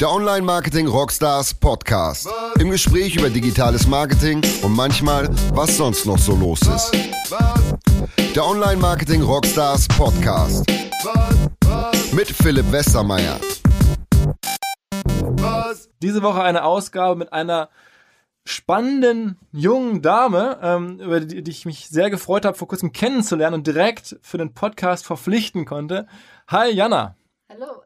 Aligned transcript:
Der 0.00 0.10
Online 0.10 0.40
Marketing 0.40 0.86
Rockstars 0.86 1.52
Podcast. 1.52 2.26
Im 2.58 2.70
Gespräch 2.70 3.16
über 3.16 3.28
digitales 3.28 3.86
Marketing 3.86 4.40
und 4.62 4.72
manchmal, 4.72 5.28
was 5.52 5.76
sonst 5.76 6.06
noch 6.06 6.16
so 6.16 6.34
los 6.34 6.62
ist. 6.62 6.92
Der 8.34 8.46
Online 8.46 8.78
Marketing 8.78 9.20
Rockstars 9.20 9.86
Podcast. 9.88 10.64
Mit 12.14 12.28
Philipp 12.28 12.72
Westermeier. 12.72 13.38
Diese 16.00 16.22
Woche 16.22 16.42
eine 16.44 16.64
Ausgabe 16.64 17.16
mit 17.16 17.34
einer 17.34 17.68
spannenden 18.46 19.38
jungen 19.52 20.00
Dame, 20.00 20.58
ähm, 20.62 20.98
über 20.98 21.20
die, 21.20 21.42
die 21.42 21.50
ich 21.50 21.66
mich 21.66 21.90
sehr 21.90 22.08
gefreut 22.08 22.46
habe, 22.46 22.56
vor 22.56 22.68
kurzem 22.68 22.92
kennenzulernen 22.92 23.52
und 23.52 23.66
direkt 23.66 24.16
für 24.22 24.38
den 24.38 24.54
Podcast 24.54 25.04
verpflichten 25.04 25.66
konnte. 25.66 26.06
Hi 26.48 26.70
Jana. 26.70 27.16
Hallo. 27.50 27.82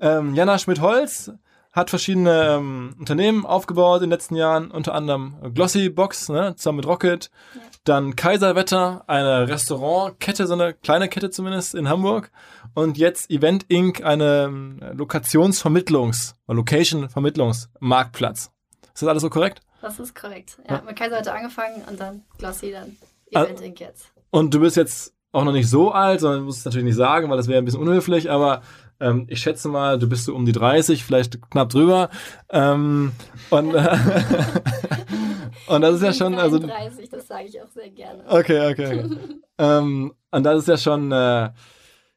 Ähm, 0.00 0.34
Jana 0.34 0.58
Schmidt-Holz 0.58 1.30
hat 1.72 1.88
verschiedene 1.88 2.56
ähm, 2.58 2.94
Unternehmen 2.98 3.46
aufgebaut 3.46 4.02
in 4.02 4.08
den 4.08 4.10
letzten 4.10 4.36
Jahren, 4.36 4.70
unter 4.70 4.94
anderem 4.94 5.36
Glossy 5.54 5.88
Box, 5.88 6.28
ne, 6.28 6.54
zusammen 6.54 6.76
mit 6.76 6.86
Rocket. 6.86 7.30
Ja. 7.54 7.60
Dann 7.84 8.14
Kaiserwetter, 8.14 9.04
eine 9.08 9.48
Restaurantkette, 9.48 10.46
so 10.46 10.52
eine 10.52 10.74
kleine 10.74 11.08
Kette 11.08 11.30
zumindest 11.30 11.74
in 11.74 11.88
Hamburg. 11.88 12.30
Und 12.74 12.98
jetzt 12.98 13.30
Event 13.30 13.64
Inc., 13.68 14.04
eine 14.04 14.44
ähm, 14.44 14.80
Lokationsvermittlungs- 14.94 16.34
Location-Vermittlungsmarktplatz. 16.46 18.50
Ist 18.94 19.02
das 19.02 19.08
alles 19.08 19.22
so 19.22 19.30
korrekt? 19.30 19.62
Das 19.80 19.98
ist 19.98 20.14
korrekt. 20.14 20.58
Ja, 20.68 20.76
ja. 20.76 20.82
mit 20.82 20.96
Kaiserwetter 20.96 21.34
angefangen 21.34 21.82
und 21.88 21.98
dann 21.98 22.22
Glossy, 22.38 22.70
dann. 22.70 22.96
Event 23.30 23.62
Inc. 23.62 23.80
jetzt. 23.80 24.12
Und 24.30 24.52
du 24.52 24.60
bist 24.60 24.76
jetzt 24.76 25.14
auch 25.32 25.44
noch 25.44 25.52
nicht 25.52 25.68
so 25.68 25.90
alt, 25.90 26.20
sondern 26.20 26.44
musst 26.44 26.60
es 26.60 26.64
natürlich 26.66 26.84
nicht 26.84 26.96
sagen, 26.96 27.30
weil 27.30 27.38
das 27.38 27.48
wäre 27.48 27.58
ein 27.58 27.64
bisschen 27.64 27.80
unhöflich, 27.80 28.30
aber 28.30 28.60
ähm, 29.02 29.26
ich 29.28 29.40
schätze 29.40 29.68
mal, 29.68 29.98
du 29.98 30.08
bist 30.08 30.24
so 30.24 30.34
um 30.34 30.46
die 30.46 30.52
30, 30.52 31.04
vielleicht 31.04 31.40
knapp 31.50 31.68
drüber. 31.68 32.08
Ähm, 32.50 33.12
und, 33.50 33.74
äh, 33.74 33.96
und 35.66 35.80
das 35.80 35.96
ist 35.96 36.02
ja 36.02 36.12
schon. 36.12 36.34
33, 36.34 36.98
also, 36.98 37.16
das 37.16 37.26
sage 37.26 37.44
ich 37.48 37.60
auch 37.60 37.68
sehr 37.68 37.90
gerne. 37.90 38.24
Okay, 38.28 38.70
okay. 38.70 39.04
okay. 39.04 39.16
ähm, 39.58 40.14
und 40.30 40.44
das 40.44 40.60
ist 40.60 40.68
ja 40.68 40.76
schon, 40.76 41.12
äh, 41.12 41.50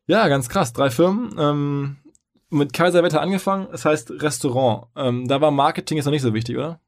ja, 0.08 0.28
ganz 0.28 0.48
krass. 0.48 0.72
Drei 0.72 0.90
Firmen. 0.90 1.36
Ähm, 1.38 1.98
mit 2.50 2.74
Kaiserwetter 2.74 3.22
angefangen, 3.22 3.68
das 3.72 3.86
heißt 3.86 4.12
Restaurant. 4.22 4.88
Ähm, 4.96 5.28
da 5.28 5.42
war 5.42 5.52
Marketing 5.52 5.98
jetzt 5.98 6.06
noch 6.06 6.12
nicht 6.12 6.22
so 6.22 6.34
wichtig, 6.34 6.56
oder? 6.56 6.80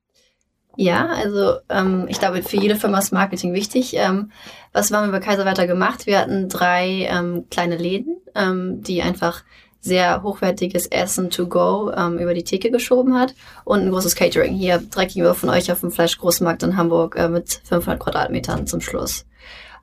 Ja, 0.79 1.07
also 1.07 1.55
ähm, 1.69 2.05
ich 2.07 2.19
glaube, 2.19 2.43
für 2.43 2.57
jede 2.57 2.75
Firma 2.75 2.99
ist 2.99 3.11
Marketing 3.11 3.53
wichtig. 3.53 3.95
Ähm, 3.95 4.31
was 4.73 4.91
haben 4.91 5.07
wir 5.07 5.19
bei 5.19 5.25
Kaiserwetter 5.25 5.65
gemacht? 5.65 6.05
Wir 6.05 6.19
hatten 6.19 6.49
drei 6.49 7.07
ähm, 7.09 7.47
kleine 7.49 7.77
Läden, 7.77 8.21
ähm, 8.35 8.83
die 8.83 9.01
einfach 9.01 9.43
sehr 9.87 10.21
hochwertiges 10.21 10.87
Essen 10.87 11.29
to 11.29 11.47
go 11.47 11.91
ähm, 11.95 12.19
über 12.19 12.33
die 12.33 12.43
Theke 12.43 12.69
geschoben 12.69 13.17
hat 13.17 13.33
und 13.63 13.81
ein 13.81 13.89
großes 13.89 14.15
Catering 14.15 14.53
hier 14.53 14.77
direkt 14.79 15.13
gegenüber 15.13 15.33
von 15.33 15.49
euch 15.49 15.71
auf 15.71 15.79
dem 15.79 15.91
Fleischgroßmarkt 15.91 16.63
in 16.63 16.77
Hamburg 16.77 17.15
äh, 17.15 17.29
mit 17.29 17.61
500 17.63 17.99
Quadratmetern 17.99 18.67
zum 18.67 18.81
Schluss. 18.81 19.25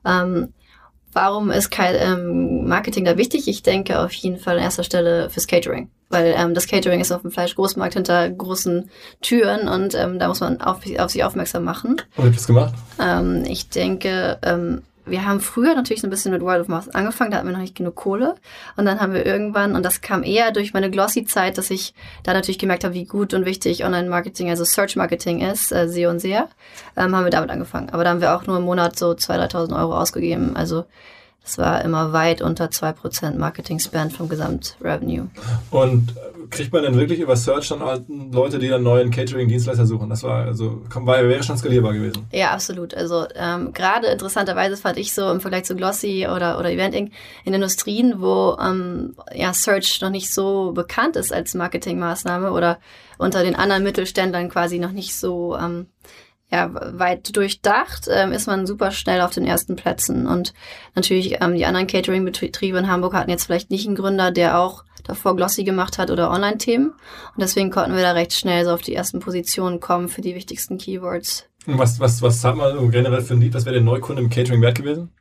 Ähm, 0.05 0.53
warum 1.11 1.49
ist 1.49 1.69
ähm, 1.79 2.67
Marketing 2.67 3.05
da 3.05 3.17
wichtig? 3.17 3.47
Ich 3.47 3.63
denke 3.63 3.99
auf 3.99 4.13
jeden 4.13 4.37
Fall 4.37 4.57
an 4.57 4.63
erster 4.63 4.83
Stelle 4.83 5.29
fürs 5.29 5.47
Catering, 5.47 5.89
weil 6.09 6.35
ähm, 6.37 6.53
das 6.53 6.67
Catering 6.67 7.01
ist 7.01 7.11
auf 7.11 7.23
dem 7.23 7.31
Fleischgroßmarkt 7.31 7.95
hinter 7.95 8.29
großen 8.29 8.89
Türen 9.21 9.67
und 9.67 9.95
ähm, 9.95 10.19
da 10.19 10.27
muss 10.27 10.41
man 10.41 10.61
auf, 10.61 10.81
auf 10.99 11.11
sich 11.11 11.23
aufmerksam 11.23 11.63
machen. 11.63 12.01
Und 12.15 12.25
habt 12.25 12.27
ihr 12.27 12.31
das 12.31 12.47
gemacht? 12.47 12.75
Ähm, 13.01 13.43
ich 13.47 13.69
denke, 13.69 14.37
ähm, 14.43 14.83
wir 15.05 15.25
haben 15.25 15.39
früher 15.39 15.75
natürlich 15.75 16.01
so 16.01 16.07
ein 16.07 16.09
bisschen 16.09 16.31
mit 16.31 16.41
World 16.41 16.61
of 16.61 16.67
Mouth 16.67 16.93
angefangen, 16.95 17.31
da 17.31 17.37
hatten 17.37 17.47
wir 17.47 17.53
noch 17.53 17.59
nicht 17.59 17.75
genug 17.75 17.95
Kohle. 17.95 18.35
Und 18.75 18.85
dann 18.85 18.99
haben 18.99 19.13
wir 19.13 19.25
irgendwann, 19.25 19.75
und 19.75 19.83
das 19.83 20.01
kam 20.01 20.23
eher 20.23 20.51
durch 20.51 20.73
meine 20.73 20.89
Glossy-Zeit, 20.89 21.57
dass 21.57 21.69
ich 21.69 21.93
da 22.23 22.33
natürlich 22.33 22.59
gemerkt 22.59 22.83
habe, 22.83 22.93
wie 22.93 23.05
gut 23.05 23.33
und 23.33 23.45
wichtig 23.45 23.85
Online-Marketing, 23.85 24.49
also 24.49 24.63
Search-Marketing 24.63 25.41
ist, 25.41 25.71
äh, 25.71 25.87
SEO 25.87 26.09
und 26.09 26.19
SEA, 26.19 26.47
ähm, 26.97 27.15
haben 27.15 27.23
wir 27.23 27.31
damit 27.31 27.49
angefangen. 27.49 27.89
Aber 27.91 28.03
da 28.03 28.09
haben 28.11 28.21
wir 28.21 28.35
auch 28.35 28.47
nur 28.47 28.57
im 28.57 28.63
Monat 28.63 28.97
so 28.97 29.11
2.000, 29.11 29.51
3.000 29.51 29.79
Euro 29.79 29.97
ausgegeben. 29.97 30.55
Also 30.55 30.85
das 31.43 31.59
war 31.59 31.85
immer 31.85 32.11
weit 32.11 32.41
unter 32.41 32.65
2% 32.65 33.37
Marketing-Spend 33.37 34.13
vom 34.13 34.27
Gesamt-Revenue. 34.29 35.27
Und 35.69 36.15
kriegt 36.49 36.73
man 36.73 36.83
denn 36.83 36.95
wirklich 36.95 37.19
über 37.19 37.35
Search 37.35 37.69
dann 37.69 37.81
halt 37.81 38.03
Leute, 38.07 38.59
die 38.59 38.67
dann 38.67 38.83
neuen 38.83 39.11
Catering-Dienstleister 39.11 39.85
suchen? 39.85 40.09
Das 40.09 40.23
war 40.23 40.45
also 40.45 40.81
war, 40.93 41.27
wäre 41.27 41.43
schon 41.43 41.57
skalierbar 41.57 41.93
gewesen. 41.93 42.25
Ja, 42.31 42.51
absolut. 42.51 42.93
Also 42.93 43.25
ähm, 43.35 43.73
gerade 43.73 44.07
interessanterweise 44.07 44.77
fand 44.77 44.97
ich 44.97 45.13
so 45.13 45.29
im 45.31 45.41
Vergleich 45.41 45.65
zu 45.65 45.75
Glossy 45.75 46.27
oder, 46.27 46.59
oder 46.59 46.71
Eventing 46.71 47.11
in 47.43 47.53
Industrien, 47.53 48.21
wo 48.21 48.57
ähm, 48.61 49.15
ja, 49.33 49.53
Search 49.53 50.01
noch 50.01 50.09
nicht 50.09 50.33
so 50.33 50.71
bekannt 50.73 51.15
ist 51.15 51.33
als 51.33 51.53
Marketingmaßnahme 51.53 52.51
oder 52.51 52.79
unter 53.17 53.43
den 53.43 53.55
anderen 53.55 53.83
Mittelständlern 53.83 54.49
quasi 54.49 54.79
noch 54.79 54.91
nicht 54.91 55.15
so 55.15 55.55
ähm, 55.57 55.87
ja, 56.55 56.71
weit 56.73 57.35
durchdacht, 57.35 58.07
ähm, 58.09 58.31
ist 58.31 58.47
man 58.47 58.65
super 58.65 58.91
schnell 58.91 59.21
auf 59.21 59.31
den 59.31 59.45
ersten 59.45 59.75
Plätzen. 59.75 60.25
Und 60.25 60.53
natürlich 60.95 61.41
ähm, 61.41 61.55
die 61.55 61.65
anderen 61.65 61.87
Catering-Betriebe 61.87 62.77
in 62.77 62.87
Hamburg 62.89 63.13
hatten 63.13 63.29
jetzt 63.29 63.45
vielleicht 63.45 63.71
nicht 63.71 63.85
einen 63.85 63.95
Gründer, 63.95 64.31
der 64.31 64.57
auch 64.59 64.85
davor 65.03 65.35
Glossy 65.35 65.65
gemacht 65.65 65.97
hat 65.97 66.11
oder 66.11 66.31
Online-Themen. 66.31 66.89
Und 66.89 67.41
deswegen 67.41 67.71
konnten 67.71 67.95
wir 67.95 68.03
da 68.03 68.13
recht 68.13 68.33
schnell 68.33 68.63
so 68.63 68.71
auf 68.71 68.81
die 68.81 68.95
ersten 68.95 69.19
Positionen 69.19 69.81
kommen 69.81 70.07
für 70.07 70.21
die 70.21 70.33
wichtigsten 70.33 70.77
Keywords. 70.77 71.45
Was, 71.65 71.99
was, 71.99 72.21
was 72.21 72.43
hat 72.43 72.55
man 72.55 72.89
generell 72.91 73.21
für 73.21 73.33
ein 73.33 73.41
Lied? 73.41 73.53
Was 73.53 73.65
wäre 73.65 73.75
der 73.75 73.83
Neukunde 73.83 74.21
im 74.21 74.29
Catering 74.29 74.61
wert 74.61 74.77
gewesen? 74.77 75.11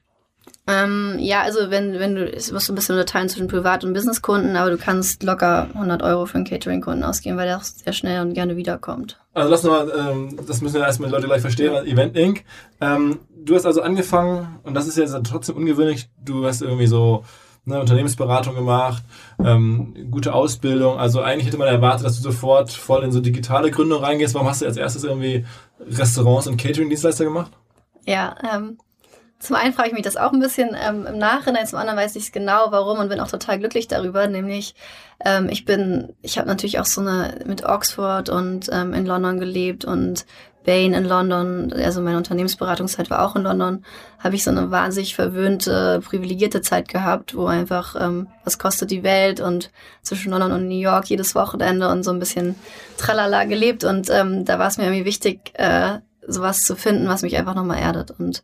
Ähm, 0.66 1.16
ja, 1.18 1.42
also 1.42 1.70
wenn, 1.70 1.98
wenn 1.98 2.14
du, 2.14 2.24
es 2.24 2.50
musst 2.50 2.68
du 2.68 2.72
ein 2.72 2.76
bisschen 2.76 2.94
unterteilen 2.94 3.28
zwischen 3.28 3.48
Privat- 3.48 3.84
und 3.84 3.92
Businesskunden, 3.92 4.56
aber 4.56 4.70
du 4.70 4.78
kannst 4.78 5.22
locker 5.22 5.68
100 5.74 6.02
Euro 6.02 6.24
für 6.24 6.36
einen 6.36 6.46
Catering-Kunden 6.46 7.04
ausgeben, 7.04 7.36
weil 7.36 7.46
der 7.46 7.58
auch 7.58 7.62
sehr 7.62 7.92
schnell 7.92 8.22
und 8.22 8.32
gerne 8.32 8.56
wiederkommt. 8.56 9.18
Also 9.34 9.50
lass 9.50 9.62
mal, 9.64 9.92
ähm, 9.94 10.38
das 10.46 10.62
müssen 10.62 10.76
wir 10.76 10.82
erstmal 10.82 11.10
die 11.10 11.14
Leute 11.14 11.26
gleich 11.26 11.42
verstehen, 11.42 11.74
Event 11.86 12.16
Inc. 12.16 12.44
Ähm, 12.80 13.18
du 13.36 13.54
hast 13.54 13.66
also 13.66 13.82
angefangen, 13.82 14.58
und 14.62 14.72
das 14.72 14.86
ist 14.86 14.96
jetzt 14.96 15.14
trotzdem 15.24 15.56
ungewöhnlich, 15.56 16.08
du 16.24 16.46
hast 16.46 16.62
irgendwie 16.62 16.86
so 16.86 17.24
eine 17.66 17.80
Unternehmensberatung 17.80 18.54
gemacht, 18.54 19.02
ähm, 19.42 20.08
gute 20.10 20.34
Ausbildung. 20.34 20.98
Also 20.98 21.20
eigentlich 21.20 21.46
hätte 21.46 21.58
man 21.58 21.68
erwartet, 21.68 22.06
dass 22.06 22.16
du 22.16 22.22
sofort 22.22 22.70
voll 22.70 23.04
in 23.04 23.12
so 23.12 23.20
digitale 23.20 23.70
Gründung 23.70 24.02
reingehst. 24.02 24.34
Warum 24.34 24.48
hast 24.48 24.62
du 24.62 24.66
als 24.66 24.76
erstes 24.76 25.04
irgendwie 25.04 25.44
Restaurants 25.80 26.46
und 26.46 26.56
Catering-Dienstleister 26.56 27.24
gemacht? 27.24 27.52
Ja, 28.06 28.34
ähm, 28.54 28.78
zum 29.38 29.56
einen 29.56 29.74
frage 29.74 29.88
ich 29.88 29.94
mich 29.94 30.02
das 30.02 30.16
auch 30.16 30.32
ein 30.32 30.40
bisschen 30.40 30.76
ähm, 30.80 31.06
im 31.06 31.18
Nachhinein, 31.18 31.66
zum 31.66 31.78
anderen 31.78 31.98
weiß 31.98 32.16
ich 32.16 32.32
genau, 32.32 32.66
warum 32.70 32.98
und 32.98 33.08
bin 33.08 33.20
auch 33.20 33.28
total 33.28 33.58
glücklich 33.58 33.88
darüber. 33.88 34.26
Nämlich, 34.26 34.74
ähm, 35.24 35.48
ich 35.50 35.64
bin, 35.64 36.14
ich 36.22 36.38
habe 36.38 36.48
natürlich 36.48 36.78
auch 36.78 36.86
so 36.86 37.00
eine 37.00 37.40
mit 37.44 37.64
Oxford 37.64 38.30
und 38.30 38.70
ähm, 38.72 38.94
in 38.94 39.06
London 39.06 39.38
gelebt 39.38 39.84
und 39.84 40.24
Bain 40.64 40.94
in 40.94 41.04
London, 41.04 41.72
also 41.74 42.00
meine 42.00 42.16
Unternehmensberatungszeit 42.16 43.10
war 43.10 43.22
auch 43.22 43.36
in 43.36 43.42
London, 43.42 43.84
habe 44.18 44.34
ich 44.34 44.44
so 44.44 44.50
eine 44.50 44.70
wahnsinnig 44.70 45.14
verwöhnte, 45.14 46.00
privilegierte 46.02 46.62
Zeit 46.62 46.88
gehabt, 46.88 47.36
wo 47.36 47.46
einfach, 47.46 47.96
ähm, 48.00 48.28
was 48.44 48.58
kostet 48.58 48.90
die 48.90 49.02
Welt 49.02 49.40
und 49.40 49.70
zwischen 50.00 50.32
London 50.32 50.52
und 50.52 50.68
New 50.68 50.80
York 50.80 51.04
jedes 51.06 51.34
Wochenende 51.34 51.90
und 51.90 52.02
so 52.02 52.12
ein 52.12 52.18
bisschen 52.18 52.54
tralala 52.96 53.44
gelebt 53.44 53.84
und 53.84 54.08
ähm, 54.10 54.46
da 54.46 54.58
war 54.58 54.68
es 54.68 54.78
mir 54.78 54.84
irgendwie 54.84 55.04
wichtig, 55.04 55.52
äh, 55.54 55.98
sowas 56.26 56.62
zu 56.62 56.76
finden, 56.76 57.08
was 57.08 57.22
mich 57.22 57.36
einfach 57.36 57.54
nochmal 57.54 57.80
erdet 57.80 58.12
und 58.12 58.42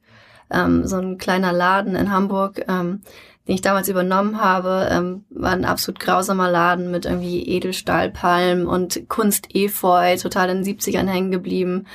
ähm, 0.53 0.87
so 0.87 0.97
ein 0.97 1.19
kleiner 1.19 1.53
Laden 1.53 1.97
in 1.97 2.11
Hamburg, 2.11 2.65
ähm, 2.69 3.03
den 3.49 3.55
ich 3.55 3.63
damals 3.63 3.89
übernommen 3.89 4.41
habe, 4.41 4.89
ähm, 4.91 5.25
war 5.31 5.53
ein 5.53 5.65
absolut 5.65 5.99
grausamer 5.99 6.51
Laden 6.51 6.91
mit 6.91 7.05
irgendwie 7.05 7.43
Edelstahlpalmen 7.49 8.67
und 8.67 9.09
Kunst-Efeu, 9.09 10.17
total 10.17 10.51
in 10.51 10.63
den 10.63 10.77
70ern 10.77 11.09
hängen 11.09 11.31
geblieben 11.31 11.87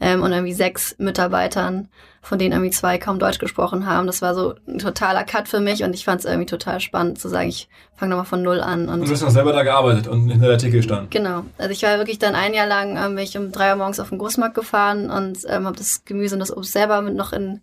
ähm, 0.00 0.22
und 0.22 0.32
irgendwie 0.32 0.54
sechs 0.54 0.96
Mitarbeitern, 0.98 1.88
von 2.20 2.38
denen 2.38 2.52
irgendwie 2.52 2.70
zwei 2.70 2.98
kaum 2.98 3.18
Deutsch 3.18 3.38
gesprochen 3.38 3.86
haben. 3.86 4.06
Das 4.06 4.22
war 4.22 4.34
so 4.34 4.54
ein 4.66 4.78
totaler 4.78 5.24
Cut 5.24 5.46
für 5.46 5.60
mich 5.60 5.84
und 5.84 5.94
ich 5.94 6.04
fand 6.04 6.20
es 6.20 6.24
irgendwie 6.24 6.46
total 6.46 6.80
spannend 6.80 7.20
zu 7.20 7.28
sagen, 7.28 7.48
ich 7.48 7.68
fange 7.96 8.10
nochmal 8.10 8.26
von 8.26 8.42
Null 8.42 8.60
an. 8.60 8.88
Und, 8.88 9.00
und 9.00 9.08
du 9.08 9.12
hast 9.12 9.22
noch 9.22 9.30
selber 9.30 9.52
da 9.52 9.62
gearbeitet 9.62 10.08
und 10.08 10.30
hinter 10.30 10.48
der 10.48 10.58
Theke 10.58 10.78
gestanden? 10.78 11.10
Genau. 11.10 11.44
Also 11.58 11.70
ich 11.70 11.82
war 11.82 11.98
wirklich 11.98 12.18
dann 12.18 12.34
ein 12.34 12.54
Jahr 12.54 12.66
lang, 12.66 12.96
ähm, 12.96 13.14
bin 13.14 13.24
ich 13.24 13.36
um 13.36 13.52
drei 13.52 13.70
Uhr 13.70 13.76
morgens 13.76 14.00
auf 14.00 14.08
den 14.08 14.18
Großmarkt 14.18 14.54
gefahren 14.54 15.10
und 15.10 15.38
ähm, 15.46 15.66
habe 15.66 15.76
das 15.76 16.04
Gemüse 16.04 16.34
und 16.34 16.40
das 16.40 16.56
Obst 16.56 16.72
selber 16.72 17.02
mit 17.02 17.14
noch 17.14 17.32
in 17.32 17.60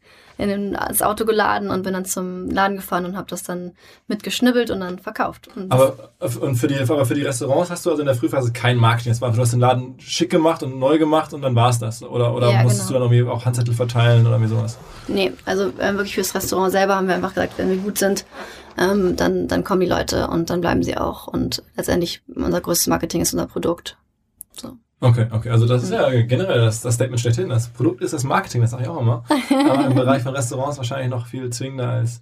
in 0.49 0.73
das 0.73 1.01
Auto 1.01 1.25
geladen 1.25 1.69
und 1.69 1.83
bin 1.83 1.93
dann 1.93 2.05
zum 2.05 2.49
Laden 2.49 2.77
gefahren 2.77 3.05
und 3.05 3.15
habe 3.15 3.27
das 3.29 3.43
dann 3.43 3.71
mitgeschnibbelt 4.07 4.71
und 4.71 4.79
dann 4.79 4.99
verkauft. 4.99 5.49
Und 5.55 5.71
aber, 5.71 6.11
und 6.39 6.55
für 6.55 6.67
die, 6.67 6.79
aber 6.79 7.05
für 7.05 7.13
die 7.13 7.21
Restaurants 7.21 7.69
hast 7.69 7.85
du 7.85 7.91
also 7.91 8.01
in 8.01 8.07
der 8.07 8.15
Frühphase 8.15 8.51
kein 8.51 8.77
Marketing. 8.77 9.11
Das 9.11 9.21
war, 9.21 9.31
du 9.31 9.39
hast 9.39 9.53
den 9.53 9.59
Laden 9.59 9.99
schick 9.99 10.29
gemacht 10.29 10.63
und 10.63 10.79
neu 10.79 10.97
gemacht 10.97 11.33
und 11.33 11.41
dann 11.41 11.55
war 11.55 11.69
es 11.69 11.79
das. 11.79 12.01
Oder, 12.01 12.33
oder 12.33 12.51
ja, 12.51 12.63
musstest 12.63 12.87
genau. 12.87 12.99
du 12.99 13.05
dann 13.05 13.13
irgendwie 13.13 13.31
auch 13.31 13.45
Handzettel 13.45 13.73
verteilen 13.73 14.25
oder 14.25 14.35
irgendwie 14.35 14.55
sowas? 14.55 14.77
Nee, 15.07 15.33
also 15.45 15.69
äh, 15.77 15.93
wirklich 15.93 16.15
fürs 16.15 16.33
Restaurant 16.33 16.71
selber 16.71 16.95
haben 16.95 17.07
wir 17.07 17.15
einfach 17.15 17.33
gesagt, 17.33 17.53
wenn 17.57 17.69
wir 17.69 17.77
gut 17.77 17.97
sind, 17.97 18.25
ähm, 18.77 19.15
dann, 19.15 19.47
dann 19.47 19.63
kommen 19.63 19.81
die 19.81 19.87
Leute 19.87 20.27
und 20.27 20.49
dann 20.49 20.61
bleiben 20.61 20.83
sie 20.83 20.97
auch. 20.97 21.27
Und 21.27 21.63
letztendlich 21.75 22.21
unser 22.33 22.61
größtes 22.61 22.87
Marketing 22.87 23.21
ist 23.21 23.33
unser 23.33 23.47
Produkt. 23.47 23.97
So. 24.53 24.77
Okay, 25.03 25.25
okay. 25.31 25.49
Also 25.49 25.65
das 25.65 25.81
ist 25.81 25.91
ja 25.91 26.09
generell 26.21 26.61
das, 26.61 26.81
das 26.81 26.93
Statement 26.93 27.19
schlechthin. 27.19 27.49
Das 27.49 27.69
Produkt 27.69 28.01
ist 28.01 28.13
das 28.13 28.23
Marketing, 28.23 28.61
das 28.61 28.69
sage 28.69 28.83
ich 28.83 28.89
auch 28.89 29.01
immer. 29.01 29.23
Aber 29.67 29.87
im 29.87 29.95
Bereich 29.95 30.21
von 30.21 30.35
Restaurants 30.35 30.77
wahrscheinlich 30.77 31.09
noch 31.09 31.25
viel 31.25 31.49
zwingender 31.49 31.89
als, 31.89 32.21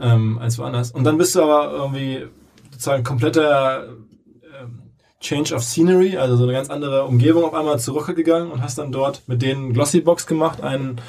ähm, 0.00 0.38
als 0.38 0.58
woanders. 0.58 0.92
Und 0.92 1.04
dann 1.04 1.16
bist 1.16 1.34
du 1.34 1.42
aber 1.42 1.72
irgendwie 1.72 2.26
sozusagen 2.70 3.02
kompletter 3.02 3.88
ähm, 4.60 4.82
Change 5.20 5.54
of 5.54 5.62
Scenery, 5.62 6.18
also 6.18 6.36
so 6.36 6.42
eine 6.44 6.52
ganz 6.52 6.68
andere 6.68 7.04
Umgebung 7.04 7.44
auf 7.44 7.54
einmal 7.54 7.80
zurückgegangen 7.80 8.52
und 8.52 8.62
hast 8.62 8.76
dann 8.76 8.92
dort 8.92 9.22
mit 9.26 9.40
denen 9.40 9.72
Glossybox 9.72 10.26
gemacht, 10.26 10.60
einen 10.62 11.00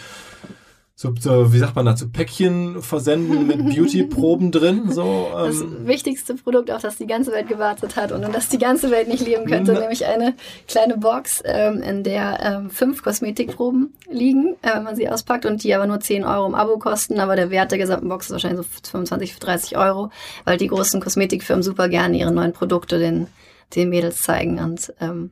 so, 0.95 1.11
so, 1.19 1.51
wie 1.51 1.57
sagt 1.57 1.75
man 1.75 1.87
dazu, 1.87 2.07
Päckchen 2.07 2.81
versenden 2.83 3.47
mit 3.47 3.57
Beauty-Proben 3.75 4.51
drin. 4.51 4.91
So, 4.91 5.27
ähm. 5.35 5.45
Das 5.47 5.87
wichtigste 5.87 6.35
Produkt, 6.35 6.69
auf 6.69 6.83
das 6.83 6.97
die 6.97 7.07
ganze 7.07 7.31
Welt 7.31 7.47
gewartet 7.47 7.95
hat 7.95 8.11
und 8.11 8.23
um 8.23 8.31
das 8.31 8.49
die 8.49 8.59
ganze 8.59 8.91
Welt 8.91 9.07
nicht 9.07 9.25
leben 9.25 9.45
könnte, 9.45 9.73
nämlich 9.73 10.05
eine 10.05 10.35
kleine 10.67 10.97
Box, 10.97 11.41
ähm, 11.45 11.81
in 11.81 12.03
der 12.03 12.39
ähm, 12.41 12.69
fünf 12.69 13.01
Kosmetikproben 13.01 13.93
liegen, 14.09 14.55
äh, 14.61 14.75
wenn 14.75 14.83
man 14.83 14.95
sie 14.95 15.09
auspackt 15.09 15.47
und 15.47 15.63
die 15.63 15.73
aber 15.73 15.87
nur 15.87 15.99
10 15.99 16.23
Euro 16.23 16.45
im 16.45 16.53
Abo 16.53 16.77
kosten, 16.77 17.19
aber 17.19 17.35
der 17.35 17.49
Wert 17.49 17.71
der 17.71 17.79
gesamten 17.79 18.07
Box 18.07 18.27
ist 18.27 18.33
wahrscheinlich 18.33 18.65
so 18.65 18.89
25, 18.91 19.39
30 19.39 19.77
Euro, 19.77 20.11
weil 20.45 20.57
die 20.57 20.67
großen 20.67 21.01
Kosmetikfirmen 21.01 21.63
super 21.63 21.89
gerne 21.89 22.17
ihre 22.17 22.31
neuen 22.31 22.53
Produkte 22.53 22.99
den, 22.99 23.27
den 23.75 23.89
Mädels 23.89 24.21
zeigen 24.21 24.59
und 24.59 24.93
ähm, 25.01 25.31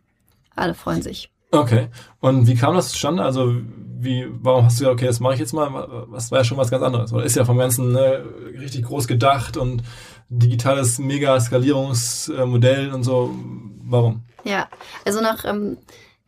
alle 0.56 0.74
freuen 0.74 1.04
sich. 1.04 1.30
Okay. 1.51 1.89
Und 2.19 2.48
wie 2.48 2.56
kam 2.56 2.75
das 2.75 2.89
zustande? 2.89 3.24
Also 3.24 3.53
wie, 4.00 4.27
warum 4.42 4.65
hast 4.65 4.80
du 4.80 4.86
gesagt, 4.86 5.00
okay, 5.00 5.06
das 5.06 5.19
mache 5.19 5.36
ich 5.36 5.39
jetzt 5.39 5.53
mal? 5.53 6.07
Das 6.12 6.31
war 6.31 6.39
ja 6.39 6.44
schon 6.44 6.57
was 6.57 6.71
ganz 6.71 6.83
anderes. 6.83 7.13
Oder 7.13 7.25
ist 7.25 7.36
ja 7.36 7.45
vom 7.45 7.57
Ganzen 7.57 7.92
ne, 7.92 8.24
richtig 8.59 8.86
groß 8.86 9.07
gedacht 9.07 9.57
und 9.57 9.83
digitales 10.30 10.98
Mega-Skalierungsmodell 10.98 12.94
und 12.94 13.03
so. 13.03 13.36
Warum? 13.83 14.24
Ja, 14.45 14.69
also 15.06 15.21
nach 15.21 15.44
ähm, 15.45 15.77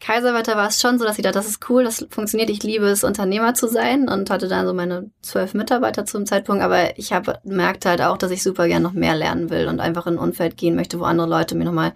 Kaiserwetter 0.03 0.57
war 0.57 0.67
es 0.67 0.81
schon 0.81 0.99
so, 0.99 1.05
dass 1.05 1.17
ich 1.17 1.23
dachte, 1.23 1.39
das 1.39 1.47
ist 1.47 1.69
cool, 1.69 1.85
das 1.85 2.05
funktioniert, 2.09 2.49
ich 2.49 2.61
liebe 2.61 2.85
es, 2.87 3.05
Unternehmer 3.05 3.53
zu 3.53 3.69
sein 3.69 4.09
und 4.09 4.29
hatte 4.29 4.49
dann 4.49 4.67
so 4.67 4.73
meine 4.73 5.09
zwölf 5.21 5.53
Mitarbeiter 5.53 6.05
zum 6.05 6.25
Zeitpunkt, 6.25 6.61
aber 6.61 6.99
ich 6.99 7.13
habe 7.13 7.39
merkt 7.45 7.85
halt 7.85 8.01
auch, 8.01 8.17
dass 8.17 8.31
ich 8.31 8.43
super 8.43 8.67
gern 8.67 8.83
noch 8.83 8.91
mehr 8.91 9.15
lernen 9.15 9.49
will 9.49 9.69
und 9.69 9.79
einfach 9.79 10.05
in 10.05 10.15
ein 10.15 10.19
Umfeld 10.19 10.57
gehen 10.57 10.75
möchte, 10.75 10.99
wo 10.99 11.05
andere 11.05 11.29
Leute 11.29 11.55
mir 11.55 11.63
nochmal 11.63 11.93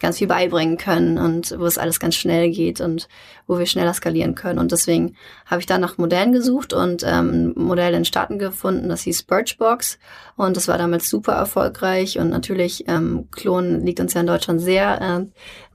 ganz 0.00 0.18
viel 0.18 0.26
beibringen 0.26 0.78
können 0.78 1.18
und 1.18 1.56
wo 1.58 1.66
es 1.66 1.78
alles 1.78 2.00
ganz 2.00 2.16
schnell 2.16 2.50
geht 2.50 2.80
und 2.80 3.08
wo 3.46 3.58
wir 3.58 3.66
schneller 3.66 3.94
skalieren 3.94 4.34
können. 4.34 4.58
Und 4.58 4.72
deswegen 4.72 5.14
habe 5.46 5.60
ich 5.60 5.66
dann 5.66 5.80
nach 5.80 5.98
Modellen 5.98 6.32
gesucht 6.32 6.72
und 6.72 7.02
ähm, 7.06 7.54
ein 7.56 7.62
Modell 7.62 7.94
in 7.94 8.04
Staaten 8.04 8.38
gefunden, 8.38 8.88
das 8.88 9.02
hieß 9.02 9.24
Birchbox 9.24 9.98
und 10.36 10.56
das 10.56 10.68
war 10.68 10.78
damals 10.78 11.08
super 11.08 11.32
erfolgreich. 11.32 12.18
Und 12.18 12.30
natürlich 12.30 12.88
ähm, 12.88 13.28
Klon 13.30 13.84
liegt 13.84 14.00
uns 14.00 14.14
ja 14.14 14.22
in 14.22 14.26
Deutschland 14.26 14.60
sehr 14.60 15.00
äh, 15.00 15.26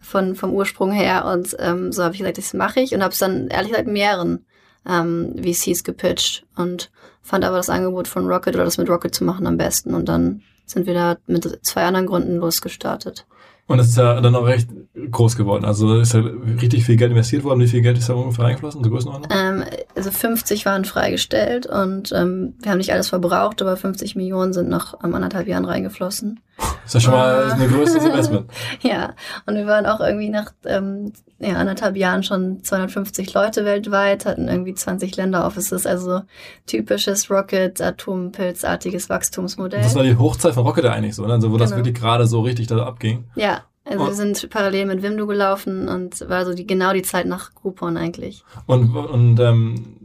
von 0.02 0.36
vom 0.36 0.52
Ursprung 0.52 0.92
her. 0.92 1.26
Und 1.26 1.56
ähm, 1.60 1.92
so 1.92 2.04
habe 2.04 2.16
ich 2.16 2.20
gesagt, 2.20 2.38
das 2.38 2.54
mache 2.54 2.82
ich. 2.82 2.94
Und 2.94 3.04
habe 3.04 3.14
es 3.14 3.20
dann 3.20 3.48
ehrlich 3.48 3.72
gesagt 3.72 3.88
mehreren 3.88 4.46
ähm, 4.88 5.36
VCs 5.38 5.84
gepitcht 5.84 6.46
und 6.56 6.92
fand 7.22 7.44
aber 7.44 7.58
das 7.58 7.70
Angebot 7.70 8.08
von 8.08 8.28
Rocket 8.28 8.56
oder 8.56 8.66
das 8.66 8.78
mit 8.78 8.90
Rocket 8.90 9.14
zu 9.14 9.24
machen 9.24 9.48
am 9.48 9.58
besten. 9.58 9.94
Und 9.94 10.10
dann 10.10 10.42
sind 10.66 10.88
wir 10.88 10.94
da 10.94 11.18
mit 11.28 11.60
zwei 11.64 11.84
anderen 11.84 12.08
Gründen 12.08 12.38
losgestartet. 12.38 13.26
Und 13.68 13.80
es 13.80 13.88
ist 13.88 13.98
ja 13.98 14.22
dann 14.22 14.36
auch 14.36 14.46
recht 14.46 14.70
groß 15.10 15.36
geworden. 15.36 15.66
Also 15.66 16.00
ist 16.00 16.14
ja 16.14 16.22
richtig 16.62 16.86
viel 16.86 16.98
Geld 16.98 17.12
investiert 17.12 17.44
worden. 17.44 17.60
Wie 17.60 17.68
viel 17.68 17.82
Geld 17.82 17.98
ist 17.98 18.10
da 18.10 18.14
ungefähr 18.14 18.46
eingeflossen? 18.46 18.84
So 18.84 18.90
Größenordnung? 18.90 19.30
Ähm, 19.32 19.64
also 19.96 20.12
50 20.12 20.66
waren 20.66 20.86
freigestellt 20.86 21.66
und 21.66 22.12
ähm, 22.14 22.54
wir 22.62 22.72
haben 22.72 22.78
nicht 22.78 22.94
alles 22.94 23.10
verbraucht, 23.10 23.62
aber 23.62 23.76
50 23.76 24.16
Millionen 24.16 24.54
sind 24.54 24.70
nach 24.70 24.96
ähm, 25.04 25.16
anderthalb 25.16 25.48
Jahren 25.48 25.66
reingeflossen. 25.66 26.40
Ist 26.86 26.94
ja 26.94 27.00
schon 27.00 27.14
mal 27.14 27.52
ein 27.52 27.68
größeres 27.68 28.06
Investment. 28.06 28.50
ja, 28.82 29.14
und 29.46 29.56
wir 29.56 29.66
waren 29.66 29.86
auch 29.86 30.00
irgendwie 30.00 30.30
nach 30.30 30.54
ähm, 30.66 31.12
ja, 31.40 31.54
anderthalb 31.56 31.98
Jahren 31.98 32.24
schon 32.24 32.64
250 32.64 33.34
Leute 33.34 33.66
weltweit, 33.66 34.26
hatten 34.26 34.48
irgendwie 34.48 34.74
20 34.74 35.16
Länderoffices, 35.18 35.86
also 35.86 36.22
typisches 36.66 37.30
Rocket, 37.30 37.82
Atompilzartiges 37.82 39.10
Wachstumsmodell. 39.10 39.82
Das 39.82 39.96
war 39.96 40.04
die 40.04 40.18
Hochzeit 40.18 40.54
von 40.54 40.66
Rocket 40.66 40.86
eigentlich 40.86 41.16
so, 41.16 41.26
ne? 41.26 41.34
also 41.34 41.50
wo 41.50 41.54
genau. 41.54 41.66
das 41.66 41.76
wirklich 41.76 41.96
gerade 41.96 42.28
so 42.28 42.42
richtig 42.42 42.68
da 42.68 42.86
abging. 42.86 43.26
Ja, 43.36 43.62
also 43.84 44.04
oh. 44.04 44.08
wir 44.08 44.14
sind 44.14 44.50
parallel 44.50 44.86
mit 44.86 45.04
Wimdu 45.04 45.28
gelaufen 45.28 45.88
und 45.88 46.28
war 46.28 46.46
so 46.46 46.54
die, 46.54 46.66
genau 46.66 46.94
die 46.94 47.04
Zeit 47.04 47.28
nach 47.28 47.54
Groupon 47.54 47.98
eigentlich. 47.98 48.44
Und, 48.66 48.96
und 48.96 49.40
ähm, 49.40 49.98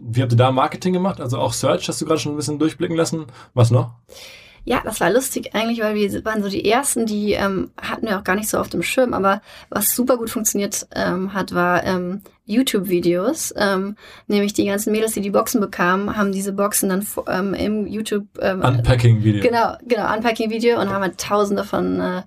wie 0.00 0.22
habt 0.22 0.32
ihr 0.32 0.38
da 0.38 0.50
Marketing 0.50 0.92
gemacht? 0.92 1.20
Also 1.20 1.38
auch 1.38 1.52
Search 1.52 1.88
hast 1.88 2.00
du 2.00 2.06
gerade 2.06 2.18
schon 2.18 2.32
ein 2.32 2.36
bisschen 2.36 2.58
durchblicken 2.58 2.96
lassen. 2.96 3.26
Was 3.54 3.70
noch? 3.70 3.92
Ja, 4.68 4.82
das 4.84 5.00
war 5.00 5.10
lustig 5.10 5.54
eigentlich, 5.54 5.80
weil 5.80 5.94
wir 5.94 6.24
waren 6.26 6.42
so 6.42 6.50
die 6.50 6.70
ersten, 6.70 7.06
die 7.06 7.32
ähm, 7.32 7.70
hatten 7.80 8.06
wir 8.06 8.18
auch 8.18 8.22
gar 8.22 8.36
nicht 8.36 8.50
so 8.50 8.58
auf 8.58 8.68
dem 8.68 8.82
Schirm, 8.82 9.14
aber 9.14 9.40
was 9.70 9.94
super 9.94 10.18
gut 10.18 10.28
funktioniert 10.28 10.86
ähm, 10.94 11.32
hat, 11.32 11.54
war 11.54 11.84
ähm, 11.84 12.20
YouTube-Videos. 12.44 13.54
Ähm, 13.56 13.96
nämlich 14.26 14.52
die 14.52 14.66
ganzen 14.66 14.92
Mädels, 14.92 15.14
die 15.14 15.22
die 15.22 15.30
Boxen 15.30 15.62
bekamen, 15.62 16.18
haben 16.18 16.32
diese 16.32 16.52
Boxen 16.52 16.90
dann 16.90 17.06
ähm, 17.28 17.54
im 17.54 17.86
YouTube 17.86 18.26
ähm, 18.42 18.60
Unpacking-Video. 18.60 19.42
Genau, 19.42 19.78
genau, 19.86 20.14
Unpacking-Video 20.14 20.78
und 20.78 20.90
haben 20.90 21.00
halt 21.00 21.16
tausende 21.16 21.64
von 21.64 22.00
äh, 22.00 22.22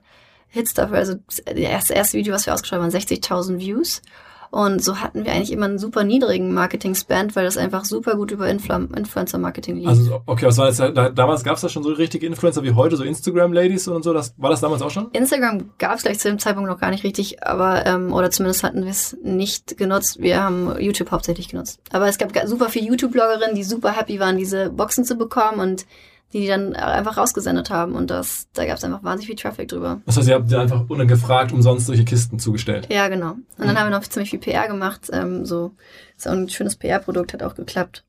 Hits 0.48 0.74
dafür. 0.74 0.98
Also 0.98 1.18
das 1.46 1.92
erste, 1.92 2.18
Video, 2.18 2.34
was 2.34 2.48
wir 2.48 2.56
ausgeschrieben 2.56 2.84
haben, 2.84 2.92
60.000 2.92 3.60
Views. 3.60 4.02
Und 4.52 4.84
so 4.84 4.98
hatten 4.98 5.24
wir 5.24 5.32
eigentlich 5.32 5.54
immer 5.54 5.66
einen 5.66 5.80
super 5.80 6.04
niedrigen 6.04 6.54
Marketing-Spend, 6.54 7.38
weil 7.38 7.46
das 7.46 7.58
einfach 7.58 7.86
super 7.86 8.16
gut 8.16 8.32
über 8.32 8.50
Influ 8.50 8.76
Influencer-Marketing 8.96 9.78
lief. 9.78 9.88
Also, 9.88 10.22
okay, 10.26 10.46
was 10.46 10.58
war 10.58 10.68
jetzt, 10.68 10.80
da, 10.80 11.10
damals 11.10 11.46
gab 11.46 11.56
es 11.56 11.62
da 11.62 11.70
schon 11.70 11.84
so 11.84 11.94
richtige 11.94 12.28
Influencer 12.28 12.62
wie 12.64 12.74
heute, 12.74 12.98
so 12.98 13.04
Instagram-Ladies 13.04 13.88
und 13.88 14.04
so, 14.04 14.12
das, 14.12 14.34
war 14.38 14.50
das 14.50 14.60
damals 14.60 14.82
auch 14.82 14.92
schon? 14.92 15.10
Instagram 15.14 15.70
gab 15.78 15.96
es 15.96 16.04
gleich 16.04 16.20
zu 16.20 16.28
dem 16.28 16.38
Zeitpunkt 16.38 16.70
noch 16.70 16.80
gar 16.80 16.92
nicht 16.92 17.06
richtig, 17.06 17.44
aber, 17.44 17.86
ähm, 17.86 18.12
oder 18.12 18.30
zumindest 18.30 18.64
hatten 18.64 18.84
wir 18.84 18.92
es 18.92 19.18
nicht 19.24 19.78
genutzt. 19.78 20.20
Wir 20.20 20.44
haben 20.44 20.78
YouTube 20.80 21.12
hauptsächlich 21.12 21.48
genutzt. 21.48 21.80
Aber 21.92 22.10
es 22.10 22.18
gab 22.18 22.32
super 22.46 22.68
viele 22.68 22.88
YouTube-Bloggerinnen, 22.88 23.56
die 23.56 23.64
super 23.64 23.94
happy 23.94 24.20
waren, 24.20 24.38
diese 24.38 24.70
Boxen 24.70 25.06
zu 25.06 25.16
bekommen 25.16 25.62
und 25.62 25.86
die 26.34 26.42
die 26.42 26.48
dann 26.48 26.76
einfach 26.76 27.18
rausgesendet 27.18 27.70
haben 27.70 27.94
und 27.94 28.10
das, 28.10 28.48
da 28.54 28.66
gab 28.66 28.78
es 28.78 28.84
einfach 28.84 29.04
wahnsinnig 29.04 29.28
viel 29.28 29.36
Traffic 29.36 29.68
drüber. 29.68 30.02
Das 30.06 30.18
heißt, 30.18 30.28
ihr 30.28 30.36
habt 30.36 30.52
dir 30.52 30.60
einfach 30.60 30.86
ungefragt 30.90 31.52
umsonst 31.52 31.88
solche 31.88 32.06
Kisten 32.06 32.40
zugestellt? 32.40 32.88
Ja, 32.92 33.08
genau. 33.08 33.32
Und 33.32 33.46
dann 33.58 33.74
mhm. 33.74 33.78
haben 33.78 33.92
wir 33.92 33.98
noch 33.98 34.08
ziemlich 34.08 34.30
viel 34.30 34.40
PR 34.40 34.68
gemacht. 34.68 35.10
Ähm, 35.12 35.46
so 35.46 35.72
ist 36.18 36.28
auch 36.28 36.34
ein 36.34 36.50
schönes 36.50 36.76
PR-Produkt, 36.76 37.34
hat 37.34 37.44
auch 37.44 37.56
geklappt. 37.56 38.04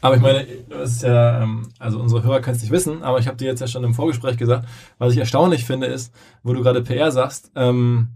Aber 0.00 0.16
ich 0.16 0.22
meine, 0.22 0.46
das 0.68 0.92
ist 0.92 1.02
ja, 1.02 1.42
ähm, 1.42 1.68
also 1.78 1.98
unsere 1.98 2.22
Hörer 2.22 2.40
können 2.40 2.56
es 2.56 2.62
nicht 2.62 2.70
wissen, 2.70 3.02
aber 3.02 3.18
ich 3.18 3.26
habe 3.26 3.36
dir 3.36 3.46
jetzt 3.46 3.60
ja 3.60 3.66
schon 3.66 3.84
im 3.84 3.94
Vorgespräch 3.94 4.36
gesagt, 4.36 4.66
was 4.98 5.12
ich 5.12 5.18
erstaunlich 5.18 5.64
finde, 5.64 5.86
ist, 5.88 6.14
wo 6.42 6.52
du 6.52 6.62
gerade 6.62 6.82
PR 6.82 7.10
sagst, 7.10 7.50
ähm, 7.54 8.08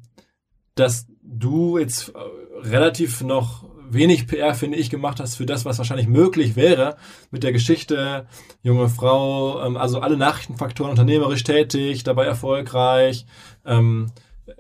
dass 0.74 1.06
du 1.22 1.78
jetzt 1.78 2.10
äh, 2.10 2.68
relativ 2.68 3.22
noch 3.22 3.64
wenig 3.92 4.26
PR, 4.26 4.54
finde 4.54 4.78
ich, 4.78 4.90
gemacht 4.90 5.20
hast 5.20 5.36
für 5.36 5.46
das, 5.46 5.64
was 5.64 5.78
wahrscheinlich 5.78 6.08
möglich 6.08 6.56
wäre 6.56 6.96
mit 7.30 7.42
der 7.42 7.52
Geschichte, 7.52 8.26
junge 8.62 8.88
Frau, 8.88 9.64
ähm, 9.64 9.76
also 9.76 10.00
alle 10.00 10.16
Nachrichtenfaktoren, 10.16 10.90
unternehmerisch 10.90 11.44
tätig, 11.44 12.04
dabei 12.04 12.24
erfolgreich, 12.24 13.26
ähm, 13.64 14.10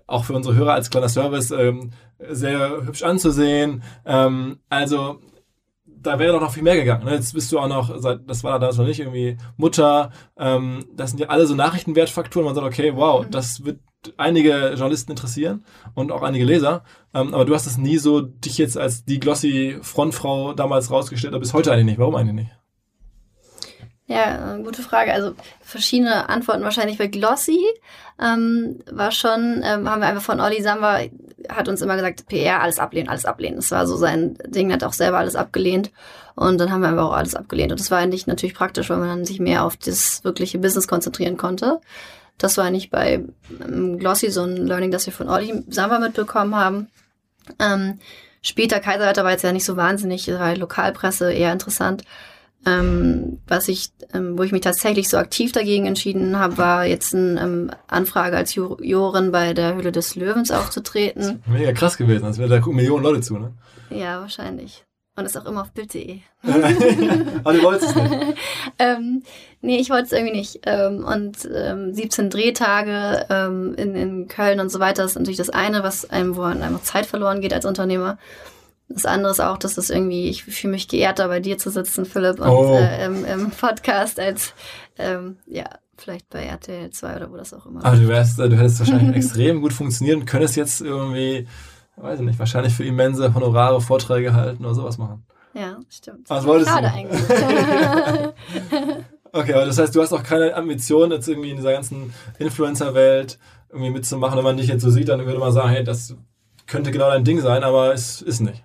auch 0.06 0.24
für 0.24 0.34
unsere 0.34 0.54
Hörer 0.54 0.74
als 0.74 0.90
kleiner 0.90 1.08
Service 1.08 1.50
ähm, 1.50 1.92
sehr 2.18 2.84
hübsch 2.84 3.02
anzusehen. 3.02 3.82
Also 4.68 5.18
da 5.84 6.18
wäre 6.18 6.34
doch 6.34 6.40
noch 6.40 6.52
viel 6.52 6.62
mehr 6.62 6.76
gegangen. 6.76 7.04
Ne? 7.04 7.14
Jetzt 7.14 7.34
bist 7.34 7.50
du 7.50 7.58
auch 7.58 7.66
noch, 7.66 7.90
das 8.00 8.44
war 8.44 8.60
damals 8.60 8.76
noch 8.76 8.86
nicht 8.86 9.00
irgendwie 9.00 9.38
Mutter. 9.56 10.12
Das 10.36 11.10
sind 11.10 11.18
ja 11.18 11.28
alle 11.28 11.46
so 11.46 11.56
Nachrichtenwertfaktoren. 11.56 12.46
Man 12.46 12.54
sagt, 12.54 12.66
okay, 12.66 12.92
wow, 12.94 13.24
mhm. 13.24 13.30
das 13.32 13.64
wird 13.64 13.80
einige 14.16 14.70
Journalisten 14.70 15.12
interessieren 15.12 15.64
und 15.94 16.12
auch 16.12 16.22
einige 16.22 16.44
Leser. 16.44 16.84
Ähm, 17.14 17.34
aber 17.34 17.44
du 17.44 17.54
hast 17.54 17.66
es 17.66 17.78
nie 17.78 17.98
so 17.98 18.20
dich 18.20 18.58
jetzt 18.58 18.76
als 18.76 19.04
die 19.04 19.20
glossy 19.20 19.78
Frontfrau 19.82 20.52
damals 20.54 20.90
rausgestellt, 20.90 21.34
aber 21.34 21.40
bis 21.40 21.54
heute 21.54 21.72
eigentlich 21.72 21.86
nicht. 21.86 21.98
Warum 21.98 22.14
eigentlich 22.14 22.34
nicht? 22.34 22.50
Ja, 24.06 24.58
gute 24.58 24.82
Frage. 24.82 25.14
Also 25.14 25.32
verschiedene 25.62 26.28
Antworten 26.28 26.64
wahrscheinlich. 26.64 26.98
Bei 26.98 27.06
Glossy 27.06 27.60
ähm, 28.20 28.80
war 28.90 29.10
schon, 29.10 29.62
ähm, 29.64 29.88
haben 29.88 30.00
wir 30.00 30.08
einfach 30.08 30.22
von 30.22 30.40
Olli 30.40 30.60
Samba, 30.60 31.00
hat 31.48 31.68
uns 31.68 31.80
immer 31.80 31.94
gesagt, 31.94 32.26
PR, 32.26 32.60
alles 32.60 32.78
ablehnen, 32.78 33.08
alles 33.08 33.24
ablehnen. 33.24 33.56
Das 33.56 33.70
war 33.70 33.86
so 33.86 33.96
sein 33.96 34.36
Ding, 34.46 34.72
hat 34.72 34.84
auch 34.84 34.92
selber 34.92 35.18
alles 35.18 35.36
abgelehnt. 35.36 35.92
Und 36.34 36.58
dann 36.58 36.70
haben 36.70 36.82
wir 36.82 36.88
einfach 36.88 37.06
auch 37.06 37.16
alles 37.16 37.34
abgelehnt. 37.34 37.72
Und 37.72 37.80
das 37.80 37.90
war 37.90 37.98
eigentlich 37.98 38.26
natürlich 38.26 38.54
praktisch, 38.54 38.90
weil 38.90 38.98
man 38.98 39.24
sich 39.24 39.40
mehr 39.40 39.64
auf 39.64 39.76
das 39.76 40.24
wirkliche 40.24 40.58
Business 40.58 40.88
konzentrieren 40.88 41.36
konnte. 41.36 41.80
Das 42.42 42.56
war 42.56 42.64
eigentlich 42.64 42.90
bei 42.90 43.24
ähm, 43.64 43.98
Glossy 44.00 44.28
so 44.30 44.42
ein 44.42 44.56
Learning, 44.56 44.90
das 44.90 45.06
wir 45.06 45.12
von 45.12 45.28
Olli 45.28 45.62
Samba 45.68 46.00
mitbekommen 46.00 46.56
haben. 46.56 46.88
Ähm, 47.60 48.00
später 48.42 48.80
Kaiserwetter 48.80 49.22
war 49.22 49.30
jetzt 49.30 49.44
ja 49.44 49.52
nicht 49.52 49.64
so 49.64 49.76
wahnsinnig, 49.76 50.26
war 50.26 50.56
Lokalpresse 50.56 51.32
eher 51.32 51.52
interessant. 51.52 52.02
Ähm, 52.66 53.38
was 53.46 53.68
ich, 53.68 53.92
ähm, 54.12 54.36
wo 54.36 54.42
ich 54.42 54.50
mich 54.50 54.60
tatsächlich 54.60 55.08
so 55.08 55.18
aktiv 55.18 55.52
dagegen 55.52 55.86
entschieden 55.86 56.36
habe, 56.36 56.58
war 56.58 56.84
jetzt 56.84 57.14
eine 57.14 57.40
ähm, 57.40 57.70
Anfrage 57.86 58.36
als 58.36 58.56
Jurorin 58.56 59.30
bei 59.30 59.54
der 59.54 59.76
Höhle 59.76 59.92
des 59.92 60.16
Löwens 60.16 60.50
aufzutreten. 60.50 61.44
Mega 61.46 61.72
krass 61.72 61.96
gewesen, 61.96 62.24
als 62.24 62.38
wäre 62.38 62.48
da 62.48 62.58
gucken 62.58 62.76
Millionen 62.76 63.04
Leute 63.04 63.20
zu, 63.20 63.38
ne? 63.38 63.52
Ja, 63.90 64.20
wahrscheinlich. 64.20 64.84
Und 65.14 65.26
ist 65.26 65.36
auch 65.36 65.44
immer 65.44 65.62
auf 65.62 65.72
Bild.de. 65.72 66.20
Aber 66.42 67.52
du 67.52 67.62
wolltest 67.62 67.90
es 67.90 67.94
nicht. 67.94 68.38
ähm, 68.78 69.22
nee, 69.60 69.76
ich 69.76 69.90
wollte 69.90 70.04
es 70.04 70.12
irgendwie 70.12 70.36
nicht. 70.36 70.60
Ähm, 70.64 71.04
und 71.04 71.48
ähm, 71.54 71.92
17 71.92 72.30
Drehtage 72.30 73.26
ähm, 73.28 73.74
in, 73.76 73.94
in 73.94 74.28
Köln 74.28 74.58
und 74.58 74.70
so 74.70 74.80
weiter 74.80 75.04
ist 75.04 75.16
natürlich 75.16 75.36
das 75.36 75.50
eine, 75.50 75.82
was 75.82 76.08
einem, 76.08 76.36
wo 76.36 76.42
einfach 76.42 76.82
Zeit 76.82 77.04
verloren 77.04 77.42
geht 77.42 77.52
als 77.52 77.66
Unternehmer. 77.66 78.16
Das 78.88 79.04
andere 79.04 79.32
ist 79.32 79.40
auch, 79.40 79.58
dass 79.58 79.76
es 79.76 79.90
irgendwie, 79.90 80.28
ich 80.28 80.44
fühle 80.44 80.72
mich 80.72 80.88
geehrt, 80.88 81.18
da 81.18 81.26
bei 81.26 81.40
dir 81.40 81.58
zu 81.58 81.70
sitzen, 81.70 82.04
Philipp, 82.04 82.40
und 82.40 82.48
oh. 82.48 82.74
äh, 82.74 83.04
im, 83.06 83.24
im, 83.24 83.50
Podcast 83.50 84.18
als, 84.18 84.54
ähm, 84.98 85.36
ja, 85.46 85.66
Vielleicht 86.02 86.30
bei 86.30 86.42
RTL 86.42 86.90
2 86.90 87.16
oder 87.16 87.30
wo 87.30 87.36
das 87.36 87.54
auch 87.54 87.64
immer. 87.66 87.84
Aber 87.84 87.96
du 87.96 88.08
wärst, 88.08 88.38
du 88.38 88.56
hättest 88.56 88.80
wahrscheinlich 88.80 89.14
extrem 89.24 89.60
gut 89.60 89.72
funktionieren 89.72 90.20
und 90.20 90.26
könntest 90.26 90.56
jetzt 90.56 90.80
irgendwie, 90.80 91.46
weiß 91.96 92.20
ich 92.20 92.26
nicht, 92.26 92.38
wahrscheinlich 92.38 92.74
für 92.74 92.84
immense 92.84 93.34
Honorare 93.34 93.80
Vorträge 93.80 94.34
halten 94.34 94.64
oder 94.64 94.74
sowas 94.74 94.98
machen. 94.98 95.24
Ja, 95.54 95.78
stimmt. 95.88 96.30
Was 96.30 96.46
wolltest 96.46 96.70
Schade 96.70 96.88
du? 96.88 96.94
eigentlich. 96.94 97.20
Okay, 99.34 99.54
aber 99.54 99.64
das 99.64 99.78
heißt, 99.78 99.94
du 99.94 100.02
hast 100.02 100.12
auch 100.12 100.22
keine 100.22 100.54
Ambition, 100.54 101.10
jetzt 101.10 101.26
irgendwie 101.26 101.50
in 101.50 101.56
dieser 101.56 101.72
ganzen 101.72 102.12
Influencer-Welt 102.38 103.38
irgendwie 103.70 103.90
mitzumachen. 103.90 104.36
Wenn 104.36 104.44
man 104.44 104.58
dich 104.58 104.68
jetzt 104.68 104.82
so 104.82 104.90
sieht, 104.90 105.08
dann 105.08 105.24
würde 105.24 105.38
man 105.38 105.52
sagen, 105.52 105.70
hey, 105.70 105.82
das 105.82 106.14
könnte 106.66 106.90
genau 106.90 107.08
dein 107.08 107.24
Ding 107.24 107.40
sein, 107.40 107.64
aber 107.64 107.94
es 107.94 108.20
ist 108.20 108.40
nicht. 108.40 108.62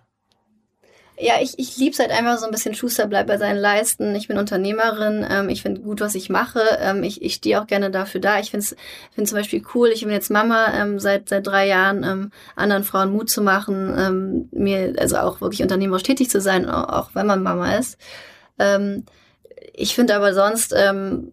Ja, 1.19 1.36
ich, 1.41 1.57
ich 1.57 1.77
liebe 1.77 1.93
es 1.93 2.00
halt 2.00 2.12
einfach 2.12 2.38
so 2.38 2.45
ein 2.45 2.51
bisschen 2.51 2.75
Schuster 2.75 3.07
bleibt 3.07 3.27
bei 3.27 3.39
seinen 3.39 3.57
Leisten. 3.57 4.13
Ich 4.13 4.27
bin 4.27 4.38
Unternehmerin, 4.38 5.25
ähm, 5.27 5.50
ich 5.50 5.63
finde 5.63 5.81
gut, 5.81 6.00
was 6.00 6.13
ich 6.13 6.29
mache. 6.29 6.62
Ähm, 6.79 7.01
ich 7.01 7.24
ich 7.24 7.33
stehe 7.36 7.59
auch 7.59 7.65
gerne 7.65 7.89
dafür 7.89 8.21
da. 8.21 8.39
Ich 8.39 8.51
finde 8.51 8.63
es 8.63 8.75
find 9.15 9.27
zum 9.27 9.38
Beispiel 9.38 9.63
cool, 9.74 9.89
ich 9.89 10.01
bin 10.01 10.12
jetzt 10.12 10.29
Mama 10.29 10.71
ähm, 10.75 11.00
seit 11.00 11.29
seit 11.29 11.47
drei 11.47 11.67
Jahren, 11.67 12.03
ähm, 12.03 12.31
anderen 12.55 12.83
Frauen 12.83 13.12
Mut 13.12 13.31
zu 13.31 13.41
machen, 13.41 13.95
ähm, 13.97 14.50
mir 14.51 14.93
also 15.00 15.17
auch 15.17 15.41
wirklich 15.41 15.63
unternehmerisch 15.63 16.03
tätig 16.03 16.29
zu 16.29 16.39
sein, 16.39 16.69
auch, 16.69 16.89
auch 16.89 17.09
wenn 17.15 17.25
man 17.25 17.41
Mama 17.41 17.75
ist. 17.77 17.97
Ähm, 18.59 19.05
ich 19.74 19.95
finde 19.95 20.15
aber 20.15 20.33
sonst, 20.36 20.74
ähm, 20.77 21.31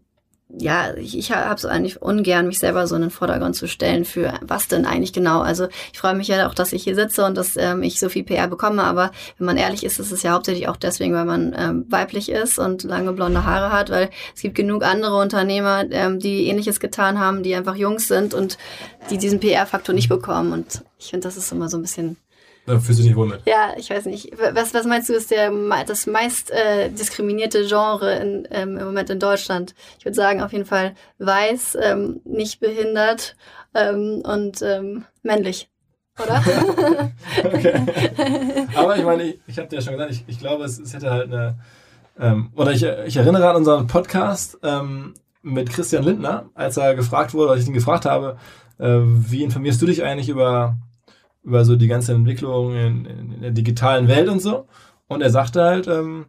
ja, 0.59 0.95
ich, 0.97 1.19
ich 1.19 1.33
habe 1.33 1.55
es 1.55 1.65
eigentlich 1.65 2.01
ungern, 2.01 2.47
mich 2.47 2.59
selber 2.59 2.87
so 2.87 2.95
in 2.95 3.03
den 3.03 3.11
Vordergrund 3.11 3.57
zu 3.57 3.67
stellen 3.67 4.05
für 4.05 4.35
was 4.41 4.69
denn 4.69 4.87
eigentlich 4.87 5.13
genau. 5.13 5.41
Also 5.41 5.69
ich 5.93 5.99
freue 5.99 6.15
mich 6.15 6.29
ja 6.29 6.49
auch, 6.49 6.55
dass 6.55 6.73
ich 6.73 6.85
hier 6.85 6.95
sitze 6.95 7.25
und 7.25 7.37
dass 7.37 7.57
ähm, 7.57 7.83
ich 7.83 7.99
so 7.99 8.09
viel 8.09 8.25
PR 8.25 8.49
bekomme, 8.49 8.83
aber 8.83 9.11
wenn 9.39 9.47
man 9.47 9.57
ehrlich 9.57 9.85
ist, 9.85 9.99
ist 9.99 10.13
es 10.13 10.23
ja 10.23 10.33
hauptsächlich 10.33 10.69
auch 10.69 10.77
deswegen, 10.77 11.15
weil 11.15 11.25
man 11.25 11.55
ähm, 11.57 11.87
weiblich 11.89 12.31
ist 12.31 12.59
und 12.59 12.85
lange 12.85 13.13
blonde 13.13 13.45
Haare 13.45 13.73
hat, 13.73 13.91
weil 13.91 14.11
es 14.35 14.43
gibt 14.43 14.55
genug 14.55 14.85
andere 14.85 15.17
Unternehmer, 15.17 15.85
ähm, 15.91 16.19
die 16.19 16.47
ähnliches 16.47 16.81
getan 16.81 17.19
haben, 17.19 17.43
die 17.43 17.55
einfach 17.55 17.77
Jungs 17.77 18.09
sind 18.09 18.35
und 18.35 18.59
die 19.11 19.19
diesen 19.19 19.41
PR-Faktor 19.41 19.95
nicht 19.95 20.09
bekommen. 20.09 20.53
Und 20.53 20.85
ich 20.99 21.11
finde, 21.11 21.25
das 21.25 21.37
ist 21.37 21.51
immer 21.53 21.69
so 21.69 21.77
ein 21.79 21.83
bisschen 21.83 22.17
Da 22.67 22.79
fühlst 22.79 22.99
du 22.99 23.03
dich 23.03 23.07
nicht 23.11 23.17
wohl 23.17 23.29
mit. 23.29 23.43
ja, 23.47 23.75
ich 23.77 23.91
weiß 23.91 24.07
nicht. 24.07 24.33
Was, 24.55 24.73
was 24.73 24.87
meinst 24.87 25.09
du, 25.11 25.13
ist 25.13 25.31
der, 25.31 25.53
das 25.87 26.07
meist 26.07 26.51
äh, 26.51 26.91
diskriminierte 26.91 27.67
Genre 27.67 28.15
in, 28.17 28.49
ähm, 28.51 28.79
im 28.79 28.87
Moment 28.87 29.11
in 29.11 29.21
Deutschland? 29.21 29.75
Ich 29.99 30.05
würde 30.07 30.15
sagen, 30.15 30.41
auf 30.41 30.53
jeden 30.53 30.65
Fall 30.65 30.95
weiß, 31.19 31.77
ähm, 31.83 32.21
nicht 32.25 32.61
behindert 32.61 33.37
ähm, 33.75 34.23
und 34.25 34.63
ähm, 34.63 35.05
männlich. 35.23 35.69
Oder? 36.23 36.43
Okay. 37.45 37.75
Aber 38.77 38.97
ich 38.97 39.05
meine, 39.05 39.23
ich, 39.25 39.41
ich 39.47 39.59
habe 39.59 39.69
dir 39.69 39.77
ja 39.77 39.83
schon 39.83 39.95
gesagt, 39.95 40.13
ich, 40.13 40.25
ich 40.27 40.39
glaube, 40.39 40.65
es, 40.65 40.79
es 40.79 40.95
hätte 40.95 41.11
halt 41.11 41.33
eine. 41.33 41.59
Ähm, 42.19 42.51
oder 42.55 42.71
ich, 42.71 42.85
ich 42.85 43.17
erinnere 43.17 43.51
an 43.51 43.57
unseren 43.57 43.87
Podcast 43.89 44.59
ähm, 44.63 45.15
mit 45.43 45.69
Christian 45.71 46.05
Lindner, 46.05 46.49
als 46.55 46.77
er 46.77 46.95
gefragt 46.95 47.35
wurde, 47.35 47.53
als 47.53 47.63
ich 47.63 47.67
ihn 47.67 47.75
gefragt 47.75 48.05
habe, 48.05 48.39
äh, 48.79 49.01
wie 49.01 49.43
informierst 49.43 49.83
du 49.83 49.87
dich 49.87 50.05
eigentlich 50.05 50.29
über, 50.29 50.77
über 51.45 51.65
so 51.65 51.77
die 51.77 51.89
ganze 51.89 52.13
Entwicklung 52.13 52.75
in, 52.75 53.05
in, 53.07 53.41
der 53.41 53.51
digitalen 53.51 54.09
Welt 54.09 54.29
und 54.29 54.41
so? 54.41 54.67
Und 55.07 55.21
er 55.21 55.31
sagte 55.31 55.63
halt, 55.63 55.87
ähm, 55.87 56.27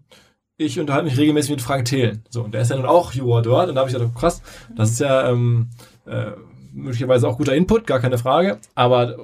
ich 0.58 0.80
unterhalte 0.80 1.06
mich 1.06 1.18
regelmäßig 1.18 1.52
mit 1.52 1.62
Frank 1.62 1.86
Thelen. 1.86 2.24
So, 2.30 2.44
und 2.44 2.54
der 2.54 2.62
ist 2.62 2.70
ja 2.70 2.78
nun 2.78 2.86
auch 2.86 3.14
Juror 3.14 3.42
dort. 3.42 3.70
Und 3.70 3.76
da 3.76 3.82
habe 3.82 3.90
ich 3.90 3.98
gedacht, 3.98 4.16
krass, 4.16 4.42
das 4.76 4.92
ist 4.92 5.00
ja 5.00 5.30
ähm, 5.30 5.70
äh, 6.06 6.32
möglicherweise 6.74 7.28
auch 7.28 7.38
guter 7.38 7.56
Input, 7.56 7.88
gar 7.88 8.00
keine 8.00 8.18
Frage. 8.18 8.60
Aber 8.74 9.18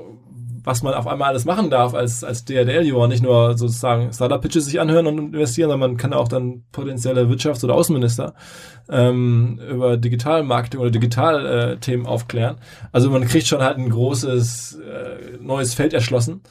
was 0.63 0.83
man 0.83 0.93
auf 0.93 1.07
einmal 1.07 1.29
alles 1.29 1.45
machen 1.45 1.69
darf 1.69 1.93
als, 1.93 2.23
als 2.23 2.45
DRDL-Juror, 2.45 3.07
nicht 3.07 3.23
nur 3.23 3.57
sozusagen 3.57 4.11
Startup-Pitches 4.13 4.65
sich 4.65 4.79
anhören 4.79 5.07
und 5.07 5.33
investieren, 5.33 5.69
sondern 5.69 5.91
man 5.91 5.97
kann 5.97 6.13
auch 6.13 6.27
dann 6.27 6.63
potenzielle 6.71 7.23
Wirtschafts- 7.27 7.63
oder 7.63 7.73
Außenminister 7.75 8.33
ähm, 8.89 9.59
über 9.69 9.97
Digitalmarketing 9.97 10.79
oder 10.79 10.91
Digitalthemen 10.91 12.05
aufklären. 12.05 12.57
Also 12.91 13.09
man 13.09 13.25
kriegt 13.25 13.47
schon 13.47 13.61
halt 13.61 13.77
ein 13.77 13.89
großes 13.89 14.79
äh, 14.79 15.37
neues 15.41 15.73
Feld 15.73 15.93
erschlossen. 15.93 16.41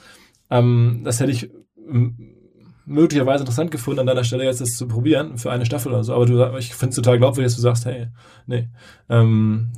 Ähm, 0.51 1.03
das 1.05 1.21
hätte 1.21 1.33
ich 1.33 1.51
m- 1.89 2.17
möglicherweise 2.87 3.43
interessant 3.43 3.71
gefunden, 3.71 4.01
an 4.01 4.07
deiner 4.07 4.25
Stelle 4.25 4.45
jetzt 4.45 4.61
das 4.61 4.77
zu 4.77 4.89
probieren 4.89 5.39
für 5.39 5.53
eine 5.53 5.65
Staffel 5.67 5.93
oder 5.93 6.03
so. 6.03 6.15
Aber 6.15 6.27
du, 6.27 6.57
ich 6.59 6.75
finde 6.75 6.91
es 6.91 6.97
total 6.97 7.19
glaubwürdig, 7.19 7.53
dass 7.53 7.57
du 7.57 7.63
sagst, 7.63 7.85
hey, 7.85 8.09
nee, 8.47 8.69
ähm, 9.09 9.71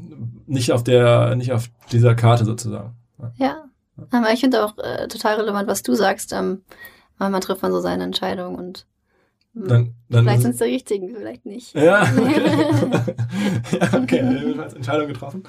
nicht 0.47 0.73
auf 0.73 0.83
der, 0.85 1.35
nicht 1.35 1.53
auf 1.53 1.69
dieser 1.91 2.15
Karte 2.15 2.45
sozusagen. 2.45 2.95
ja. 3.37 3.65
Aber 4.11 4.33
ich 4.33 4.41
finde 4.41 4.65
auch 4.65 4.77
äh, 4.79 5.09
total 5.09 5.37
relevant, 5.37 5.69
was 5.69 5.83
du 5.83 5.95
sagst. 5.95 6.33
Ähm, 6.33 6.63
manchmal 7.19 7.41
trifft 7.41 7.63
man 7.63 7.73
so 7.73 7.81
seine 7.81 8.05
Entscheidung 8.05 8.57
und 8.57 8.87
hm, 9.55 9.69
Dann, 9.69 9.95
dann 10.09 10.25
vielleicht 10.25 10.43
sind 10.43 10.53
es 10.53 10.59
die 10.59 10.65
richtigen, 10.65 11.15
vielleicht 11.15 11.45
nicht. 11.45 11.75
Ja, 11.75 12.03
okay. 12.17 13.15
ja, 13.81 14.01
okay, 14.01 14.39
jedenfalls 14.41 14.75
Entscheidung 14.75 15.09
getroffen. 15.09 15.43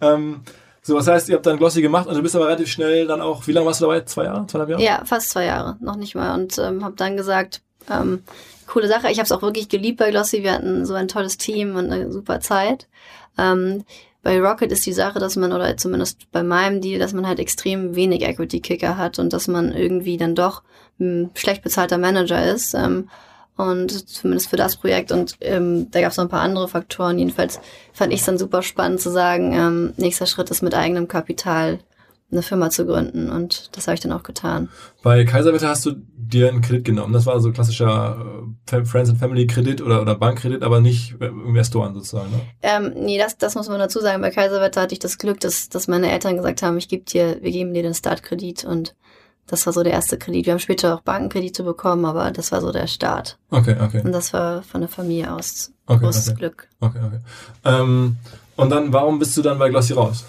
Ähm, 0.00 0.40
so, 0.84 0.96
was 0.96 1.06
heißt, 1.06 1.28
ihr 1.28 1.36
habt 1.36 1.46
dann 1.46 1.58
Glossy 1.58 1.80
gemacht 1.80 2.08
und 2.08 2.14
du 2.16 2.22
bist 2.22 2.34
aber 2.34 2.46
relativ 2.46 2.68
schnell 2.68 3.06
dann 3.06 3.20
auch, 3.20 3.46
wie 3.46 3.52
lange 3.52 3.66
warst 3.66 3.80
du 3.80 3.84
dabei? 3.84 4.00
Zwei 4.00 4.24
Jahre? 4.24 4.46
Zweieinhalb 4.46 4.70
Jahre? 4.70 4.82
Ja, 4.82 5.04
fast 5.04 5.30
zwei 5.30 5.44
Jahre, 5.44 5.76
noch 5.80 5.96
nicht 5.96 6.14
mal. 6.14 6.34
Und 6.34 6.58
ähm, 6.58 6.82
habe 6.82 6.96
dann 6.96 7.16
gesagt, 7.16 7.62
ähm, 7.88 8.24
coole 8.66 8.88
Sache. 8.88 9.08
Ich 9.10 9.18
habe 9.18 9.24
es 9.24 9.32
auch 9.32 9.42
wirklich 9.42 9.68
geliebt 9.68 9.98
bei 9.98 10.10
Glossy. 10.10 10.42
Wir 10.42 10.52
hatten 10.52 10.84
so 10.84 10.94
ein 10.94 11.08
tolles 11.08 11.36
Team 11.36 11.76
und 11.76 11.92
eine 11.92 12.10
super 12.10 12.40
Zeit. 12.40 12.88
Ähm, 13.38 13.84
bei 14.22 14.40
Rocket 14.40 14.70
ist 14.70 14.86
die 14.86 14.92
Sache, 14.92 15.18
dass 15.18 15.36
man, 15.36 15.52
oder 15.52 15.76
zumindest 15.76 16.30
bei 16.30 16.42
meinem 16.42 16.80
Deal, 16.80 16.98
dass 16.98 17.12
man 17.12 17.26
halt 17.26 17.40
extrem 17.40 17.96
wenig 17.96 18.22
Equity-Kicker 18.22 18.96
hat 18.96 19.18
und 19.18 19.32
dass 19.32 19.48
man 19.48 19.72
irgendwie 19.72 20.16
dann 20.16 20.34
doch 20.34 20.62
ein 21.00 21.30
schlecht 21.34 21.62
bezahlter 21.62 21.98
Manager 21.98 22.44
ist. 22.44 22.74
Ähm, 22.74 23.08
und 23.56 24.08
zumindest 24.08 24.48
für 24.48 24.56
das 24.56 24.76
Projekt. 24.76 25.12
Und 25.12 25.36
ähm, 25.40 25.90
da 25.90 26.00
gab 26.00 26.10
es 26.10 26.16
noch 26.16 26.24
ein 26.24 26.30
paar 26.30 26.40
andere 26.40 26.68
Faktoren. 26.68 27.18
Jedenfalls 27.18 27.60
fand 27.92 28.12
ich 28.12 28.20
es 28.20 28.26
dann 28.26 28.38
super 28.38 28.62
spannend 28.62 29.00
zu 29.00 29.10
sagen, 29.10 29.52
ähm, 29.52 29.92
nächster 29.96 30.26
Schritt 30.26 30.50
ist 30.50 30.62
mit 30.62 30.74
eigenem 30.74 31.08
Kapital 31.08 31.80
eine 32.32 32.42
Firma 32.42 32.70
zu 32.70 32.86
gründen. 32.86 33.30
Und 33.30 33.76
das 33.76 33.86
habe 33.86 33.94
ich 33.94 34.00
dann 34.00 34.12
auch 34.12 34.22
getan. 34.22 34.68
Bei 35.02 35.24
Kaiserwetter 35.24 35.68
hast 35.68 35.86
du 35.86 35.92
dir 36.16 36.48
einen 36.48 36.62
Kredit 36.62 36.84
genommen. 36.84 37.12
Das 37.12 37.26
war 37.26 37.38
so 37.40 37.52
klassischer 37.52 38.42
äh, 38.70 38.84
Friends 38.84 39.10
and 39.10 39.18
Family 39.18 39.46
Kredit 39.46 39.82
oder, 39.82 40.00
oder 40.02 40.14
Bankkredit, 40.14 40.62
aber 40.62 40.80
nicht 40.80 41.14
äh, 41.20 41.26
Investoren 41.26 41.94
sozusagen. 41.94 42.30
Ne? 42.30 42.40
Ähm, 42.62 42.92
nee, 42.96 43.18
das, 43.18 43.36
das 43.38 43.54
muss 43.54 43.68
man 43.68 43.78
dazu 43.78 44.00
sagen. 44.00 44.22
Bei 44.22 44.30
Kaiserwetter 44.30 44.80
hatte 44.80 44.94
ich 44.94 44.98
das 44.98 45.18
Glück, 45.18 45.40
dass, 45.40 45.68
dass 45.68 45.88
meine 45.88 46.10
Eltern 46.10 46.36
gesagt 46.36 46.62
haben, 46.62 46.78
ich 46.78 46.88
gebe 46.88 47.04
dir, 47.04 47.38
wir 47.42 47.50
geben 47.52 47.74
dir 47.74 47.82
den 47.82 47.94
Startkredit 47.94 48.64
und 48.64 48.94
das 49.46 49.66
war 49.66 49.72
so 49.72 49.82
der 49.82 49.92
erste 49.92 50.18
Kredit. 50.18 50.46
Wir 50.46 50.52
haben 50.52 50.60
später 50.60 50.94
auch 50.94 51.00
Bankenkredite 51.02 51.62
bekommen, 51.64 52.04
aber 52.04 52.30
das 52.30 52.52
war 52.52 52.60
so 52.60 52.72
der 52.72 52.86
Start. 52.86 53.38
Okay, 53.50 53.76
okay. 53.80 54.00
Und 54.02 54.12
das 54.12 54.32
war 54.32 54.62
von 54.62 54.80
der 54.80 54.88
Familie 54.88 55.32
aus 55.32 55.72
Okay, 55.86 56.04
großes 56.04 56.28
okay. 56.28 56.38
Glück. 56.38 56.68
okay, 56.80 57.00
okay. 57.04 57.18
Ähm, 57.64 58.16
und 58.56 58.70
dann, 58.70 58.92
warum 58.92 59.18
bist 59.18 59.36
du 59.36 59.42
dann 59.42 59.58
bei 59.58 59.68
Glossy 59.68 59.92
raus? 59.92 60.24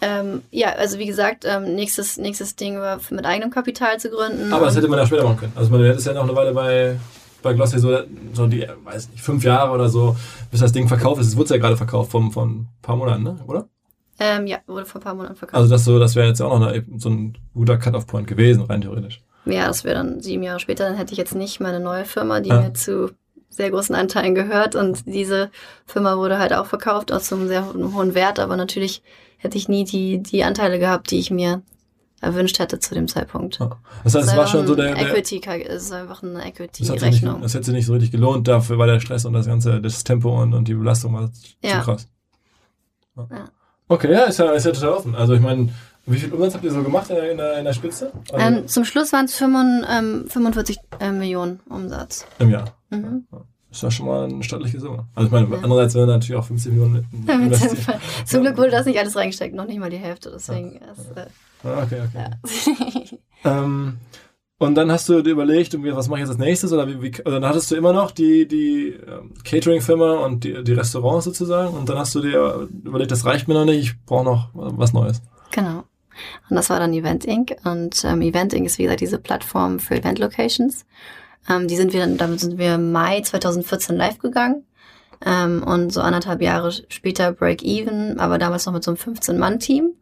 Ähm, 0.00 0.42
ja, 0.50 0.72
also 0.74 0.98
wie 0.98 1.06
gesagt, 1.06 1.44
ähm, 1.46 1.74
nächstes, 1.74 2.18
nächstes 2.18 2.54
Ding 2.54 2.78
war 2.78 3.00
mit 3.10 3.24
eigenem 3.24 3.50
Kapital 3.50 3.98
zu 3.98 4.10
gründen. 4.10 4.52
Aber 4.52 4.66
das 4.66 4.76
hätte 4.76 4.88
man 4.88 4.98
ja 4.98 5.06
später 5.06 5.24
machen 5.24 5.38
können. 5.38 5.52
Also 5.56 5.70
man 5.70 5.82
hätte 5.82 5.98
es 5.98 6.04
ja 6.04 6.12
noch 6.12 6.24
eine 6.24 6.36
Weile 6.36 6.52
bei, 6.52 6.96
bei 7.42 7.54
Glossy 7.54 7.78
so, 7.78 7.98
so 8.34 8.46
die, 8.46 8.66
weiß 8.84 9.08
nicht, 9.10 9.22
fünf 9.22 9.42
Jahre 9.42 9.72
oder 9.72 9.88
so, 9.88 10.14
bis 10.50 10.60
das 10.60 10.72
Ding 10.72 10.86
verkauft 10.88 11.20
ist. 11.20 11.28
Es 11.28 11.36
wurde 11.36 11.54
ja 11.54 11.60
gerade 11.60 11.76
verkauft 11.78 12.10
von, 12.10 12.30
von 12.30 12.50
ein 12.50 12.68
paar 12.82 12.96
Monaten, 12.96 13.22
ne? 13.22 13.38
oder? 13.46 13.68
ähm, 14.18 14.46
ja, 14.46 14.58
wurde 14.66 14.86
vor 14.86 15.00
ein 15.00 15.04
paar 15.04 15.14
Monaten 15.14 15.36
verkauft. 15.36 15.56
Also 15.58 15.70
das 15.70 15.84
so, 15.84 15.98
das 15.98 16.14
wäre 16.14 16.26
jetzt 16.28 16.40
ja 16.40 16.46
auch 16.46 16.58
noch 16.58 16.68
eine, 16.68 16.84
so 16.98 17.08
ein 17.10 17.36
guter 17.54 17.76
Cut-off-Point 17.78 18.26
gewesen, 18.26 18.62
rein 18.62 18.80
theoretisch. 18.82 19.20
Ja, 19.44 19.66
das 19.66 19.84
wäre 19.84 19.94
dann 19.96 20.20
sieben 20.20 20.42
Jahre 20.42 20.58
später, 20.60 20.84
dann 20.88 20.96
hätte 20.96 21.12
ich 21.12 21.18
jetzt 21.18 21.34
nicht 21.34 21.60
meine 21.60 21.80
neue 21.80 22.04
Firma, 22.04 22.40
die 22.40 22.50
Ah. 22.50 22.60
mir 22.62 22.74
zu 22.74 23.10
sehr 23.48 23.70
großen 23.70 23.94
Anteilen 23.94 24.34
gehört. 24.34 24.74
Und 24.74 25.06
diese 25.06 25.50
Firma 25.86 26.16
wurde 26.16 26.38
halt 26.38 26.52
auch 26.52 26.66
verkauft, 26.66 27.12
auch 27.12 27.20
zum 27.20 27.46
sehr 27.46 27.66
ho- 27.66 27.92
hohen 27.94 28.14
Wert, 28.14 28.38
aber 28.40 28.56
natürlich 28.56 29.02
hätte 29.36 29.58
ich 29.58 29.68
nie 29.68 29.84
die, 29.84 30.22
die 30.22 30.44
Anteile 30.44 30.78
gehabt, 30.78 31.10
die 31.10 31.18
ich 31.18 31.30
mir 31.30 31.62
erwünscht 32.20 32.58
hätte 32.58 32.78
zu 32.78 32.94
dem 32.94 33.08
Zeitpunkt. 33.08 33.58
Ja. 33.58 33.78
Das 34.02 34.14
heißt, 34.14 34.28
es 34.28 34.36
war 34.36 34.46
schon 34.46 34.66
so 34.66 34.74
der, 34.74 34.94
der 34.94 35.08
Equity, 35.10 35.40
es 35.66 35.84
ist 35.84 35.92
einfach 35.92 36.22
eine 36.22 36.32
das, 36.34 36.44
hat 36.46 36.56
sich 36.74 36.80
nicht, 36.80 36.90
Equity-Rechnung. 36.90 37.42
das 37.42 37.54
hätte 37.54 37.64
sich 37.66 37.74
nicht 37.74 37.86
so 37.86 37.92
richtig 37.92 38.10
gelohnt, 38.10 38.48
dafür 38.48 38.78
war 38.78 38.86
der 38.86 39.00
Stress 39.00 39.24
und 39.26 39.34
das 39.34 39.46
ganze, 39.46 39.80
das 39.80 40.02
Tempo 40.02 40.40
und, 40.42 40.54
und 40.54 40.66
die 40.66 40.74
Belastung 40.74 41.12
war 41.14 41.30
Ja. 41.62 41.78
zu 41.78 41.84
krass. 41.84 42.08
Ja. 43.16 43.28
Ja. 43.30 43.44
Okay, 43.88 44.10
ja, 44.12 44.24
ist 44.24 44.38
ja, 44.38 44.50
ist 44.52 44.64
ja 44.66 44.72
total 44.72 44.88
offen. 44.90 45.14
Also 45.14 45.34
ich 45.34 45.40
meine, 45.40 45.68
wie 46.06 46.18
viel 46.18 46.32
Umsatz 46.32 46.54
habt 46.54 46.64
ihr 46.64 46.72
so 46.72 46.82
gemacht 46.82 47.10
in 47.10 47.16
der, 47.16 47.30
in 47.30 47.36
der, 47.36 47.58
in 47.58 47.64
der 47.64 47.72
Spitze? 47.72 48.12
Also 48.32 48.46
Ähm, 48.46 48.66
zum 48.68 48.84
Schluss 48.84 49.12
waren 49.12 49.26
es 49.26 49.34
45 49.36 50.78
äh, 51.00 51.10
Millionen 51.12 51.60
Umsatz. 51.68 52.26
Im 52.38 52.50
Jahr. 52.50 52.76
Mhm. 52.90 53.26
Das 53.76 53.82
war 53.82 53.90
schon 53.90 54.06
mal 54.06 54.24
eine 54.24 54.42
stattliche 54.42 54.80
Summe. 54.80 55.06
Also 55.14 55.26
ich 55.26 55.32
meine, 55.32 55.48
Ja. 55.54 55.58
andererseits 55.62 55.94
werden 55.94 56.08
natürlich 56.08 56.40
auch 56.40 56.44
50 56.46 56.72
Millionen 56.72 57.06
investiert. 57.28 58.00
Zum 58.24 58.42
Glück 58.42 58.56
wurde 58.56 58.70
das 58.70 58.86
nicht 58.86 58.98
alles 58.98 59.14
reingesteckt, 59.16 59.54
noch 59.54 59.66
nicht 59.66 59.78
mal 59.78 59.90
die 59.90 59.98
Hälfte, 59.98 60.30
deswegen 60.32 60.76
ist, 60.76 61.16
äh, 61.16 61.26
Ah, 61.62 61.82
Okay, 61.82 62.00
okay. 62.08 62.30
ja. 63.44 63.50
Ähm, 63.62 63.98
und 64.58 64.74
dann 64.74 64.90
hast 64.90 65.08
du 65.10 65.20
dir 65.22 65.30
überlegt, 65.30 65.74
was 65.94 66.08
mache 66.08 66.20
ich 66.20 66.22
jetzt 66.22 66.30
als 66.30 66.38
nächstes? 66.38 66.72
Oder, 66.72 66.88
wie, 66.88 67.02
wie, 67.02 67.20
oder 67.22 67.40
dann 67.40 67.48
hattest 67.50 67.70
du 67.70 67.76
immer 67.76 67.92
noch 67.92 68.10
die, 68.10 68.48
die 68.48 68.88
ähm, 69.06 69.34
Catering-Firma 69.44 70.14
und 70.24 70.44
die, 70.44 70.64
die 70.64 70.72
Restaurants 70.72 71.26
sozusagen. 71.26 71.74
Und 71.76 71.88
dann 71.90 71.98
hast 71.98 72.14
du 72.14 72.20
dir 72.22 72.66
überlegt, 72.84 73.10
das 73.10 73.26
reicht 73.26 73.46
mir 73.48 73.54
noch 73.54 73.66
nicht, 73.66 73.82
ich 73.82 74.04
brauche 74.06 74.24
noch 74.24 74.48
was 74.54 74.94
Neues. 74.94 75.20
Genau. 75.50 75.84
Und 76.48 76.56
das 76.56 76.70
war 76.70 76.78
dann 76.80 76.94
Event 76.94 77.26
Inc. 77.26 77.54
Und 77.64 78.02
ähm, 78.04 78.22
Event 78.22 78.54
Inc. 78.54 78.64
ist 78.66 78.78
wie 78.78 78.84
gesagt 78.84 79.00
diese 79.02 79.18
Plattform 79.18 79.78
für 79.78 79.96
Event 79.96 80.18
Locations. 80.18 80.86
Ähm, 81.48 81.68
die 81.68 81.76
sind 81.76 81.92
wir 81.92 82.00
dann, 82.00 82.16
damit 82.16 82.40
sind 82.40 82.58
wir 82.58 82.78
Mai 82.78 83.20
2014 83.20 83.96
live 83.96 84.18
gegangen. 84.18 84.64
ähm, 85.24 85.62
und 85.62 85.92
so 85.92 86.00
anderthalb 86.02 86.42
Jahre 86.42 86.70
später 86.72 87.32
Break-Even, 87.32 88.18
aber 88.20 88.38
damals 88.38 88.66
noch 88.66 88.72
mit 88.74 88.84
so 88.84 88.90
einem 88.90 88.98
15-Mann-Team. 88.98 89.94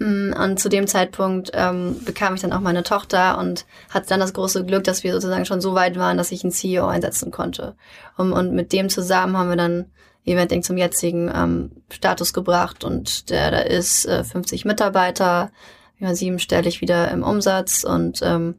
Mm, 0.00 0.32
und 0.32 0.60
zu 0.60 0.68
dem 0.68 0.86
Zeitpunkt 0.86 1.50
ähm, 1.54 1.96
bekam 2.04 2.34
ich 2.34 2.40
dann 2.40 2.52
auch 2.52 2.60
meine 2.60 2.82
Tochter 2.82 3.38
und 3.38 3.66
hatte 3.90 4.08
dann 4.08 4.20
das 4.20 4.32
große 4.32 4.64
Glück, 4.64 4.84
dass 4.84 5.04
wir 5.04 5.12
sozusagen 5.12 5.44
schon 5.44 5.60
so 5.60 5.74
weit 5.74 5.96
waren, 5.96 6.16
dass 6.16 6.32
ich 6.32 6.44
einen 6.44 6.52
CEO 6.52 6.86
einsetzen 6.86 7.30
konnte. 7.30 7.76
Und, 8.16 8.32
und 8.32 8.52
mit 8.52 8.72
dem 8.72 8.88
zusammen 8.88 9.36
haben 9.36 9.48
wir 9.50 9.56
dann 9.56 9.86
Eventing 10.24 10.62
zum 10.62 10.76
jetzigen 10.76 11.30
ähm, 11.34 11.70
Status 11.90 12.32
gebracht 12.32 12.84
und 12.84 13.30
der 13.30 13.50
da 13.50 13.58
ist 13.60 14.06
äh, 14.06 14.24
50 14.24 14.64
Mitarbeiter, 14.64 15.50
ja, 15.98 16.14
siebenstellig 16.14 16.80
wieder 16.80 17.10
im 17.10 17.22
Umsatz 17.22 17.82
und 17.82 18.20
ähm, 18.22 18.56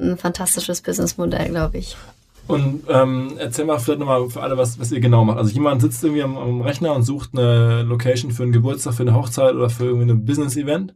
ein 0.00 0.16
fantastisches 0.16 0.80
Businessmodell, 0.80 1.48
glaube 1.48 1.78
ich. 1.78 1.96
Und 2.46 2.84
ähm, 2.88 3.34
erzähl 3.38 3.66
mal 3.66 3.78
vielleicht 3.78 4.00
nochmal 4.00 4.28
für 4.30 4.42
alle, 4.42 4.56
was, 4.56 4.80
was 4.80 4.90
ihr 4.90 5.00
genau 5.00 5.24
macht. 5.24 5.36
Also 5.36 5.52
jemand 5.52 5.82
sitzt 5.82 6.02
irgendwie 6.02 6.22
am, 6.22 6.38
am 6.38 6.62
Rechner 6.62 6.94
und 6.94 7.02
sucht 7.02 7.30
eine 7.34 7.82
Location 7.82 8.30
für 8.30 8.42
einen 8.42 8.52
Geburtstag, 8.52 8.94
für 8.94 9.02
eine 9.02 9.14
Hochzeit 9.14 9.54
oder 9.54 9.68
für 9.68 9.84
irgendwie 9.84 10.10
ein 10.10 10.24
Business-Event. 10.24 10.94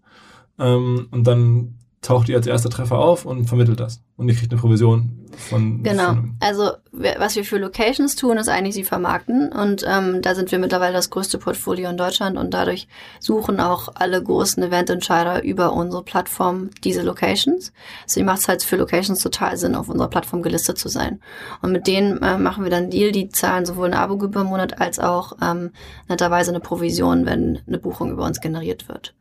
Ähm, 0.58 1.08
und 1.10 1.26
dann 1.26 1.74
taucht 2.02 2.28
ihr 2.28 2.36
als 2.36 2.48
erster 2.48 2.68
Treffer 2.68 2.98
auf 2.98 3.24
und 3.24 3.46
vermittelt 3.46 3.78
das. 3.78 4.02
Und 4.16 4.28
ihr 4.28 4.34
kriegt 4.34 4.52
eine 4.52 4.60
Provision 4.60 5.22
von. 5.36 5.82
Genau. 5.84 6.08
Von 6.08 6.36
also 6.40 6.72
was 6.90 7.36
wir 7.36 7.44
für 7.44 7.58
Locations 7.58 8.16
tun, 8.16 8.36
ist 8.36 8.48
eigentlich 8.48 8.74
sie 8.74 8.82
vermarkten. 8.82 9.52
Und 9.52 9.84
ähm, 9.88 10.20
da 10.20 10.34
sind 10.34 10.50
wir 10.50 10.58
mittlerweile 10.58 10.94
das 10.94 11.10
größte 11.10 11.38
Portfolio 11.38 11.88
in 11.88 11.96
Deutschland 11.96 12.36
und 12.36 12.52
dadurch 12.52 12.88
suchen 13.20 13.60
auch 13.60 13.88
alle 13.94 14.22
großen 14.22 14.62
Evententscheider 14.62 15.44
über 15.44 15.72
unsere 15.72 16.02
Plattform 16.02 16.70
diese 16.82 17.02
Locations. 17.02 17.72
Deswegen 18.04 18.26
macht 18.26 18.40
es 18.40 18.48
halt 18.48 18.64
für 18.64 18.76
Locations 18.76 19.22
total 19.22 19.56
Sinn, 19.56 19.76
auf 19.76 19.88
unserer 19.88 20.10
Plattform 20.10 20.42
gelistet 20.42 20.78
zu 20.78 20.88
sein. 20.88 21.20
Und 21.62 21.70
mit 21.70 21.86
denen 21.86 22.20
äh, 22.20 22.36
machen 22.36 22.64
wir 22.64 22.70
dann 22.70 22.90
Deal, 22.90 23.12
die 23.12 23.28
zahlen 23.28 23.64
sowohl 23.64 23.86
eine 23.86 24.00
Abogebühr 24.00 24.42
im 24.42 24.48
Monat 24.48 24.80
als 24.80 24.98
auch 24.98 25.36
ähm, 25.40 25.70
netterweise 26.08 26.50
eine 26.50 26.60
Provision, 26.60 27.26
wenn 27.26 27.60
eine 27.66 27.78
Buchung 27.78 28.10
über 28.10 28.24
uns 28.24 28.40
generiert 28.40 28.88
wird. 28.88 29.14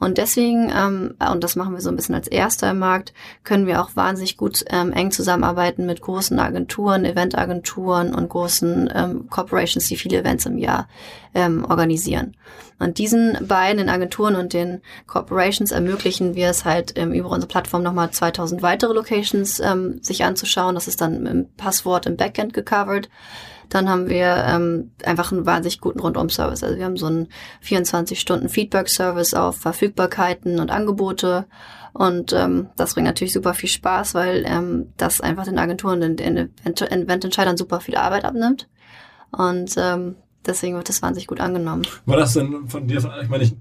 Und 0.00 0.16
deswegen, 0.16 0.72
ähm, 0.74 1.14
und 1.30 1.44
das 1.44 1.56
machen 1.56 1.74
wir 1.74 1.82
so 1.82 1.90
ein 1.90 1.96
bisschen 1.96 2.14
als 2.14 2.26
erster 2.26 2.70
im 2.70 2.78
Markt, 2.78 3.12
können 3.44 3.66
wir 3.66 3.82
auch 3.82 3.94
wahnsinnig 3.94 4.38
gut 4.38 4.64
ähm, 4.70 4.92
eng 4.92 5.10
zusammenarbeiten 5.10 5.84
mit 5.84 6.00
großen 6.00 6.38
Agenturen, 6.38 7.04
Eventagenturen 7.04 8.14
und 8.14 8.30
großen 8.30 8.90
ähm, 8.94 9.28
Corporations, 9.28 9.86
die 9.86 9.96
viele 9.96 10.18
Events 10.18 10.46
im 10.46 10.56
Jahr 10.56 10.88
ähm, 11.34 11.66
organisieren. 11.66 12.34
Und 12.78 12.96
diesen 12.96 13.36
beiden, 13.46 13.76
den 13.76 13.90
Agenturen 13.90 14.36
und 14.36 14.54
den 14.54 14.80
Corporations, 15.06 15.70
ermöglichen 15.70 16.34
wir 16.34 16.48
es 16.48 16.64
halt 16.64 16.94
ähm, 16.96 17.12
über 17.12 17.28
unsere 17.28 17.48
Plattform 17.48 17.82
nochmal 17.82 18.10
2000 18.10 18.62
weitere 18.62 18.94
Locations 18.94 19.60
ähm, 19.60 20.02
sich 20.02 20.24
anzuschauen. 20.24 20.74
Das 20.74 20.88
ist 20.88 21.02
dann 21.02 21.26
im 21.26 21.48
Passwort 21.58 22.06
im 22.06 22.16
Backend 22.16 22.54
gecovert. 22.54 23.10
Dann 23.70 23.88
haben 23.88 24.08
wir 24.08 24.44
ähm, 24.46 24.90
einfach 25.04 25.32
einen 25.32 25.46
wahnsinnig 25.46 25.80
guten 25.80 26.00
Rundum-Service. 26.00 26.62
Also 26.62 26.76
wir 26.76 26.84
haben 26.84 26.96
so 26.96 27.06
einen 27.06 27.28
24-Stunden-Feedback-Service 27.64 29.34
auf 29.34 29.56
Verfügbarkeiten 29.56 30.60
und 30.60 30.70
Angebote. 30.70 31.46
Und 31.92 32.32
ähm, 32.32 32.68
das 32.76 32.94
bringt 32.94 33.06
natürlich 33.06 33.32
super 33.32 33.54
viel 33.54 33.68
Spaß, 33.68 34.14
weil 34.14 34.44
ähm, 34.46 34.92
das 34.96 35.20
einfach 35.20 35.44
den 35.44 35.58
Agenturen 35.58 36.02
und 36.02 36.20
den 36.20 36.50
Evententscheidern 36.64 37.56
super 37.56 37.80
viel 37.80 37.96
Arbeit 37.96 38.24
abnimmt. 38.24 38.68
Und 39.30 39.74
ähm, 39.76 40.16
deswegen 40.44 40.76
wird 40.76 40.88
das 40.88 41.02
wahnsinnig 41.02 41.28
gut 41.28 41.40
angenommen. 41.40 41.86
War 42.06 42.16
das 42.16 42.34
denn 42.34 42.68
von 42.68 42.86
dir, 42.86 42.98
ich 43.22 43.28
meine, 43.28 43.44
ich 43.44 43.54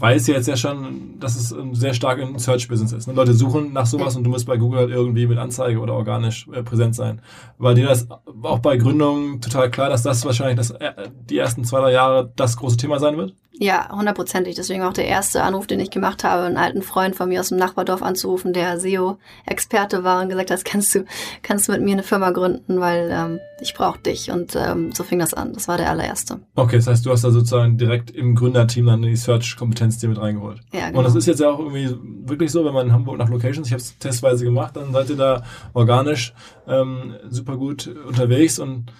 weiß 0.00 0.26
jetzt 0.28 0.48
ja 0.48 0.56
schon, 0.56 1.20
dass 1.20 1.36
es 1.36 1.54
sehr 1.72 1.94
stark 1.94 2.18
im 2.18 2.38
Search-Business 2.38 2.92
ist. 2.92 3.06
Ne? 3.06 3.14
Leute 3.14 3.34
suchen 3.34 3.72
nach 3.72 3.86
sowas 3.86 4.16
und 4.16 4.24
du 4.24 4.30
musst 4.30 4.46
bei 4.46 4.56
Google 4.56 4.80
halt 4.80 4.90
irgendwie 4.90 5.26
mit 5.26 5.38
Anzeige 5.38 5.78
oder 5.78 5.94
organisch 5.94 6.48
äh, 6.52 6.62
präsent 6.62 6.94
sein. 6.94 7.20
War 7.58 7.74
dir 7.74 7.86
das 7.86 8.08
auch 8.42 8.60
bei 8.60 8.76
Gründung 8.76 9.40
total 9.40 9.70
klar, 9.70 9.90
dass 9.90 10.02
das 10.02 10.24
wahrscheinlich 10.24 10.56
das, 10.56 10.70
äh, 10.70 10.92
die 11.28 11.38
ersten 11.38 11.64
zwei, 11.64 11.80
drei 11.80 11.92
Jahre 11.92 12.32
das 12.36 12.56
große 12.56 12.78
Thema 12.78 12.98
sein 12.98 13.16
wird? 13.16 13.34
Ja, 13.62 13.90
hundertprozentig. 13.94 14.54
Deswegen 14.54 14.82
auch 14.84 14.94
der 14.94 15.06
erste 15.06 15.42
Anruf, 15.42 15.66
den 15.66 15.80
ich 15.80 15.90
gemacht 15.90 16.24
habe, 16.24 16.44
einen 16.44 16.56
alten 16.56 16.80
Freund 16.80 17.14
von 17.14 17.28
mir 17.28 17.40
aus 17.40 17.50
dem 17.50 17.58
Nachbardorf 17.58 18.02
anzurufen, 18.02 18.54
der 18.54 18.80
SEO-Experte 18.80 20.02
war 20.02 20.22
und 20.22 20.30
gesagt 20.30 20.50
hat, 20.50 20.64
kannst 20.64 20.94
du, 20.94 21.04
kannst 21.42 21.68
du 21.68 21.72
mit 21.72 21.82
mir 21.82 21.92
eine 21.92 22.02
Firma 22.02 22.30
gründen, 22.30 22.80
weil 22.80 23.10
ähm, 23.12 23.38
ich 23.60 23.74
brauche 23.74 23.98
dich. 23.98 24.30
Und 24.30 24.56
ähm, 24.56 24.92
so 24.92 25.04
fing 25.04 25.18
das 25.18 25.34
an. 25.34 25.52
Das 25.52 25.68
war 25.68 25.76
der 25.76 25.90
allererste. 25.90 26.40
Okay, 26.54 26.76
das 26.76 26.86
heißt, 26.86 27.04
du 27.04 27.10
hast 27.10 27.22
da 27.22 27.30
sozusagen 27.30 27.76
direkt 27.76 28.10
im 28.10 28.34
Gründerteam 28.34 28.86
dann 28.86 29.02
die 29.02 29.14
Search-Kompetenz 29.14 29.89
dir 29.98 30.08
mit 30.08 30.20
reingeholt. 30.20 30.60
Ja, 30.72 30.88
genau. 30.88 30.98
Und 30.98 31.04
das 31.04 31.14
ist 31.14 31.26
jetzt 31.26 31.40
ja 31.40 31.50
auch 31.50 31.58
irgendwie 31.58 31.94
wirklich 32.26 32.50
so, 32.50 32.64
wenn 32.64 32.74
man 32.74 32.88
in 32.88 32.92
Hamburg 32.92 33.18
nach 33.18 33.28
Locations, 33.28 33.66
ich 33.66 33.72
habe 33.72 33.82
es 33.82 33.98
testweise 33.98 34.44
gemacht, 34.44 34.76
dann 34.76 34.92
seid 34.92 35.10
ihr 35.10 35.16
da 35.16 35.42
organisch 35.72 36.32
ähm, 36.66 37.14
super 37.28 37.56
gut 37.56 37.88
unterwegs 38.06 38.58
und 38.58 38.92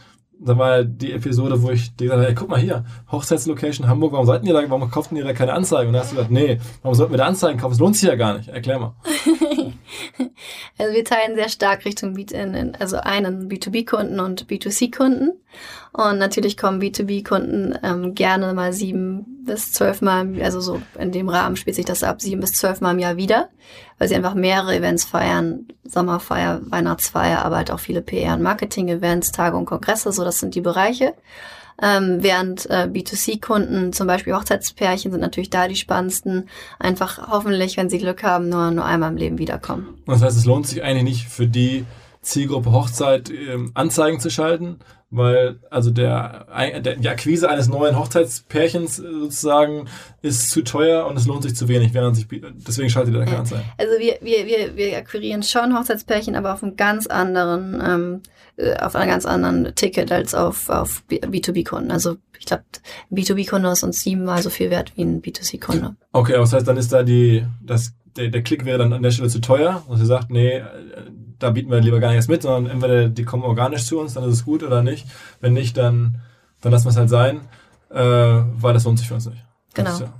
da 0.43 0.57
war 0.57 0.79
ja 0.79 0.85
die 0.85 1.13
Episode, 1.13 1.63
wo 1.63 1.71
ich 1.71 1.95
dir 1.97 2.05
gesagt 2.05 2.19
habe, 2.19 2.27
hey, 2.29 2.35
guck 2.35 2.49
mal 2.49 2.59
hier, 2.59 2.85
Hochzeitslocation 3.13 3.87
Hamburg, 3.87 4.13
warum 4.13 4.27
seid 4.27 4.45
ihr 4.45 4.55
da, 4.55 4.63
warum 4.69 4.91
kauften 4.91 5.17
ihr 5.17 5.25
da 5.25 5.35
keine 5.35 5.53
Anzeigen? 5.53 5.89
Und 5.89 5.95
da 5.95 6.01
hast 6.01 6.13
du 6.13 6.17
gesagt, 6.17 6.31
nee, 6.31 6.59
warum 6.83 6.95
sollten 6.95 7.13
wir 7.13 7.19
da 7.19 7.27
Anzeigen 7.27 7.59
kaufen? 7.59 7.73
Das 7.73 7.79
lohnt 7.79 7.97
sich 7.97 8.09
ja 8.09 8.15
gar 8.15 8.39
nicht. 8.39 8.49
Erklär 8.49 8.79
mal. 8.79 8.95
also 10.79 10.95
wir 10.95 11.05
teilen 11.05 11.37
sehr 11.37 11.49
stark 11.49 11.85
Richtung 11.85 12.15
B 12.15 12.27
also 12.79 12.97
einen 12.97 13.49
B2B-Kunden 13.49 14.21
und 14.21 14.47
B2C-Kunden. 14.47 15.33
Und 15.93 16.19
natürlich 16.19 16.57
kommen 16.57 16.81
B2B-Kunden 16.81 17.79
ähm, 17.83 18.15
gerne 18.15 18.53
mal 18.55 18.73
sieben 18.73 19.45
bis 19.45 19.73
zwölf 19.73 20.01
Mal, 20.03 20.41
also 20.43 20.61
so 20.61 20.81
in 20.99 21.11
dem 21.11 21.29
Rahmen 21.29 21.57
spielt 21.57 21.77
sich 21.77 21.85
das 21.85 22.03
ab, 22.03 22.21
sieben 22.21 22.41
bis 22.41 22.53
zwölf 22.53 22.81
Mal 22.81 22.93
im 22.93 23.01
Jahr 23.01 23.17
wieder, 23.17 23.49
weil 23.99 24.09
sie 24.09 24.15
einfach 24.15 24.35
mehrere 24.35 24.77
Events 24.77 25.05
feiern, 25.05 25.67
Sommerfeier, 25.85 26.61
Weihnachtsfeier, 26.71 27.45
aber 27.45 27.57
halt 27.57 27.71
auch 27.71 27.81
viele 27.81 28.01
PR- 28.01 28.35
und 28.35 28.43
Marketing-Events, 28.43 29.33
Tage 29.33 29.57
und 29.57 29.67
Kongresse, 29.67 30.13
so 30.13 30.25
das 30.25 30.39
sind 30.39 30.55
die 30.55 30.61
Bereiche. 30.61 31.15
Ähm, 31.83 32.19
während 32.23 32.69
äh, 32.69 32.89
B2C-Kunden, 32.93 33.93
zum 33.93 34.07
Beispiel 34.07 34.35
Hochzeitspärchen, 34.35 35.11
sind 35.11 35.21
natürlich 35.21 35.51
da 35.51 35.67
die 35.69 35.77
spannendsten. 35.77 36.49
Einfach 36.79 37.29
hoffentlich, 37.31 37.77
wenn 37.77 37.89
sie 37.89 37.99
Glück 37.99 38.23
haben, 38.23 38.49
nur, 38.49 38.71
nur 38.71 38.85
einmal 38.85 39.11
im 39.11 39.17
Leben 39.17 39.39
wiederkommen. 39.39 39.99
Das 40.07 40.23
heißt, 40.23 40.37
es 40.37 40.45
lohnt 40.45 40.67
sich 40.67 40.83
eigentlich 40.83 41.05
nicht 41.05 41.29
für 41.29 41.47
die 41.47 41.85
Zielgruppe 42.23 42.73
Hochzeit 42.73 43.31
ähm, 43.31 43.71
Anzeigen 43.75 44.21
zu 44.21 44.31
schalten, 44.31 44.79
weil 45.11 45.59
also 45.71 45.91
der, 45.91 46.47
der, 46.81 46.97
die 46.97 47.09
Akquise 47.09 47.49
eines 47.49 47.69
neuen 47.69 47.99
Hochzeitspärchens 47.99 48.97
sozusagen 48.97 49.89
ist 50.23 50.51
zu 50.51 50.63
teuer 50.63 51.07
und 51.07 51.17
es 51.17 51.27
lohnt 51.27 51.43
sich 51.43 51.57
zu 51.57 51.67
wenig, 51.69 51.95
während 51.95 52.17
sich 52.17 52.27
deswegen 52.29 52.91
schaltet 52.91 53.15
ihr 53.15 53.21
da 53.21 53.25
keine 53.25 53.39
Anzeigen. 53.39 53.65
Also 53.79 53.99
wir, 53.99 54.19
wir, 54.21 54.47
wir, 54.47 54.77
wir 54.77 54.99
akquirieren 54.99 55.43
schon 55.43 55.77
Hochzeitspärchen, 55.77 56.37
aber 56.37 56.53
auf 56.53 56.63
einem 56.63 56.77
ganz 56.77 57.07
anderen, 57.07 57.83
ähm, 57.85 58.21
äh, 58.57 58.77
auf 58.77 58.95
einem 58.95 59.11
ganz 59.11 59.27
anderen 59.27 59.75
Ticket 59.75 60.13
als 60.13 60.35
auf, 60.35 60.69
auf 60.69 61.03
B2B-Kunden. 61.11 61.91
Also 61.91 62.19
ich 62.39 62.47
glaube, 62.47 62.65
B2B-Kunde 63.11 63.71
ist 63.71 63.83
uns 63.83 64.03
siebenmal 64.03 64.43
so 64.43 64.51
viel 64.51 64.71
wert 64.71 64.93
wie 64.97 65.03
ein 65.03 65.23
B2C-Kunde. 65.23 65.97
Okay, 66.13 66.35
aber 66.35 66.43
das 66.43 66.53
heißt, 66.53 66.69
dann 66.69 66.77
ist 66.77 66.93
da 66.93 67.03
die, 67.03 67.45
das, 67.63 67.95
der, 68.17 68.29
der 68.29 68.43
Klick 68.43 68.65
wäre 68.65 68.79
dann 68.79 68.93
an 68.93 69.03
der 69.03 69.11
Stelle 69.11 69.29
zu 69.29 69.41
teuer 69.41 69.83
und 69.89 69.99
ihr 69.99 70.07
sagt, 70.07 70.31
nee, 70.31 70.63
da 71.41 71.51
bieten 71.51 71.71
wir 71.71 71.81
lieber 71.81 72.01
gar 72.01 72.11
nichts 72.11 72.29
mit, 72.29 72.43
sondern 72.43 72.71
entweder 72.71 73.09
die 73.09 73.25
kommen 73.25 73.43
organisch 73.43 73.85
zu 73.85 73.99
uns, 73.99 74.15
dann 74.15 74.25
ist 74.25 74.35
es 74.35 74.45
gut 74.45 74.63
oder 74.63 74.83
nicht. 74.83 75.07
Wenn 75.41 75.53
nicht, 75.53 75.77
dann, 75.77 76.21
dann 76.61 76.71
lassen 76.71 76.87
wir 76.87 76.91
es 76.91 76.97
halt 76.97 77.11
sein, 77.11 77.41
äh, 77.91 77.99
weil 77.99 78.75
das 78.75 78.85
lohnt 78.85 78.99
sich 78.99 79.09
für 79.09 79.15
uns 79.15 79.27
nicht. 79.27 79.45
Genau. 79.75 79.99
Ja 79.99 80.13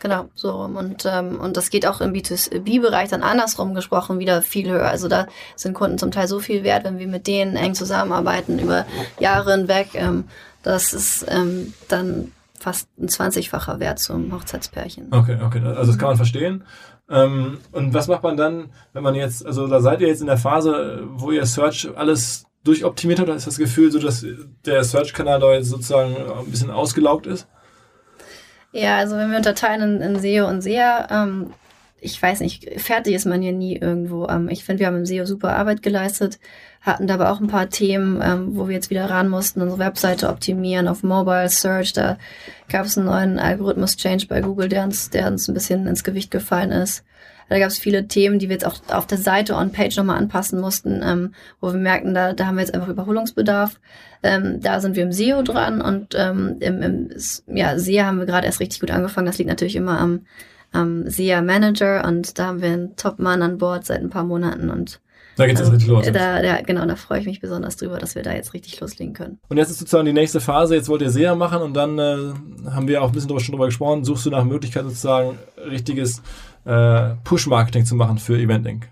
Genau, 0.00 0.30
so 0.34 0.50
rum. 0.50 0.76
Und, 0.76 1.04
ähm, 1.04 1.38
und 1.38 1.58
das 1.58 1.68
geht 1.68 1.86
auch 1.86 2.00
im 2.00 2.12
B2B-Bereich 2.14 3.10
dann 3.10 3.22
andersrum 3.22 3.74
gesprochen 3.74 4.18
wieder 4.18 4.40
viel 4.40 4.68
höher. 4.68 4.88
Also 4.88 5.08
da 5.08 5.26
sind 5.56 5.74
Kunden 5.74 5.98
zum 5.98 6.10
Teil 6.10 6.26
so 6.26 6.40
viel 6.40 6.64
wert, 6.64 6.84
wenn 6.84 6.98
wir 6.98 7.06
mit 7.06 7.26
denen 7.26 7.54
eng 7.54 7.74
zusammenarbeiten 7.74 8.58
über 8.58 8.86
Jahre 9.18 9.52
hinweg. 9.52 9.90
Ähm, 9.92 10.24
das 10.62 10.94
ist 10.94 11.26
ähm, 11.28 11.74
dann 11.88 12.32
fast 12.58 12.88
ein 12.98 13.08
20-facher 13.08 13.78
Wert 13.78 13.98
zum 13.98 14.32
Hochzeitspärchen. 14.32 15.08
Okay, 15.10 15.36
okay. 15.44 15.60
Also 15.64 15.92
das 15.92 15.98
kann 15.98 16.08
man 16.08 16.16
verstehen. 16.16 16.64
Ähm, 17.10 17.58
und 17.72 17.92
was 17.92 18.08
macht 18.08 18.22
man 18.22 18.36
dann, 18.36 18.70
wenn 18.92 19.02
man 19.02 19.14
jetzt, 19.14 19.44
also 19.44 19.66
da 19.66 19.80
seid 19.80 20.00
ihr 20.00 20.08
jetzt 20.08 20.20
in 20.20 20.28
der 20.28 20.36
Phase, 20.36 21.02
wo 21.12 21.32
ihr 21.32 21.44
Search 21.44 21.88
alles 21.96 22.44
durchoptimiert 22.64 23.18
habt, 23.18 23.28
ist 23.30 23.46
das 23.46 23.58
Gefühl 23.58 23.90
so, 23.90 23.98
dass 23.98 24.24
der 24.64 24.84
Search-Kanal 24.84 25.40
da 25.40 25.52
jetzt 25.54 25.70
sozusagen 25.70 26.14
ein 26.14 26.50
bisschen 26.50 26.70
ausgelaugt 26.70 27.26
ist? 27.26 27.48
Ja, 28.72 28.98
also 28.98 29.16
wenn 29.16 29.30
wir 29.30 29.38
unterteilen 29.38 30.00
in, 30.00 30.14
in 30.14 30.20
SEO 30.20 30.46
und 30.46 30.62
SEA, 30.62 31.08
ähm, 31.10 31.52
ich 32.00 32.20
weiß 32.20 32.40
nicht, 32.40 32.80
fertig 32.80 33.14
ist 33.14 33.26
man 33.26 33.42
ja 33.42 33.52
nie 33.52 33.76
irgendwo. 33.76 34.26
Ähm, 34.28 34.48
ich 34.48 34.64
finde, 34.64 34.80
wir 34.80 34.86
haben 34.86 34.96
im 34.96 35.06
SEO 35.06 35.26
super 35.26 35.56
Arbeit 35.56 35.82
geleistet, 35.82 36.38
hatten 36.80 37.06
da 37.06 37.14
aber 37.14 37.30
auch 37.30 37.40
ein 37.40 37.46
paar 37.46 37.68
Themen, 37.68 38.20
ähm, 38.22 38.56
wo 38.56 38.68
wir 38.68 38.74
jetzt 38.74 38.90
wieder 38.90 39.08
ran 39.10 39.28
mussten, 39.28 39.60
unsere 39.60 39.78
Webseite 39.78 40.28
optimieren 40.28 40.88
auf 40.88 41.02
Mobile 41.02 41.48
Search. 41.48 41.92
Da 41.92 42.18
gab 42.70 42.86
es 42.86 42.96
einen 42.96 43.06
neuen 43.06 43.38
Algorithmus-Change 43.38 44.26
bei 44.28 44.40
Google, 44.40 44.68
der 44.68 44.84
uns, 44.84 45.10
der 45.10 45.28
uns 45.28 45.48
ein 45.48 45.54
bisschen 45.54 45.86
ins 45.86 46.04
Gewicht 46.04 46.30
gefallen 46.30 46.70
ist. 46.70 47.04
Da 47.50 47.58
gab 47.58 47.68
es 47.68 47.80
viele 47.80 48.06
Themen, 48.06 48.38
die 48.38 48.48
wir 48.48 48.54
jetzt 48.54 48.66
auch 48.66 48.76
auf 48.94 49.08
der 49.08 49.18
Seite 49.18 49.56
on-page 49.56 49.96
nochmal 49.96 50.18
anpassen 50.18 50.60
mussten, 50.60 51.02
ähm, 51.04 51.34
wo 51.60 51.72
wir 51.72 51.80
merkten, 51.80 52.14
da, 52.14 52.32
da 52.32 52.46
haben 52.46 52.54
wir 52.54 52.62
jetzt 52.62 52.72
einfach 52.72 52.88
Überholungsbedarf. 52.88 53.80
Ähm, 54.22 54.60
da 54.60 54.80
sind 54.80 54.94
wir 54.94 55.02
im 55.02 55.10
SEO 55.10 55.42
dran 55.42 55.80
und 55.80 56.14
ähm, 56.16 56.58
im, 56.60 56.80
im 56.80 57.10
ja, 57.48 57.76
SEO 57.76 58.04
haben 58.04 58.18
wir 58.18 58.26
gerade 58.26 58.46
erst 58.46 58.60
richtig 58.60 58.78
gut 58.78 58.92
angefangen. 58.92 59.26
Das 59.26 59.38
liegt 59.38 59.50
natürlich 59.50 59.74
immer 59.74 59.98
am, 59.98 60.26
am 60.72 61.08
SEA 61.08 61.42
Manager 61.42 62.04
und 62.06 62.38
da 62.38 62.46
haben 62.46 62.62
wir 62.62 62.68
einen 62.68 62.96
Top-Mann 62.96 63.42
an 63.42 63.58
Bord 63.58 63.86
seit 63.86 64.00
ein 64.00 64.10
paar 64.10 64.24
Monaten 64.24 64.70
und 64.70 65.00
Da 65.36 65.46
geht 65.46 65.54
es 65.54 65.60
jetzt 65.60 65.72
richtig 65.72 65.88
los. 65.88 66.06
Da, 66.12 66.42
da, 66.42 66.60
genau, 66.62 66.86
da 66.86 66.96
freue 66.96 67.20
ich 67.20 67.26
mich 67.26 67.40
besonders 67.40 67.76
drüber, 67.76 67.98
dass 67.98 68.14
wir 68.14 68.22
da 68.22 68.32
jetzt 68.32 68.54
richtig 68.54 68.78
loslegen 68.80 69.14
können. 69.14 69.38
Und 69.48 69.56
jetzt 69.56 69.70
ist 69.70 69.78
sozusagen 69.78 70.06
die 70.06 70.12
nächste 70.12 70.40
Phase, 70.40 70.74
jetzt 70.74 70.88
wollt 70.88 71.02
ihr 71.02 71.10
SEA 71.10 71.34
machen 71.34 71.62
und 71.62 71.74
dann 71.74 71.98
äh, 71.98 72.70
haben 72.70 72.88
wir 72.88 73.02
auch 73.02 73.08
ein 73.08 73.12
bisschen 73.12 73.28
drüber, 73.28 73.40
schon 73.40 73.52
drüber 73.52 73.66
gesprochen, 73.66 74.04
suchst 74.04 74.26
du 74.26 74.30
nach 74.30 74.44
Möglichkeit 74.44 74.84
sozusagen 74.84 75.38
richtiges 75.56 76.22
äh, 76.64 77.10
Push-Marketing 77.24 77.84
zu 77.84 77.94
machen 77.94 78.18
für 78.18 78.38
Eventing. 78.38 78.84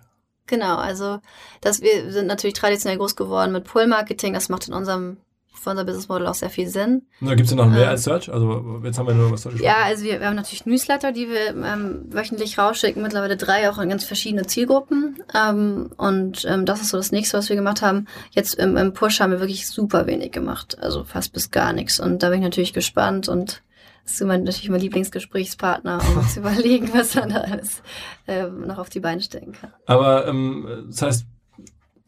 Genau, 0.46 0.76
also 0.76 1.18
dass 1.60 1.82
wir 1.82 2.10
sind 2.10 2.26
natürlich 2.26 2.54
traditionell 2.54 2.98
groß 2.98 3.14
geworden 3.16 3.52
mit 3.52 3.64
Pull-Marketing, 3.64 4.32
das 4.32 4.48
macht 4.48 4.66
in 4.66 4.74
unserem 4.74 5.18
für 5.54 5.70
unser 5.70 5.84
Business 5.84 6.08
Model 6.08 6.26
auch 6.26 6.34
sehr 6.34 6.50
viel 6.50 6.68
Sinn. 6.68 7.02
Da 7.20 7.34
gibt 7.34 7.48
es 7.48 7.54
noch 7.54 7.68
mehr 7.68 7.84
ähm, 7.84 7.88
als 7.88 8.04
Search? 8.04 8.32
Also 8.32 8.80
jetzt 8.84 8.98
haben 8.98 9.06
wir 9.06 9.14
nur 9.14 9.32
was 9.32 9.42
Search 9.42 9.60
Ja, 9.60 9.76
also 9.84 10.04
wir, 10.04 10.20
wir, 10.20 10.26
haben 10.26 10.36
natürlich 10.36 10.66
Newsletter, 10.66 11.12
die 11.12 11.28
wir 11.28 11.48
ähm, 11.48 12.06
wöchentlich 12.10 12.58
rausschicken, 12.58 13.02
mittlerweile 13.02 13.36
drei 13.36 13.68
auch 13.70 13.78
in 13.78 13.88
ganz 13.88 14.04
verschiedene 14.04 14.46
Zielgruppen. 14.46 15.22
Ähm, 15.34 15.90
und 15.96 16.44
ähm, 16.48 16.64
das 16.64 16.80
ist 16.80 16.90
so 16.90 16.96
das 16.96 17.12
nächste, 17.12 17.38
was 17.38 17.48
wir 17.48 17.56
gemacht 17.56 17.82
haben. 17.82 18.06
Jetzt 18.30 18.54
im, 18.54 18.76
im 18.76 18.92
Push 18.92 19.20
haben 19.20 19.32
wir 19.32 19.40
wirklich 19.40 19.68
super 19.68 20.06
wenig 20.06 20.32
gemacht, 20.32 20.78
also 20.80 21.04
fast 21.04 21.32
bis 21.32 21.50
gar 21.50 21.72
nichts. 21.72 22.00
Und 22.00 22.22
da 22.22 22.30
bin 22.30 22.38
ich 22.38 22.44
natürlich 22.44 22.72
gespannt 22.72 23.28
und 23.28 23.62
das 24.04 24.14
ist 24.14 24.20
immer 24.22 24.38
natürlich 24.38 24.70
mein 24.70 24.80
Lieblingsgesprächspartner, 24.80 26.00
um 26.16 26.26
zu 26.28 26.40
überlegen, 26.40 26.90
was 26.94 27.14
man 27.14 27.28
da 27.28 27.40
alles 27.40 27.82
äh, 28.26 28.46
noch 28.46 28.78
auf 28.78 28.88
die 28.88 29.00
Beine 29.00 29.20
stellen 29.20 29.52
kann. 29.52 29.72
Aber 29.86 30.26
ähm, 30.26 30.86
das 30.88 31.02
heißt, 31.02 31.26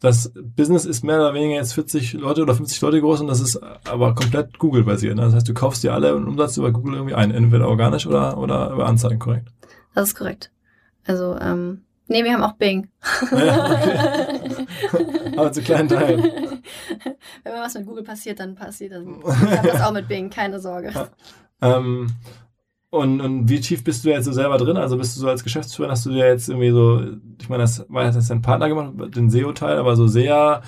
das 0.01 0.33
Business 0.35 0.85
ist 0.85 1.03
mehr 1.03 1.17
oder 1.17 1.35
weniger 1.35 1.55
jetzt 1.55 1.73
40 1.73 2.13
Leute 2.13 2.41
oder 2.41 2.55
50 2.55 2.81
Leute 2.81 2.99
groß 2.99 3.21
und 3.21 3.27
das 3.27 3.39
ist 3.39 3.61
aber 3.87 4.15
komplett 4.15 4.57
Google-basiert. 4.57 5.15
Ne? 5.15 5.21
Das 5.21 5.35
heißt, 5.35 5.47
du 5.47 5.53
kaufst 5.53 5.83
dir 5.83 5.93
alle 5.93 6.15
Umsatz 6.15 6.57
über 6.57 6.71
Google 6.71 6.95
irgendwie 6.95 7.13
ein, 7.13 7.29
entweder 7.29 7.67
organisch 7.67 8.07
oder, 8.07 8.39
oder 8.39 8.71
über 8.71 8.87
Anzeigen, 8.87 9.19
korrekt? 9.19 9.49
Das 9.93 10.09
ist 10.09 10.15
korrekt. 10.15 10.51
Also, 11.05 11.37
ähm, 11.39 11.83
nee, 12.07 12.23
wir 12.23 12.33
haben 12.33 12.41
auch 12.41 12.53
Bing. 12.53 12.89
Ja, 13.31 13.73
okay. 13.73 14.67
aber 15.37 15.51
zu 15.51 15.61
kleinen 15.61 15.87
Teilen. 15.87 16.23
Wenn 17.43 17.53
mal 17.53 17.61
was 17.61 17.75
mit 17.75 17.85
Google 17.85 18.03
passiert, 18.03 18.39
dann 18.39 18.55
passiert 18.55 18.93
das. 18.93 19.03
Ich 19.03 19.57
habe 19.57 19.67
das 19.67 19.81
auch 19.81 19.93
mit 19.93 20.07
Bing, 20.07 20.31
keine 20.31 20.59
Sorge. 20.59 20.91
Ja. 20.93 21.09
Ähm, 21.61 22.07
und, 22.91 23.21
und 23.21 23.49
wie 23.49 23.61
tief 23.61 23.83
bist 23.83 24.03
du 24.05 24.09
jetzt 24.09 24.25
so 24.25 24.33
selber 24.33 24.57
drin? 24.57 24.77
Also 24.77 24.97
bist 24.97 25.15
du 25.15 25.21
so 25.21 25.29
als 25.29 25.43
Geschäftsführer, 25.43 25.91
hast 25.91 26.05
du 26.05 26.11
dir 26.11 26.27
jetzt 26.27 26.49
irgendwie 26.49 26.71
so, 26.71 27.01
ich 27.39 27.49
meine, 27.49 27.63
das 27.63 27.85
war 27.89 28.05
jetzt 28.05 28.29
dein 28.29 28.41
Partner 28.41 28.67
gemacht, 28.67 29.15
den 29.15 29.29
SEO-Teil, 29.29 29.77
aber 29.77 29.95
so 29.95 30.07
sehr, 30.07 30.61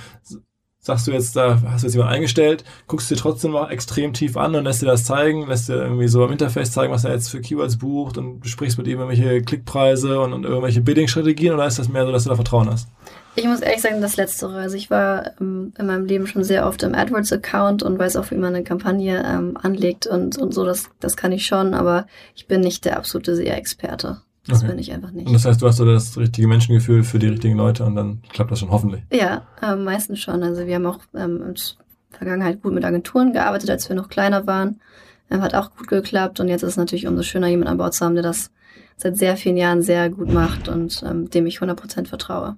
sagst 0.84 1.08
du 1.08 1.12
jetzt, 1.12 1.36
da 1.36 1.62
hast 1.66 1.82
du 1.82 1.88
jetzt 1.88 1.96
jemanden 1.96 2.14
eingestellt, 2.14 2.64
guckst 2.88 3.10
du 3.10 3.16
dir 3.16 3.22
trotzdem 3.22 3.52
noch 3.52 3.70
extrem 3.70 4.14
tief 4.14 4.36
an 4.38 4.54
und 4.54 4.66
lässt 4.66 4.82
dir 4.82 4.86
das 4.86 5.06
zeigen, 5.06 5.48
lässt 5.48 5.70
dir 5.70 5.76
irgendwie 5.76 6.10
so 6.10 6.24
im 6.24 6.32
Interface 6.32 6.74
zeigen, 6.74 6.94
was 6.94 7.06
er 7.06 7.14
jetzt 7.14 7.30
für 7.30 7.42
Keywords 7.42 7.78
bucht 7.78 8.18
und 8.18 8.42
besprichst 8.42 8.78
mit 8.78 8.88
ihm 8.88 9.00
irgendwelche 9.00 9.42
Klickpreise 9.42 10.20
und, 10.20 10.34
und 10.34 10.44
irgendwelche 10.44 10.82
Bidding-Strategien 10.82 11.54
oder 11.54 11.66
ist 11.66 11.80
das 11.80 11.88
mehr 11.88 12.06
so, 12.06 12.12
dass 12.12 12.24
du 12.24 12.30
da 12.30 12.36
Vertrauen 12.36 12.70
hast? 12.70 12.90
Ich 13.36 13.46
muss 13.46 13.62
ehrlich 13.62 13.82
sagen, 13.82 14.02
das 14.02 14.18
Letztere. 14.18 14.58
Also 14.58 14.76
ich 14.76 14.92
war 14.92 15.32
ähm, 15.40 15.74
in 15.80 15.88
meinem 15.88 16.06
Leben 16.06 16.28
schon 16.28 16.44
sehr 16.44 16.68
oft 16.68 16.84
im 16.84 16.94
AdWords-Account 16.94 17.82
und 17.82 17.98
weiß 17.98 18.18
auch, 18.18 18.30
wie 18.30 18.36
man 18.36 18.54
eine 18.54 18.64
Kampagne 18.64 19.24
ähm, 19.26 19.58
anlegt 19.58 20.06
und, 20.06 20.38
und 20.38 20.54
so, 20.54 20.66
das, 20.66 20.90
das 21.00 21.18
kann 21.18 21.32
ich 21.32 21.46
schon, 21.46 21.74
aber 21.74 22.06
ich 22.36 22.48
bin 22.48 22.62
nicht 22.62 22.86
der 22.86 22.98
absolute 22.98 23.36
SEA-Experte. 23.36 24.22
Das 24.48 24.60
okay. 24.60 24.72
bin 24.72 24.80
ich 24.80 24.92
einfach 24.92 25.12
nicht. 25.12 25.28
Und 25.28 25.34
das 25.34 25.46
heißt, 25.46 25.62
du 25.62 25.68
hast 25.68 25.78
so 25.78 25.86
das 25.86 26.18
richtige 26.18 26.48
Menschengefühl 26.48 27.04
für 27.04 27.18
die 27.18 27.28
richtigen 27.28 27.56
Leute 27.56 27.86
und 27.86 27.96
dann 27.96 28.22
klappt 28.30 28.52
das 28.52 28.60
schon 28.60 28.72
hoffentlich. 28.72 29.04
Ja, 29.12 29.48
ähm, 29.62 29.86
meistens 29.86 30.20
schon. 30.20 30.44
Also 30.44 30.68
wir 30.68 30.76
haben 30.76 30.86
auch 30.86 31.00
ähm, 31.16 31.42
in 31.42 31.54
der 31.54 31.64
Vergangenheit 32.12 32.62
gut 32.62 32.74
mit 32.74 32.84
Agenturen 32.84 33.32
gearbeitet, 33.32 33.70
als 33.70 33.88
wir 33.88 33.96
noch 33.96 34.10
kleiner 34.10 34.46
waren. 34.46 34.82
Ähm, 35.30 35.42
hat 35.42 35.56
auch 35.56 35.76
gut 35.76 35.88
geklappt 35.88 36.42
und 36.42 36.50
jetzt 36.50 36.64
ist 36.64 36.72
es 36.72 36.78
natürlich 36.78 37.08
umso 37.08 37.24
schöner, 37.24 37.48
jemanden 37.48 37.72
an 37.72 37.78
Bord 37.78 37.94
zu 37.94 38.04
haben, 38.06 38.16
der 38.16 38.24
das 38.24 38.52
seit 38.98 39.18
sehr 39.18 39.38
vielen 39.38 39.58
Jahren 39.58 39.82
sehr 39.82 40.10
gut 40.10 40.32
macht 40.32 40.68
und 40.68 41.04
ähm, 41.08 41.30
dem 41.30 41.46
ich 41.46 41.60
100% 41.60 42.08
vertraue. 42.08 42.58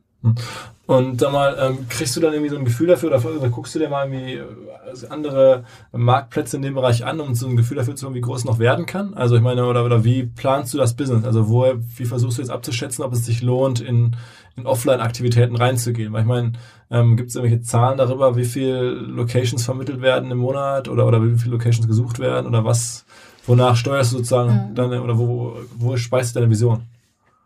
Und 0.88 1.19
sag 1.19 1.32
mal, 1.32 1.58
ähm, 1.60 1.88
kriegst 1.89 2.15
du 2.15 2.19
dann 2.19 2.34
irgendwie 2.34 2.51
so 2.51 2.58
ein 2.58 2.65
Gefühl 2.65 2.88
dafür 2.88 3.10
oder, 3.10 3.25
oder 3.25 3.49
guckst 3.49 3.73
du 3.73 3.80
dir 3.80 3.89
mal 3.89 4.08
irgendwie 4.08 4.36
äh, 4.36 5.08
andere 5.10 5.63
Marktplätze 5.91 6.58
in 6.58 6.62
dem 6.62 6.75
Bereich 6.75 7.04
an, 7.06 7.19
um 7.19 7.34
so 7.34 7.47
ein 7.47 7.58
Gefühl 7.58 7.78
dafür 7.78 7.95
zu 7.95 8.06
haben, 8.06 8.13
wie 8.13 8.21
groß 8.21 8.39
es 8.39 8.45
noch 8.45 8.60
werden 8.60 8.86
kann? 8.86 9.15
Also 9.15 9.36
ich 9.36 9.41
meine, 9.41 9.65
oder, 9.65 9.84
oder 9.84 10.04
wie 10.04 10.23
planst 10.23 10.73
du 10.73 10.78
das 10.78 10.95
Business? 10.95 11.25
Also 11.25 11.49
wo, 11.49 11.73
wie 11.97 12.06
versuchst 12.06 12.38
du 12.38 12.43
jetzt 12.43 12.51
abzuschätzen, 12.51 13.04
ob 13.04 13.13
es 13.13 13.25
sich 13.25 13.41
lohnt, 13.41 13.80
in, 13.80 14.15
in 14.58 14.67
Offline-Aktivitäten 14.67 15.56
reinzugehen? 15.56 16.13
Weil 16.13 16.21
ich 16.21 16.28
meine, 16.28 16.54
ähm, 16.91 17.17
gibt 17.17 17.30
es 17.30 17.36
irgendwelche 17.36 17.63
Zahlen 17.63 17.97
darüber, 17.97 18.36
wie 18.36 18.45
viele 18.45 18.91
Locations 18.91 19.65
vermittelt 19.65 20.01
werden 20.01 20.30
im 20.30 20.38
Monat 20.38 20.88
oder, 20.88 21.08
oder 21.08 21.23
wie 21.23 21.36
viele 21.38 21.54
Locations 21.54 21.88
gesucht 21.88 22.19
werden 22.19 22.45
oder 22.45 22.63
was, 22.63 23.06
wonach 23.47 23.75
steuerst 23.75 24.12
du 24.12 24.17
sozusagen 24.17 24.69
mhm. 24.69 24.75
deine, 24.75 25.01
oder 25.01 25.17
wo, 25.17 25.58
wo 25.75 25.97
speist 25.97 26.36
du 26.36 26.39
deine 26.39 26.51
Vision? 26.51 26.84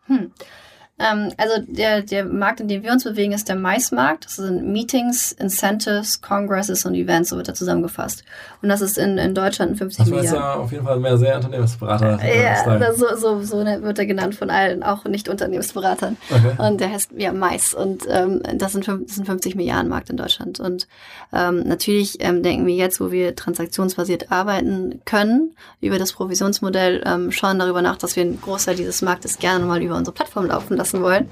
Hm. 0.08 0.32
Ähm, 1.00 1.32
also 1.38 1.64
der, 1.66 2.02
der 2.02 2.26
Markt, 2.26 2.60
in 2.60 2.68
dem 2.68 2.84
wir 2.84 2.92
uns 2.92 3.06
bewegen, 3.06 3.32
ist 3.32 3.48
der 3.48 3.56
Maismarkt. 3.56 4.26
Das 4.26 4.36
sind 4.36 4.68
Meetings, 4.68 5.32
Incentives, 5.32 6.22
Congresses 6.22 6.86
und 6.86 6.94
Events, 6.94 7.30
so 7.30 7.38
wird 7.38 7.48
er 7.48 7.54
zusammengefasst. 7.54 8.24
Und 8.62 8.70
das 8.70 8.82
ist 8.82 8.98
in, 8.98 9.18
in 9.18 9.34
Deutschland 9.34 9.72
ein 9.72 9.78
50 9.78 10.06
Milliarden. 10.08 10.26
Das 10.26 10.34
ist 10.34 10.40
ja 10.40 10.54
auf 10.56 10.72
jeden 10.72 10.86
Fall 10.86 11.00
mehr 11.00 11.18
sehr 11.18 11.38
Unternehmensberater. 11.38 12.20
Ja, 12.26 12.94
so, 12.94 13.16
so, 13.16 13.42
so 13.44 13.58
wird 13.66 13.98
er 13.98 14.06
genannt 14.06 14.36
von 14.36 14.50
allen, 14.50 14.84
auch 14.84 15.06
nicht 15.06 15.30
Unternehmensberatern. 15.30 16.18
Okay. 16.30 16.52
Und 16.58 16.82
der 16.82 16.92
heißt 16.92 17.12
ja 17.18 17.32
Mais. 17.32 17.74
Und 17.74 18.04
ähm, 18.10 18.42
das, 18.56 18.74
sind, 18.74 18.88
das 18.88 19.16
sind 19.16 19.26
50 19.26 19.56
Milliarden 19.56 19.90
Markt 19.90 20.10
in 20.10 20.18
Deutschland. 20.18 20.60
Und 20.60 20.88
ähm, 21.32 21.64
natürlich 21.64 22.18
ähm, 22.20 22.44
denken 22.44 22.66
wir 22.66 22.76
jetzt, 22.76 23.00
wo 23.00 23.12
wir 23.12 23.36
transaktionsbasiert 23.36 24.32
arbeiten 24.32 25.02
können, 25.06 25.56
über 25.80 25.98
das 25.98 26.12
Provisionsmodell, 26.12 27.04
ähm, 27.06 27.32
schauen 27.32 27.60
darüber 27.60 27.82
nach, 27.82 27.98
dass 27.98 28.18
wir 28.18 28.24
einen 28.24 28.42
Großteil 28.42 28.76
dieses 28.76 29.02
Marktes 29.02 29.40
gerne 29.40 29.64
mal 29.64 29.82
über 29.82 29.96
unsere 29.96 30.14
Plattform 30.14 30.48
laufen 30.48 30.76
lassen 30.76 30.89
lassen 30.90 31.04
wollen. 31.04 31.30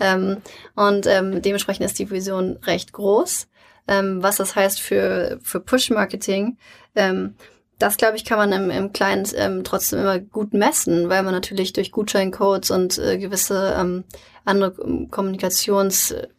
Ähm, 0.00 0.38
und 0.74 1.06
ähm, 1.06 1.42
dementsprechend 1.42 1.86
ist 1.86 1.98
die 1.98 2.10
Vision 2.10 2.58
recht 2.64 2.92
groß. 2.92 3.48
Ähm, 3.86 4.22
was 4.22 4.36
das 4.36 4.54
heißt 4.54 4.80
für, 4.80 5.38
für 5.42 5.60
Push-Marketing, 5.60 6.58
ähm, 6.94 7.34
das, 7.78 7.96
glaube 7.96 8.16
ich, 8.16 8.24
kann 8.24 8.38
man 8.38 8.52
im, 8.52 8.70
im 8.70 8.92
Kleinen 8.92 9.26
ähm, 9.36 9.62
trotzdem 9.64 10.00
immer 10.00 10.18
gut 10.18 10.52
messen, 10.52 11.08
weil 11.08 11.22
man 11.22 11.32
natürlich 11.32 11.72
durch 11.72 11.92
Gutscheincodes 11.92 12.70
und 12.70 12.98
äh, 12.98 13.18
gewisse 13.18 13.76
ähm, 13.78 14.04
andere 14.44 14.74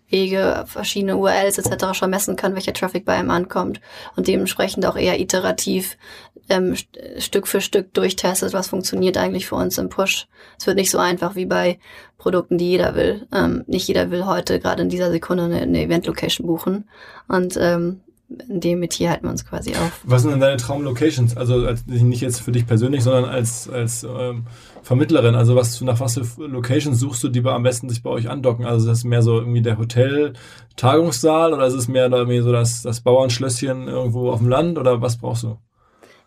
Kommunikationswege, 0.09 0.65
verschiedene 0.67 1.17
URLs 1.17 1.57
etc. 1.57 1.93
schon 1.93 2.09
messen 2.09 2.35
kann, 2.35 2.55
welcher 2.55 2.73
Traffic 2.73 3.05
bei 3.05 3.13
einem 3.13 3.29
ankommt 3.29 3.79
und 4.15 4.27
dementsprechend 4.27 4.85
auch 4.85 4.95
eher 4.95 5.19
iterativ 5.19 5.97
ähm, 6.49 6.75
Stück 7.17 7.47
für 7.47 7.61
Stück 7.61 7.93
durchtestet, 7.93 8.53
was 8.53 8.69
funktioniert 8.69 9.17
eigentlich 9.17 9.45
für 9.45 9.55
uns 9.55 9.77
im 9.77 9.89
Push. 9.89 10.27
Es 10.57 10.65
wird 10.65 10.77
nicht 10.77 10.91
so 10.91 10.97
einfach 10.97 11.35
wie 11.35 11.45
bei 11.45 11.79
Produkten, 12.17 12.57
die 12.57 12.69
jeder 12.69 12.95
will. 12.95 13.27
Ähm, 13.33 13.63
nicht 13.67 13.87
jeder 13.87 14.09
will 14.11 14.25
heute 14.25 14.59
gerade 14.59 14.81
in 14.81 14.89
dieser 14.89 15.11
Sekunde 15.11 15.43
eine, 15.43 15.61
eine 15.61 15.83
Event-Location 15.83 16.47
buchen. 16.47 16.89
Und 17.27 17.55
ähm, 17.57 18.01
in 18.47 18.59
dem 18.59 18.79
Metier 18.79 19.09
halten 19.09 19.25
wir 19.25 19.31
uns 19.31 19.45
quasi 19.45 19.71
auf. 19.71 20.01
Was 20.03 20.21
sind 20.21 20.31
denn 20.31 20.39
deine 20.39 20.57
Traumlocations? 20.57 21.35
Also 21.35 21.65
als, 21.65 21.85
nicht 21.87 22.21
jetzt 22.21 22.41
für 22.41 22.51
dich 22.51 22.67
persönlich, 22.67 23.03
sondern 23.03 23.25
als, 23.25 23.67
als 23.69 24.03
ähm, 24.03 24.45
Vermittlerin. 24.81 25.35
Also 25.35 25.55
was 25.55 25.81
nach 25.81 25.99
was 25.99 26.17
für 26.17 26.45
Locations 26.47 26.99
suchst 26.99 27.23
du, 27.23 27.29
die 27.29 27.43
am 27.45 27.63
besten 27.63 27.89
sich 27.89 28.03
bei 28.03 28.09
euch 28.09 28.29
andocken? 28.29 28.65
Also 28.65 28.89
ist 28.89 28.99
das 28.99 29.03
mehr 29.03 29.21
so 29.21 29.39
irgendwie 29.39 29.61
der 29.61 29.77
Hotel-Tagungssaal 29.77 31.53
oder 31.53 31.65
ist 31.65 31.73
es 31.73 31.87
mehr 31.87 32.09
irgendwie 32.09 32.41
so 32.41 32.51
das, 32.51 32.81
das 32.81 33.01
Bauernschlösschen 33.01 33.87
irgendwo 33.87 34.31
auf 34.31 34.39
dem 34.39 34.49
Land 34.49 34.77
oder 34.77 35.01
was 35.01 35.17
brauchst 35.17 35.43
du? 35.43 35.57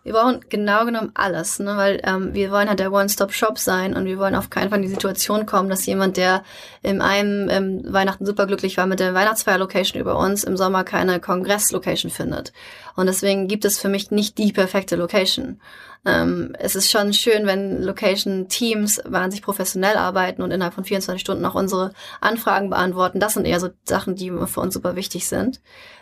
Wir 0.03 0.13
brauchen 0.13 0.41
genau 0.49 0.85
genommen 0.85 1.11
alles, 1.13 1.59
ne? 1.59 1.77
weil 1.77 2.01
ähm, 2.03 2.33
wir 2.33 2.51
wollen 2.51 2.67
halt 2.67 2.79
der 2.79 2.91
One-Stop-Shop 2.91 3.57
sein 3.57 3.95
und 3.95 4.05
wir 4.05 4.19
wollen 4.19 4.35
auf 4.35 4.49
keinen 4.49 4.69
Fall 4.69 4.79
in 4.79 4.83
die 4.83 4.93
Situation 4.93 5.45
kommen, 5.45 5.69
dass 5.69 5.85
jemand, 5.85 6.17
der 6.17 6.43
in 6.81 7.01
einem 7.01 7.49
ähm, 7.49 7.81
Weihnachten 7.85 8.25
superglücklich 8.25 8.75
war 8.77 8.85
mit 8.85 8.99
der 8.99 9.13
Weihnachtsfeier-Location 9.13 10.01
über 10.01 10.17
uns, 10.17 10.43
im 10.43 10.57
Sommer 10.57 10.83
keine 10.83 11.21
Kongress-Location 11.21 12.11
findet. 12.11 12.51
Und 12.95 13.05
deswegen 13.05 13.47
gibt 13.47 13.63
es 13.63 13.79
für 13.79 13.87
mich 13.87 14.11
nicht 14.11 14.37
die 14.37 14.51
perfekte 14.51 14.97
Location. 14.97 15.61
Ähm, 16.05 16.53
es 16.59 16.75
ist 16.75 16.91
schon 16.91 17.13
schön, 17.13 17.45
wenn 17.45 17.81
Location-Teams 17.81 19.03
wahnsinnig 19.05 19.43
professionell 19.43 19.95
arbeiten 19.95 20.41
und 20.41 20.51
innerhalb 20.51 20.73
von 20.73 20.83
24 20.83 21.21
Stunden 21.21 21.45
auch 21.45 21.55
unsere 21.55 21.93
Anfragen 22.19 22.69
beantworten. 22.69 23.21
Das 23.21 23.35
sind 23.35 23.45
eher 23.45 23.61
so 23.61 23.69
Sachen, 23.85 24.15
die 24.15 24.31
für 24.31 24.59
uns 24.59 24.73
super 24.73 24.97
wichtig 24.97 25.27
sind. 25.27 25.61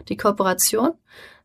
Die 0.10 0.18
Kooperation 0.18 0.94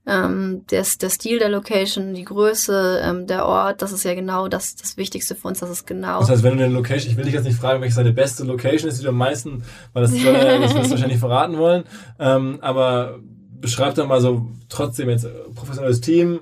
ähm, 0.06 0.64
der, 0.70 0.84
der 1.00 1.10
Stil 1.10 1.38
der 1.38 1.48
Location, 1.48 2.14
die 2.14 2.24
Größe, 2.24 3.00
ähm, 3.02 3.26
der 3.26 3.46
Ort, 3.46 3.82
das 3.82 3.92
ist 3.92 4.04
ja 4.04 4.14
genau 4.14 4.46
das, 4.46 4.76
das 4.76 4.96
Wichtigste 4.96 5.34
für 5.34 5.48
uns, 5.48 5.58
das 5.58 5.70
ist 5.70 5.86
genau. 5.86 6.20
Das 6.20 6.30
heißt, 6.30 6.42
wenn 6.44 6.56
du 6.56 6.64
eine 6.64 6.72
Location, 6.72 7.10
ich 7.10 7.16
will 7.16 7.24
dich 7.24 7.34
jetzt 7.34 7.44
nicht 7.44 7.58
fragen, 7.58 7.80
welche 7.80 7.96
deine 7.96 8.12
beste 8.12 8.44
Location 8.44 8.88
ist, 8.88 9.00
die 9.00 9.02
du 9.02 9.08
am 9.08 9.16
meisten, 9.16 9.64
weil 9.92 10.02
das, 10.02 10.14
äh, 10.14 10.60
das 10.60 10.74
wirst 10.74 10.86
du 10.86 10.90
wahrscheinlich 10.92 11.18
verraten 11.18 11.58
wollen, 11.58 11.84
ähm, 12.20 12.58
aber 12.60 13.18
beschreib 13.60 13.94
doch 13.96 14.06
mal 14.06 14.20
so 14.20 14.46
trotzdem 14.68 15.08
jetzt 15.08 15.26
professionelles 15.54 16.00
Team 16.00 16.40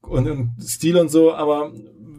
und, 0.00 0.28
und 0.28 0.52
Stil 0.62 0.96
und 0.96 1.10
so, 1.10 1.34
aber 1.34 1.72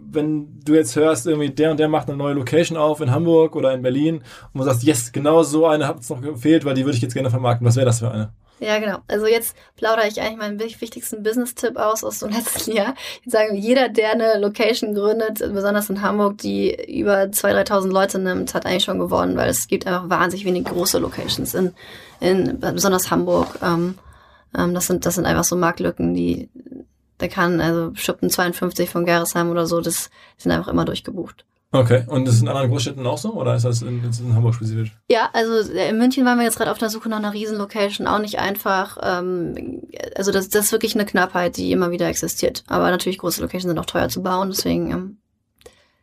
wenn 0.09 0.59
du 0.63 0.73
jetzt 0.73 0.95
hörst, 0.95 1.27
irgendwie 1.27 1.49
der 1.49 1.71
und 1.71 1.79
der 1.79 1.89
macht 1.89 2.07
eine 2.07 2.17
neue 2.17 2.33
Location 2.33 2.77
auf 2.77 3.01
in 3.01 3.11
Hamburg 3.11 3.55
oder 3.55 3.73
in 3.73 3.81
Berlin 3.81 4.21
und 4.53 4.59
du 4.59 4.63
sagst, 4.63 4.83
yes, 4.83 5.11
genau 5.11 5.43
so 5.43 5.65
eine 5.65 5.87
hat 5.87 5.99
es 5.99 6.09
noch 6.09 6.21
gefehlt, 6.21 6.65
weil 6.65 6.75
die 6.75 6.85
würde 6.85 6.95
ich 6.95 7.01
jetzt 7.01 7.13
gerne 7.13 7.29
vermarkten. 7.29 7.67
Was 7.67 7.75
wäre 7.75 7.85
das 7.85 7.99
für 7.99 8.11
eine? 8.11 8.31
Ja, 8.59 8.79
genau. 8.79 8.99
Also 9.07 9.27
jetzt 9.27 9.55
plaudere 9.75 10.07
ich 10.07 10.19
eigentlich 10.19 10.37
meinen 10.37 10.59
wichtigsten 10.59 11.21
Business-Tipp 11.21 11.77
aus 11.77 12.03
aus 12.03 12.19
dem 12.19 12.29
letzten 12.33 12.71
Jahr. 12.71 12.95
Ich 13.23 13.31
sage, 13.31 13.55
jeder, 13.55 13.89
der 13.89 14.11
eine 14.11 14.39
Location 14.39 14.95
gründet, 14.95 15.39
besonders 15.39 15.89
in 15.89 16.01
Hamburg, 16.01 16.39
die 16.39 16.73
über 16.99 17.23
2.000, 17.23 17.67
3.000 17.67 17.87
Leute 17.89 18.19
nimmt, 18.19 18.53
hat 18.53 18.65
eigentlich 18.65 18.83
schon 18.83 18.99
gewonnen, 18.99 19.37
weil 19.37 19.49
es 19.49 19.67
gibt 19.67 19.85
einfach 19.85 20.09
wahnsinnig 20.09 20.45
wenig 20.45 20.65
große 20.65 20.97
Locations 20.97 21.53
in, 21.53 21.73
in 22.19 22.59
besonders 22.59 23.11
Hamburg. 23.11 23.47
Ähm, 23.61 23.95
ähm, 24.57 24.73
das, 24.73 24.87
sind, 24.87 25.05
das 25.05 25.15
sind 25.15 25.25
einfach 25.25 25.43
so 25.43 25.55
Marktlücken, 25.55 26.15
die, 26.15 26.49
der 27.19 27.29
kann, 27.29 27.61
also 27.61 27.91
Schuppen 27.95 28.29
52 28.29 28.89
von 28.89 29.05
Gerresheim 29.05 29.51
oder 29.51 29.67
so, 29.67 29.81
das 29.81 30.09
sind 30.37 30.51
einfach 30.51 30.71
immer 30.71 30.85
durchgebucht. 30.85 31.45
Okay, 31.71 32.05
und 32.07 32.27
ist 32.27 32.35
es 32.35 32.41
in 32.41 32.47
anderen 32.47 32.69
Großstädten 32.69 33.05
auch 33.05 33.17
so 33.17 33.33
oder 33.33 33.55
ist 33.55 33.65
das 33.65 33.81
in, 33.81 34.01
in 34.01 34.35
Hamburg 34.35 34.55
spezifisch? 34.55 34.95
Ja, 35.09 35.29
also 35.33 35.73
äh, 35.73 35.89
in 35.89 35.97
München 35.97 36.23
waren 36.23 36.37
wir 36.37 36.45
jetzt 36.45 36.57
gerade 36.57 36.71
auf 36.71 36.77
der 36.77 36.89
Suche 36.89 37.09
nach 37.09 37.17
einer 37.17 37.33
Riesenlocation, 37.33 38.07
auch 38.07 38.19
nicht 38.19 38.39
einfach. 38.39 38.97
Ähm, 39.01 39.81
also 40.15 40.31
das, 40.31 40.47
das 40.47 40.65
ist 40.65 40.71
wirklich 40.71 40.95
eine 40.95 41.05
Knappheit, 41.05 41.57
die 41.57 41.73
immer 41.73 41.91
wieder 41.91 42.07
existiert. 42.07 42.63
Aber 42.67 42.89
natürlich 42.89 43.17
große 43.17 43.41
Locations 43.41 43.65
sind 43.65 43.79
auch 43.79 43.85
teuer 43.85 44.07
zu 44.07 44.23
bauen, 44.23 44.49
deswegen. 44.49 44.91
Ähm, 44.91 45.17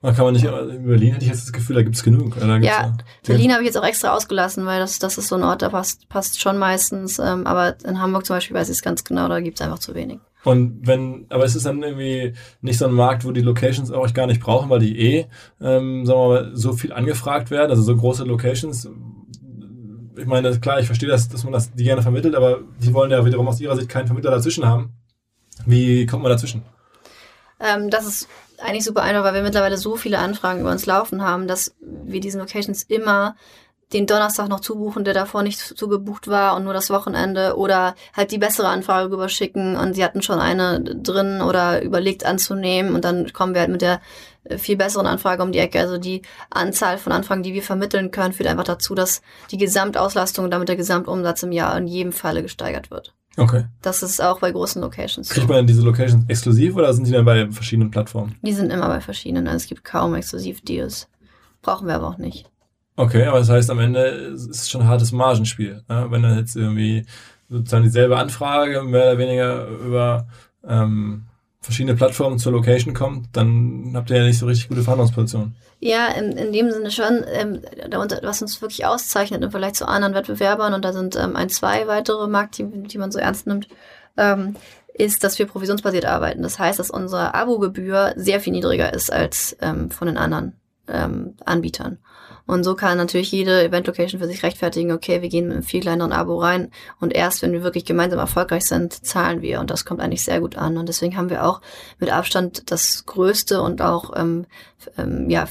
da 0.03 0.13
kann 0.13 0.27
man 0.27 0.35
nicht, 0.35 0.45
in 0.45 0.87
Berlin 0.87 1.13
hätte 1.15 1.25
ich 1.25 1.31
jetzt 1.31 1.45
das 1.45 1.53
Gefühl, 1.55 1.77
da 1.77 1.83
gibt 1.83 1.97
es 1.97 2.03
genug. 2.03 2.39
Da 2.39 2.59
gibt's 2.59 2.77
ja, 2.77 2.95
Berlin 3.27 3.53
habe 3.53 3.63
ich 3.63 3.67
jetzt 3.69 3.79
auch 3.79 3.87
extra 3.87 4.15
ausgelassen, 4.15 4.67
weil 4.67 4.81
das, 4.81 4.99
das 4.99 5.17
ist 5.17 5.29
so 5.29 5.37
ein 5.37 5.43
Ort, 5.43 5.63
da 5.63 5.71
passt, 5.71 6.11
passt 6.11 6.43
schon 6.43 6.59
meistens. 6.59 7.19
Ähm, 7.19 7.47
aber 7.47 7.77
in 7.85 7.99
Hamburg 8.03 8.27
zum 8.27 8.37
Beispiel 8.37 8.55
weiß 8.55 8.69
ich 8.69 8.77
es 8.77 8.83
ganz 8.83 9.03
genau, 9.05 9.29
da 9.29 9.41
gibt 9.41 9.59
es 9.59 9.65
einfach 9.65 9.79
zu 9.79 9.95
wenig. 9.95 10.21
Und 10.45 10.87
wenn, 10.87 11.27
aber 11.31 11.45
es 11.45 11.57
ist 11.57 11.67
dann 11.67 11.83
irgendwie 11.83 12.35
nicht 12.61 12.79
so 12.79 12.87
ein 12.87 12.93
Markt, 12.93 13.25
wo 13.25 13.33
die 13.33 13.41
Locations 13.41 13.91
euch 13.91 14.15
gar 14.15 14.27
nicht 14.27 14.41
brauchen, 14.41 14.69
weil 14.71 14.81
die 14.81 14.99
eh, 14.99 15.27
ähm, 15.61 16.05
sagen 16.05 16.19
wir 16.21 16.29
mal, 16.29 16.51
so 16.55 16.75
viel 16.75 16.93
angefragt 16.93 17.51
werden, 17.51 17.71
also 17.71 17.83
so 17.83 17.97
große 17.97 18.25
Locations. 18.25 18.89
Ich 20.17 20.27
meine, 20.27 20.59
klar, 20.61 20.79
ich 20.79 20.87
verstehe 20.87 21.09
das, 21.09 21.29
dass 21.29 21.45
man 21.45 21.53
das 21.53 21.73
die 21.73 21.85
gerne 21.85 22.03
vermittelt, 22.03 22.35
aber 22.35 22.61
die 22.83 22.93
wollen 22.93 23.11
ja 23.11 23.25
wiederum 23.25 23.49
aus 23.49 23.61
ihrer 23.61 23.77
Sicht 23.77 23.89
keinen 23.89 24.07
Vermittler 24.07 24.31
dazwischen 24.31 24.67
haben. 24.67 24.93
Wie 25.67 26.07
kommt 26.07 26.23
man 26.23 26.31
dazwischen? 26.31 26.63
Ähm, 27.59 27.91
das 27.91 28.07
ist 28.07 28.29
eigentlich 28.59 28.85
super 28.85 29.03
einfach, 29.03 29.25
weil 29.25 29.35
wir 29.35 29.43
mittlerweile 29.43 29.79
so 29.79 29.97
viele 29.97 30.19
Anfragen 30.19 30.61
über 30.61 30.71
uns 30.71 30.87
laufen 30.87 31.23
haben, 31.23 31.47
dass 31.49 31.75
wir 31.81 32.21
diesen 32.21 32.41
Locations 32.41 32.83
immer 32.85 33.37
den 33.93 34.07
Donnerstag 34.07 34.49
noch 34.49 34.61
zubuchen, 34.61 35.05
der 35.05 35.15
davor 35.15 35.43
nicht 35.43 35.59
zugebucht 35.59 36.29
war 36.29 36.57
und 36.57 36.65
nur 36.65 36.75
das 36.75 36.91
Wochenende 36.91 37.57
oder 37.57 37.95
halt 38.15 38.31
die 38.33 38.39
bessere 38.39 38.69
Anfrage 38.69 39.11
rüberschicken 39.11 39.77
und 39.77 39.95
sie 39.95 40.05
hatten 40.05 40.23
schon 40.23 40.41
eine 40.41 40.81
drin 40.81 41.41
oder 41.41 41.83
überlegt 41.83 42.27
anzunehmen 42.27 42.95
und 42.95 43.05
dann 43.05 43.33
kommen 43.33 43.55
wir 43.55 43.61
halt 43.61 43.71
mit 43.71 43.83
der 43.83 44.01
äh, 44.45 44.59
viel 44.59 44.77
besseren 44.77 45.07
Anfrage 45.07 45.43
um 45.43 45.53
die 45.53 45.59
Ecke. 45.59 45.81
Also 45.81 45.99
die 45.99 46.23
Anzahl 46.51 46.99
von 46.99 47.13
Anfragen, 47.13 47.43
die 47.43 47.55
wir 47.55 47.63
vermitteln 47.63 48.11
können, 48.11 48.33
führt 48.33 48.49
einfach 48.49 48.65
dazu, 48.65 48.95
dass 48.95 49.23
die 49.51 49.59
Gesamtauslastung 49.59 50.45
und 50.45 50.51
damit 50.51 50.69
der 50.69 50.77
Gesamtumsatz 50.77 51.43
im 51.43 51.53
Jahr 51.53 51.77
in 51.77 51.87
jedem 51.87 52.13
Falle 52.13 52.43
gesteigert 52.43 52.91
wird. 52.91 53.15
Okay. 53.37 53.65
Das 53.83 54.03
ist 54.03 54.23
auch 54.23 54.41
bei 54.41 54.53
großen 54.53 54.81
Locations. 54.81 55.29
Kriegt 55.29 55.49
man 55.49 55.67
diese 55.67 55.83
Locations 55.83 56.25
exklusiv 56.29 56.77
oder 56.77 56.95
sind 56.95 57.07
die 57.07 57.13
dann 57.13 57.25
bei 57.25 57.51
verschiedenen 57.51 57.91
Plattformen? 57.91 58.37
Die 58.43 58.53
sind 58.53 58.71
immer 58.71 58.87
bei 58.87 59.01
verschiedenen. 59.01 59.49
Also 59.49 59.65
es 59.65 59.67
gibt 59.67 59.83
kaum 59.83 60.15
Exklusiv-Deals. 60.15 61.09
Brauchen 61.63 61.89
wir 61.89 61.97
aber 61.97 62.09
auch 62.09 62.19
nicht. 62.19 62.49
Okay, 62.97 63.25
aber 63.25 63.39
das 63.41 63.51
heißt, 63.51 63.71
am 63.71 63.81
Ende 63.81 64.03
ist 64.03 64.49
es 64.49 64.71
schon 64.71 64.83
ein 64.83 64.89
hartes 64.89 65.11
Margenspiel. 65.11 65.83
Ne? 65.89 66.07
Wenn 66.11 66.23
dann 66.23 66.39
jetzt 66.39 66.55
irgendwie 66.55 67.07
sozusagen 67.49 67.85
dieselbe 67.85 68.17
Anfrage 68.17 68.83
mehr 68.83 69.03
oder 69.03 69.19
weniger 69.19 69.67
über 69.67 70.29
ähm, 70.67 71.25
verschiedene 71.61 71.97
Plattformen 71.97 72.39
zur 72.39 72.53
Location 72.53 72.95
kommt, 72.95 73.29
dann 73.33 73.93
habt 73.95 74.11
ihr 74.11 74.19
ja 74.19 74.25
nicht 74.25 74.39
so 74.39 74.47
richtig 74.47 74.69
gute 74.69 74.83
Verhandlungspositionen. 74.83 75.57
Ja, 75.81 76.09
in, 76.09 76.33
in 76.33 76.53
dem 76.53 76.71
Sinne 76.71 76.91
schon, 76.91 77.25
ähm, 77.33 77.63
was 78.23 78.43
uns 78.43 78.63
wirklich 78.63 78.87
auszeichnet 78.87 79.43
im 79.43 79.51
Vergleich 79.51 79.75
zu 79.75 79.89
anderen 79.89 80.15
Wettbewerbern, 80.15 80.73
und 80.75 80.85
da 80.85 80.93
sind 80.93 81.17
ähm, 81.17 81.37
ein, 81.37 81.49
zwei 81.49 81.87
weitere 81.87 82.29
Marktteams, 82.29 82.89
die 82.89 82.99
man 82.99 83.11
so 83.11 83.19
ernst 83.19 83.47
nimmt, 83.47 83.69
ähm, 84.17 84.55
ist, 84.95 85.25
dass 85.25 85.39
wir 85.39 85.47
provisionsbasiert 85.47 86.05
arbeiten. 86.05 86.43
Das 86.43 86.59
heißt, 86.59 86.79
dass 86.79 86.91
unsere 86.91 87.35
Abo-Gebühr 87.35 88.15
sehr 88.17 88.41
viel 88.41 88.53
niedriger 88.53 88.95
ist 88.95 89.13
als 89.13 89.57
ähm, 89.61 89.91
von 89.91 90.07
den 90.07 90.17
anderen 90.17 90.53
ähm, 90.87 91.35
Anbietern. 91.45 91.99
Und 92.47 92.63
so 92.63 92.75
kann 92.75 92.99
natürlich 92.99 93.33
jede 93.33 93.65
Event-Location 93.65 94.21
für 94.21 94.27
sich 94.27 94.43
rechtfertigen, 94.43 94.93
okay, 94.93 95.23
wir 95.23 95.31
gehen 95.31 95.47
mit 95.47 95.55
einem 95.55 95.63
viel 95.63 95.81
kleineren 95.81 96.13
Abo 96.13 96.39
rein 96.39 96.71
und 97.01 97.15
erst, 97.15 97.41
wenn 97.41 97.53
wir 97.53 97.63
wirklich 97.63 97.87
gemeinsam 97.87 98.19
erfolgreich 98.19 98.67
sind, 98.67 98.93
zahlen 99.07 99.41
wir. 99.41 99.61
Und 99.61 99.71
das 99.71 99.87
kommt 99.87 100.01
eigentlich 100.01 100.25
sehr 100.25 100.41
gut 100.41 100.57
an. 100.57 100.77
Und 100.77 100.89
deswegen 100.89 101.17
haben 101.17 101.31
wir 101.31 101.47
auch 101.47 101.63
mit 101.99 102.11
Abstand 102.11 102.71
das 102.71 103.07
größte 103.07 103.63
und 103.63 103.81
auch 103.81 104.13
ähm, 104.15 104.45
ähm, 104.99 105.31
ja, 105.31 105.49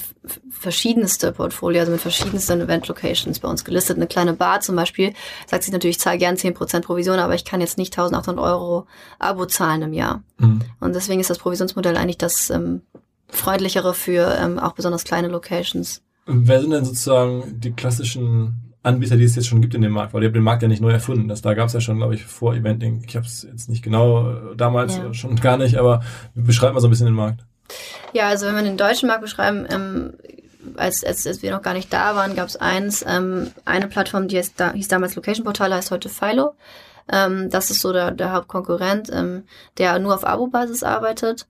verschiedenste 0.49 1.31
Portfolio, 1.31 1.79
also 1.81 1.91
mit 1.91 2.01
verschiedensten 2.01 2.61
Event-Locations 2.61 3.39
bei 3.39 3.47
uns 3.47 3.65
gelistet. 3.65 3.97
Eine 3.97 4.07
kleine 4.07 4.33
Bar 4.33 4.61
zum 4.61 4.75
Beispiel 4.75 5.13
sagt 5.47 5.63
sich 5.63 5.73
natürlich, 5.73 5.97
ich 5.97 6.01
zahle 6.01 6.19
gern 6.19 6.35
10% 6.35 6.81
Provision, 6.81 7.17
aber 7.17 7.33
ich 7.33 7.45
kann 7.45 7.61
jetzt 7.61 7.77
nicht 7.77 7.97
1800 7.97 8.43
Euro 8.43 8.85
Abo 9.17 9.45
zahlen 9.47 9.81
im 9.81 9.93
Jahr. 9.93 10.21
Mhm. 10.37 10.61
Und 10.79 10.93
deswegen 10.93 11.19
ist 11.19 11.29
das 11.29 11.39
Provisionsmodell 11.39 11.97
eigentlich 11.97 12.19
das 12.19 12.51
ähm, 12.51 12.81
freundlichere 13.29 13.93
für 13.93 14.37
ähm, 14.39 14.59
auch 14.59 14.73
besonders 14.73 15.03
kleine 15.03 15.27
Locations. 15.27 16.01
Wer 16.25 16.61
sind 16.61 16.71
denn 16.71 16.85
sozusagen 16.85 17.59
die 17.59 17.71
klassischen 17.71 18.73
Anbieter, 18.81 19.17
die 19.17 19.23
es 19.23 19.35
jetzt 19.35 19.47
schon 19.47 19.61
gibt 19.61 19.75
in 19.75 19.81
dem 19.81 19.91
Markt? 19.91 20.13
Weil 20.13 20.23
ihr 20.23 20.27
habt 20.27 20.35
den 20.35 20.43
Markt 20.43 20.61
ja 20.61 20.67
nicht 20.67 20.81
neu 20.81 20.91
erfunden. 20.91 21.27
Das, 21.27 21.41
da 21.41 21.53
gab 21.53 21.67
es 21.67 21.73
ja 21.73 21.81
schon, 21.81 21.97
glaube 21.97 22.15
ich, 22.15 22.25
vor 22.25 22.53
Eventing. 22.55 23.03
Ich 23.07 23.15
habe 23.15 23.25
es 23.25 23.43
jetzt 23.43 23.69
nicht 23.69 23.83
genau 23.83 24.29
äh, 24.29 24.55
damals 24.55 24.97
ja. 24.97 25.13
schon 25.13 25.35
gar 25.35 25.57
nicht, 25.57 25.77
aber 25.77 26.01
beschreibt 26.35 26.73
mal 26.73 26.79
so 26.79 26.87
ein 26.87 26.91
bisschen 26.91 27.07
den 27.07 27.15
Markt. 27.15 27.41
Ja, 28.13 28.27
also 28.27 28.45
wenn 28.45 28.55
wir 28.55 28.63
den 28.63 28.77
deutschen 28.77 29.07
Markt 29.07 29.21
beschreiben, 29.21 29.65
ähm, 29.69 30.13
als, 30.77 31.03
als, 31.03 31.27
als 31.27 31.41
wir 31.41 31.51
noch 31.51 31.61
gar 31.61 31.73
nicht 31.73 31.91
da 31.91 32.15
waren, 32.15 32.35
gab 32.35 32.47
es 32.47 32.55
eins, 32.55 33.03
ähm, 33.07 33.51
eine 33.65 33.87
Plattform, 33.87 34.27
die 34.27 34.41
da, 34.55 34.73
hieß 34.73 34.87
damals 34.87 35.15
Location 35.15 35.43
Portal, 35.43 35.73
heißt 35.73 35.91
heute 35.91 36.09
Philo. 36.09 36.53
Ähm, 37.11 37.49
das 37.49 37.69
ist 37.69 37.81
so 37.81 37.91
der, 37.91 38.11
der 38.11 38.31
Hauptkonkurrent, 38.31 39.09
ähm, 39.11 39.43
der 39.77 39.99
nur 39.99 40.15
auf 40.15 40.25
Abo-Basis 40.25 40.83
arbeitet. 40.83 41.47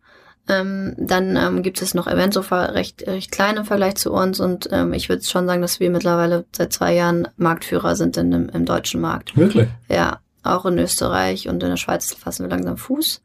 Ähm, 0.49 0.93
dann 0.97 1.37
ähm, 1.37 1.63
gibt 1.63 1.81
es 1.81 1.93
noch 1.93 2.05
Eventsofa, 2.05 2.65
recht, 2.65 3.07
recht 3.07 3.31
klein 3.31 3.55
im 3.55 3.65
Vergleich 3.65 3.95
zu 3.95 4.11
uns 4.11 4.41
und 4.41 4.67
ähm, 4.73 4.91
ich 4.91 5.07
würde 5.07 5.23
schon 5.23 5.47
sagen, 5.47 5.61
dass 5.61 5.79
wir 5.79 5.89
mittlerweile 5.89 6.45
seit 6.51 6.73
zwei 6.73 6.93
Jahren 6.93 7.29
Marktführer 7.37 7.95
sind 7.95 8.17
in 8.17 8.31
dem, 8.31 8.49
im 8.49 8.65
deutschen 8.65 8.99
Markt. 8.99 9.37
Wirklich? 9.37 9.69
Ja, 9.87 10.19
auch 10.43 10.65
in 10.65 10.77
Österreich 10.77 11.47
und 11.47 11.63
in 11.63 11.69
der 11.69 11.77
Schweiz 11.77 12.13
fassen 12.13 12.43
wir 12.43 12.49
langsam 12.49 12.75
Fuß. 12.75 13.21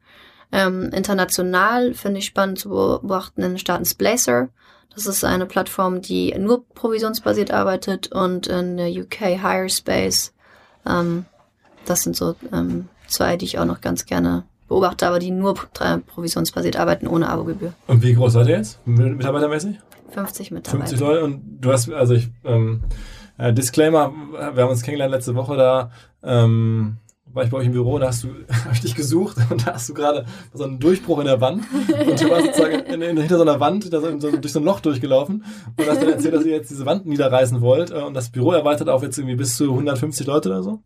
Ähm, 0.53 0.91
international 0.93 1.93
finde 1.95 2.19
ich 2.21 2.27
spannend 2.27 2.61
zu 2.61 2.69
beobachten 2.69 3.43
in 3.43 3.53
den 3.53 3.59
Staaten 3.59 3.85
Splacer. 3.85 4.49
Das 4.95 5.07
ist 5.07 5.25
eine 5.25 5.47
Plattform, 5.47 6.01
die 6.01 6.35
nur 6.39 6.65
provisionsbasiert 6.69 7.51
arbeitet 7.51 8.13
und 8.13 8.47
in 8.47 8.77
der 8.77 8.91
UK 8.91 9.41
Hirespace. 9.41 10.33
Ähm, 10.87 11.27
das 11.85 12.03
sind 12.03 12.15
so 12.15 12.37
ähm, 12.53 12.89
zwei, 13.09 13.37
die 13.37 13.45
ich 13.45 13.59
auch 13.59 13.65
noch 13.65 13.81
ganz 13.81 14.07
gerne 14.07 14.45
beobachte, 14.69 15.07
aber 15.07 15.19
die 15.19 15.31
nur 15.31 15.55
provisionsbasiert 15.55 16.77
arbeiten, 16.77 17.07
ohne 17.07 17.29
Abogebühr. 17.29 17.73
Und 17.87 18.03
wie 18.03 18.15
groß 18.15 18.35
seid 18.35 18.49
ihr 18.49 18.57
jetzt, 18.57 18.87
mitarbeitermäßig? 18.87 19.79
50 20.11 20.51
Mitarbeiter. 20.51 20.87
50 20.87 21.01
Leute 21.01 21.25
und 21.25 21.43
du 21.61 21.73
hast, 21.73 21.91
also 21.91 22.15
ich, 22.15 22.31
ähm, 22.45 22.83
äh, 23.37 23.53
Disclaimer, 23.53 24.13
wir 24.55 24.63
haben 24.63 24.71
uns 24.71 24.83
kennengelernt 24.83 25.13
letzte 25.13 25.35
Woche 25.35 25.57
da, 25.57 25.91
ähm, 26.23 26.99
war 27.33 27.45
ich 27.45 27.51
bei 27.51 27.59
euch 27.59 27.67
im 27.67 27.73
Büro, 27.73 27.99
da 27.99 28.09
hast 28.09 28.25
du, 28.25 28.29
habe 28.65 28.75
ich 28.75 28.81
dich 28.81 28.95
gesucht 28.95 29.37
und 29.51 29.67
da 29.67 29.75
hast 29.75 29.89
du 29.89 29.95
gerade 29.95 30.25
so 30.53 30.65
einen 30.65 30.79
Durchbruch 30.79 31.19
in 31.21 31.27
der 31.27 31.41
Wand 31.41 31.65
und 31.73 32.21
du 32.21 32.31
warst 32.31 32.47
sozusagen 32.47 32.81
in, 32.87 33.03
in, 33.03 33.17
hinter 33.17 33.37
so 33.37 33.43
einer 33.43 33.61
Wand 33.61 33.93
da 33.93 34.01
so, 34.01 34.11
durch 34.37 34.53
so 34.53 34.61
ein 34.61 34.65
Loch 34.65 34.81
durchgelaufen 34.81 35.45
und 35.77 35.89
hast 35.89 36.03
dann 36.03 36.11
erzählt, 36.11 36.35
dass 36.35 36.45
ihr 36.45 36.53
jetzt 36.53 36.71
diese 36.71 36.87
Wand 36.87 37.07
niederreißen 37.07 37.61
wollt 37.61 37.91
äh, 37.91 38.03
und 38.03 38.15
das 38.15 38.31
Büro 38.31 38.53
erweitert 38.53 38.89
auf 38.89 39.03
jetzt 39.03 39.19
irgendwie 39.19 39.37
bis 39.37 39.57
zu 39.57 39.71
150 39.71 40.27
Leute 40.27 40.49
oder 40.49 40.63
so? 40.63 40.81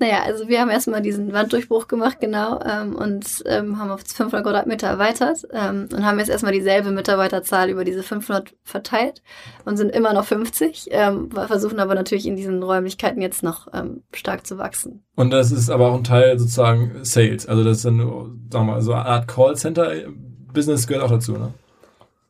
Naja, 0.00 0.22
also 0.24 0.48
wir 0.48 0.62
haben 0.62 0.70
erstmal 0.70 1.02
diesen 1.02 1.34
Wanddurchbruch 1.34 1.86
gemacht, 1.86 2.20
genau, 2.20 2.58
ähm, 2.64 2.96
und 2.96 3.44
ähm, 3.44 3.78
haben 3.78 3.90
auf 3.90 4.00
500 4.00 4.42
Quadratmeter 4.42 4.86
erweitert 4.86 5.46
ähm, 5.52 5.90
und 5.92 6.06
haben 6.06 6.18
jetzt 6.18 6.30
erstmal 6.30 6.54
dieselbe 6.54 6.90
Mitarbeiterzahl 6.90 7.68
über 7.68 7.84
diese 7.84 8.02
500 8.02 8.54
verteilt 8.64 9.22
und 9.66 9.76
sind 9.76 9.90
immer 9.90 10.14
noch 10.14 10.24
50, 10.24 10.88
ähm, 10.90 11.30
versuchen 11.30 11.78
aber 11.80 11.94
natürlich 11.94 12.26
in 12.26 12.34
diesen 12.34 12.62
Räumlichkeiten 12.62 13.20
jetzt 13.20 13.42
noch 13.42 13.68
ähm, 13.74 14.02
stark 14.14 14.46
zu 14.46 14.56
wachsen. 14.56 15.04
Und 15.16 15.32
das 15.32 15.52
ist 15.52 15.68
aber 15.68 15.90
auch 15.90 15.96
ein 15.96 16.04
Teil 16.04 16.38
sozusagen 16.38 17.04
Sales, 17.04 17.46
also 17.46 17.62
das 17.62 17.76
ist 17.76 17.84
dann, 17.84 17.98
sagen 17.98 18.48
wir 18.50 18.62
mal, 18.64 18.80
so 18.80 18.94
eine 18.94 19.04
Art 19.04 19.28
Callcenter-Business 19.28 20.86
gehört 20.86 21.04
auch 21.04 21.10
dazu, 21.10 21.32
ne? 21.32 21.52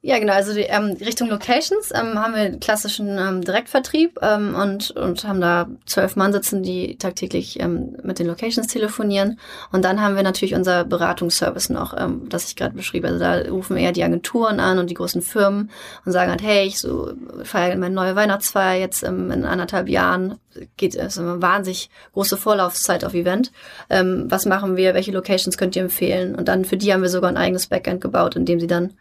Ja, 0.02 0.18
genau. 0.18 0.32
Also 0.32 0.54
die, 0.54 0.62
ähm, 0.62 0.96
Richtung 0.98 1.28
Locations 1.28 1.90
ähm, 1.94 2.18
haben 2.18 2.34
wir 2.34 2.58
klassischen 2.58 3.18
ähm, 3.18 3.42
Direktvertrieb 3.42 4.18
ähm, 4.22 4.54
und, 4.54 4.92
und 4.92 5.24
haben 5.24 5.42
da 5.42 5.68
zwölf 5.84 6.16
Mann 6.16 6.32
sitzen, 6.32 6.62
die 6.62 6.96
tagtäglich 6.96 7.60
ähm, 7.60 7.98
mit 8.02 8.18
den 8.18 8.26
Locations 8.26 8.66
telefonieren. 8.66 9.38
Und 9.72 9.84
dann 9.84 10.00
haben 10.00 10.16
wir 10.16 10.22
natürlich 10.22 10.54
unser 10.54 10.86
Beratungsservice 10.86 11.68
noch, 11.68 11.94
ähm, 11.98 12.30
das 12.30 12.48
ich 12.48 12.56
gerade 12.56 12.74
beschrieb. 12.74 13.04
Also 13.04 13.18
da 13.18 13.40
rufen 13.50 13.76
eher 13.76 13.92
die 13.92 14.02
Agenturen 14.02 14.58
an 14.58 14.78
und 14.78 14.88
die 14.88 14.94
großen 14.94 15.20
Firmen 15.20 15.70
und 16.06 16.12
sagen 16.12 16.30
halt, 16.30 16.42
hey, 16.42 16.66
ich 16.66 16.80
so 16.80 17.12
feiere 17.44 17.76
meine 17.76 17.94
neue 17.94 18.16
Weihnachtsfeier 18.16 18.80
jetzt 18.80 19.02
ähm, 19.02 19.30
in 19.30 19.44
anderthalb 19.44 19.86
Jahren. 19.86 20.38
Geht 20.78 20.98
also 20.98 21.20
eine 21.20 21.42
wahnsinnig 21.42 21.90
große 22.14 22.38
Vorlaufzeit 22.38 23.04
auf 23.04 23.12
Event. 23.12 23.52
Ähm, 23.90 24.24
was 24.30 24.46
machen 24.46 24.78
wir? 24.78 24.94
Welche 24.94 25.12
Locations 25.12 25.58
könnt 25.58 25.76
ihr 25.76 25.82
empfehlen? 25.82 26.34
Und 26.34 26.48
dann 26.48 26.64
für 26.64 26.78
die 26.78 26.90
haben 26.90 27.02
wir 27.02 27.10
sogar 27.10 27.28
ein 27.28 27.36
eigenes 27.36 27.66
Backend 27.66 28.00
gebaut, 28.00 28.34
in 28.34 28.46
dem 28.46 28.60
sie 28.60 28.66
dann 28.66 28.94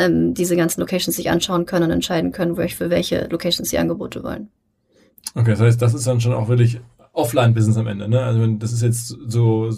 ähm, 0.00 0.34
diese 0.34 0.56
ganzen 0.56 0.80
Locations 0.80 1.16
sich 1.16 1.30
anschauen 1.30 1.66
können 1.66 1.86
und 1.86 1.90
entscheiden 1.90 2.32
können, 2.32 2.56
wo 2.56 2.60
ich 2.62 2.76
für 2.76 2.90
welche 2.90 3.26
Locations 3.30 3.68
sie 3.68 3.78
Angebote 3.78 4.22
wollen. 4.22 4.48
Okay, 5.34 5.50
das 5.50 5.60
heißt, 5.60 5.82
das 5.82 5.94
ist 5.94 6.06
dann 6.06 6.20
schon 6.20 6.32
auch 6.32 6.48
wirklich 6.48 6.80
Offline-Business 7.12 7.76
am 7.76 7.86
Ende. 7.86 8.08
Ne? 8.08 8.20
Also 8.22 8.44
das 8.46 8.72
ist 8.72 8.82
jetzt 8.82 9.16
so, 9.26 9.70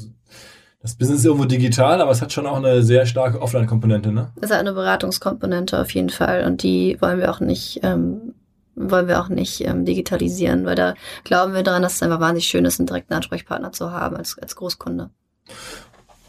das 0.80 0.94
Business 0.94 1.20
ist 1.20 1.26
irgendwo 1.26 1.46
digital, 1.46 2.00
aber 2.00 2.11
es 2.11 2.22
hat 2.22 2.32
schon 2.32 2.46
auch 2.46 2.56
eine 2.56 2.82
sehr 2.82 3.06
starke 3.06 3.40
Offline-Komponente. 3.40 4.12
Ne? 4.12 4.32
Es 4.40 4.50
hat 4.50 4.61
eine 4.61 4.72
Beratungskomponente 4.72 5.80
auf 5.80 5.92
jeden 5.92 6.11
Fall 6.11 6.44
und 6.44 6.62
die 6.62 6.96
wollen 7.00 7.18
wir 7.18 7.30
auch 7.30 7.40
nicht 7.40 7.80
ähm, 7.82 8.35
wollen 8.74 9.08
wir 9.08 9.20
auch 9.20 9.28
nicht 9.28 9.61
ähm, 9.66 9.85
digitalisieren, 9.85 10.64
weil 10.64 10.76
da 10.76 10.94
glauben 11.24 11.54
wir 11.54 11.62
daran, 11.62 11.82
dass 11.82 11.94
es 11.94 12.02
einfach 12.02 12.20
wahnsinnig 12.20 12.46
schön 12.46 12.64
ist, 12.64 12.80
einen 12.80 12.87
direkten 12.87 13.14
Ansprechpartner 13.14 13.72
zu 13.72 13.90
haben 13.90 14.16
als, 14.16 14.38
als 14.38 14.56
Großkunde. 14.56 15.11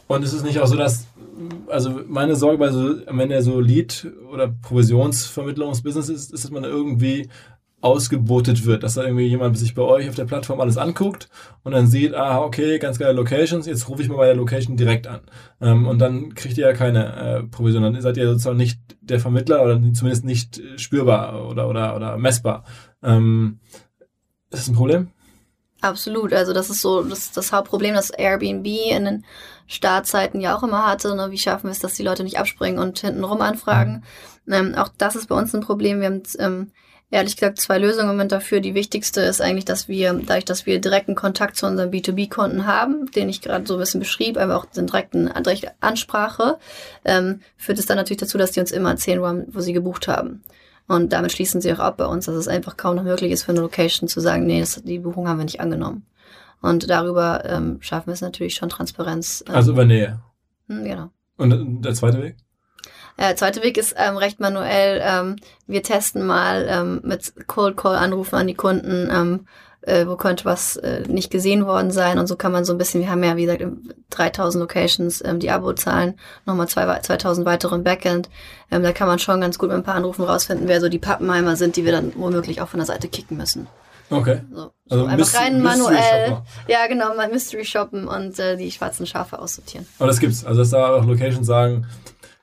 Und 0.06 0.22
ist 0.22 0.34
es 0.34 0.42
nicht 0.42 0.60
auch 0.60 0.66
so, 0.66 0.76
dass, 0.76 1.06
also 1.68 2.00
meine 2.06 2.36
Sorge 2.36 2.58
bei 2.58 2.70
so, 2.70 2.96
am 3.06 3.20
Ende 3.20 3.42
so 3.42 3.60
Lead- 3.60 4.12
oder 4.32 4.48
Provisionsvermittlungsbusiness 4.48 6.08
ist, 6.08 6.32
ist, 6.32 6.44
dass 6.44 6.50
man 6.50 6.64
irgendwie 6.64 7.28
ausgebotet 7.84 8.64
wird, 8.64 8.82
dass 8.82 8.94
da 8.94 9.02
irgendwie 9.02 9.26
jemand 9.26 9.58
sich 9.58 9.74
bei 9.74 9.82
euch 9.82 10.08
auf 10.08 10.14
der 10.14 10.24
Plattform 10.24 10.58
alles 10.60 10.78
anguckt 10.78 11.28
und 11.64 11.72
dann 11.72 11.86
sieht, 11.86 12.14
ah, 12.14 12.40
okay, 12.40 12.78
ganz 12.78 12.98
geile 12.98 13.12
Locations, 13.12 13.66
jetzt 13.66 13.90
rufe 13.90 14.00
ich 14.00 14.08
mal 14.08 14.16
bei 14.16 14.26
der 14.26 14.36
Location 14.36 14.78
direkt 14.78 15.06
an. 15.06 15.20
Ähm, 15.60 15.86
und 15.86 15.98
dann 15.98 16.34
kriegt 16.34 16.56
ihr 16.56 16.66
ja 16.66 16.72
keine 16.72 17.14
äh, 17.14 17.42
Provision. 17.42 17.82
Dann 17.82 18.00
seid 18.00 18.16
ihr 18.16 18.26
sozusagen 18.26 18.56
nicht 18.56 18.80
der 19.02 19.20
Vermittler 19.20 19.62
oder 19.62 19.74
zumindest 19.92 20.24
nicht 20.24 20.62
spürbar 20.76 21.46
oder, 21.50 21.68
oder, 21.68 21.94
oder 21.94 22.16
messbar. 22.16 22.64
Ähm, 23.02 23.60
ist 24.50 24.62
das 24.62 24.68
ein 24.68 24.76
Problem? 24.76 25.08
Absolut. 25.84 26.32
Also 26.32 26.54
das 26.54 26.70
ist 26.70 26.80
so 26.80 27.02
das, 27.02 27.30
das 27.32 27.52
Hauptproblem, 27.52 27.94
das 27.94 28.08
Airbnb 28.08 28.66
in 28.66 29.04
den 29.04 29.24
Startzeiten 29.66 30.40
ja 30.40 30.56
auch 30.56 30.62
immer 30.62 30.86
hatte. 30.86 31.14
Ne? 31.14 31.30
Wie 31.30 31.36
schaffen 31.36 31.64
wir 31.64 31.72
es, 31.72 31.78
dass 31.78 31.92
die 31.92 32.02
Leute 32.02 32.24
nicht 32.24 32.38
abspringen 32.38 32.78
und 32.78 33.00
hintenrum 33.00 33.42
anfragen? 33.42 34.02
Ähm, 34.50 34.74
auch 34.76 34.88
das 34.96 35.14
ist 35.14 35.28
bei 35.28 35.34
uns 35.34 35.54
ein 35.54 35.60
Problem. 35.60 36.00
Wir 36.00 36.06
haben 36.06 36.22
ähm, 36.38 36.72
ehrlich 37.10 37.36
gesagt 37.36 37.60
zwei 37.60 37.76
Lösungen 37.76 38.30
dafür. 38.30 38.60
Die 38.60 38.74
wichtigste 38.74 39.20
ist 39.20 39.42
eigentlich, 39.42 39.66
dass 39.66 39.86
wir, 39.86 40.14
dadurch, 40.14 40.46
dass 40.46 40.64
wir 40.64 40.80
direkten 40.80 41.14
Kontakt 41.14 41.56
zu 41.56 41.66
unseren 41.66 41.90
B2B-Kunden 41.90 42.64
haben, 42.64 43.10
den 43.10 43.28
ich 43.28 43.42
gerade 43.42 43.66
so 43.66 43.74
ein 43.74 43.80
bisschen 43.80 44.00
beschrieb, 44.00 44.38
aber 44.38 44.56
auch 44.56 44.64
den 44.64 44.86
direkten 44.86 45.30
direkte 45.42 45.72
Ansprache, 45.80 46.56
ähm, 47.04 47.40
führt 47.58 47.78
es 47.78 47.84
dann 47.84 47.98
natürlich 47.98 48.20
dazu, 48.20 48.38
dass 48.38 48.52
die 48.52 48.60
uns 48.60 48.72
immer 48.72 48.92
erzählen, 48.92 49.20
wo, 49.20 49.54
wo 49.54 49.60
sie 49.60 49.74
gebucht 49.74 50.08
haben. 50.08 50.44
Und 50.86 51.12
damit 51.12 51.32
schließen 51.32 51.60
sie 51.60 51.72
auch 51.72 51.78
ab 51.78 51.96
bei 51.96 52.06
uns, 52.06 52.26
dass 52.26 52.34
es 52.34 52.48
einfach 52.48 52.76
kaum 52.76 52.96
noch 52.96 53.04
möglich 53.04 53.32
ist 53.32 53.44
für 53.44 53.52
eine 53.52 53.60
Location 53.60 54.08
zu 54.08 54.20
sagen, 54.20 54.46
nee, 54.46 54.60
das, 54.60 54.82
die 54.82 54.98
Buchung 54.98 55.28
haben 55.28 55.38
wir 55.38 55.44
nicht 55.44 55.60
angenommen. 55.60 56.06
Und 56.60 56.88
darüber 56.88 57.44
ähm, 57.44 57.78
schaffen 57.80 58.08
wir 58.08 58.14
es 58.14 58.20
natürlich 58.20 58.54
schon 58.54 58.68
Transparenz. 58.68 59.44
Ähm, 59.48 59.54
also 59.54 59.72
über 59.72 59.84
Nähe. 59.84 60.20
Hm, 60.68 60.84
genau. 60.84 61.10
Und 61.36 61.82
der 61.82 61.94
zweite 61.94 62.22
Weg? 62.22 62.36
Der 63.18 63.30
äh, 63.30 63.34
zweite 63.36 63.62
Weg 63.62 63.76
ist 63.76 63.94
ähm, 63.96 64.16
recht 64.16 64.40
manuell. 64.40 65.00
Ähm, 65.02 65.36
wir 65.66 65.82
testen 65.82 66.26
mal 66.26 66.66
ähm, 66.68 67.00
mit 67.04 67.34
Cold 67.46 67.76
Call 67.76 67.96
Anrufen 67.96 68.36
an 68.36 68.46
die 68.46 68.54
Kunden, 68.54 69.08
ähm, 69.10 69.46
äh, 69.86 70.06
wo 70.06 70.16
könnte 70.16 70.44
was 70.44 70.76
äh, 70.76 71.02
nicht 71.08 71.30
gesehen 71.30 71.66
worden 71.66 71.90
sein. 71.90 72.18
Und 72.18 72.26
so 72.26 72.36
kann 72.36 72.52
man 72.52 72.64
so 72.64 72.72
ein 72.72 72.78
bisschen, 72.78 73.00
wir 73.00 73.10
haben 73.10 73.22
ja, 73.22 73.36
wie 73.36 73.44
gesagt, 73.44 73.64
3000 74.10 74.60
Locations, 74.60 75.22
ähm, 75.24 75.40
die 75.40 75.50
Abo-Zahlen, 75.50 76.14
nochmal 76.46 76.68
zwei, 76.68 77.00
2000 77.00 77.46
weitere 77.46 77.74
im 77.74 77.84
Backend. 77.84 78.28
Ähm, 78.70 78.82
da 78.82 78.92
kann 78.92 79.08
man 79.08 79.18
schon 79.18 79.40
ganz 79.40 79.58
gut 79.58 79.68
mit 79.68 79.78
ein 79.78 79.84
paar 79.84 79.94
Anrufen 79.94 80.24
rausfinden, 80.24 80.68
wer 80.68 80.80
so 80.80 80.88
die 80.88 80.98
Pappenheimer 80.98 81.56
sind, 81.56 81.76
die 81.76 81.84
wir 81.84 81.92
dann 81.92 82.12
womöglich 82.16 82.60
auch 82.60 82.68
von 82.68 82.78
der 82.78 82.86
Seite 82.86 83.08
kicken 83.08 83.36
müssen. 83.36 83.66
Okay. 84.10 84.40
So, 84.52 84.70
also 84.90 85.04
so 85.04 85.10
einfach 85.10 85.34
rein 85.34 85.62
manuell. 85.62 86.42
Ja, 86.68 86.86
genau, 86.88 87.14
mal 87.14 87.28
Mystery 87.30 87.64
shoppen 87.64 88.06
und 88.06 88.38
äh, 88.38 88.56
die 88.56 88.70
schwarzen 88.70 89.06
Schafe 89.06 89.38
aussortieren. 89.38 89.86
Aber 89.98 90.08
das 90.08 90.20
gibt's. 90.20 90.44
Also 90.44 90.60
dass 90.60 90.70
da 90.70 90.94
auch 90.94 91.04
Locations 91.04 91.46
sagen, 91.46 91.86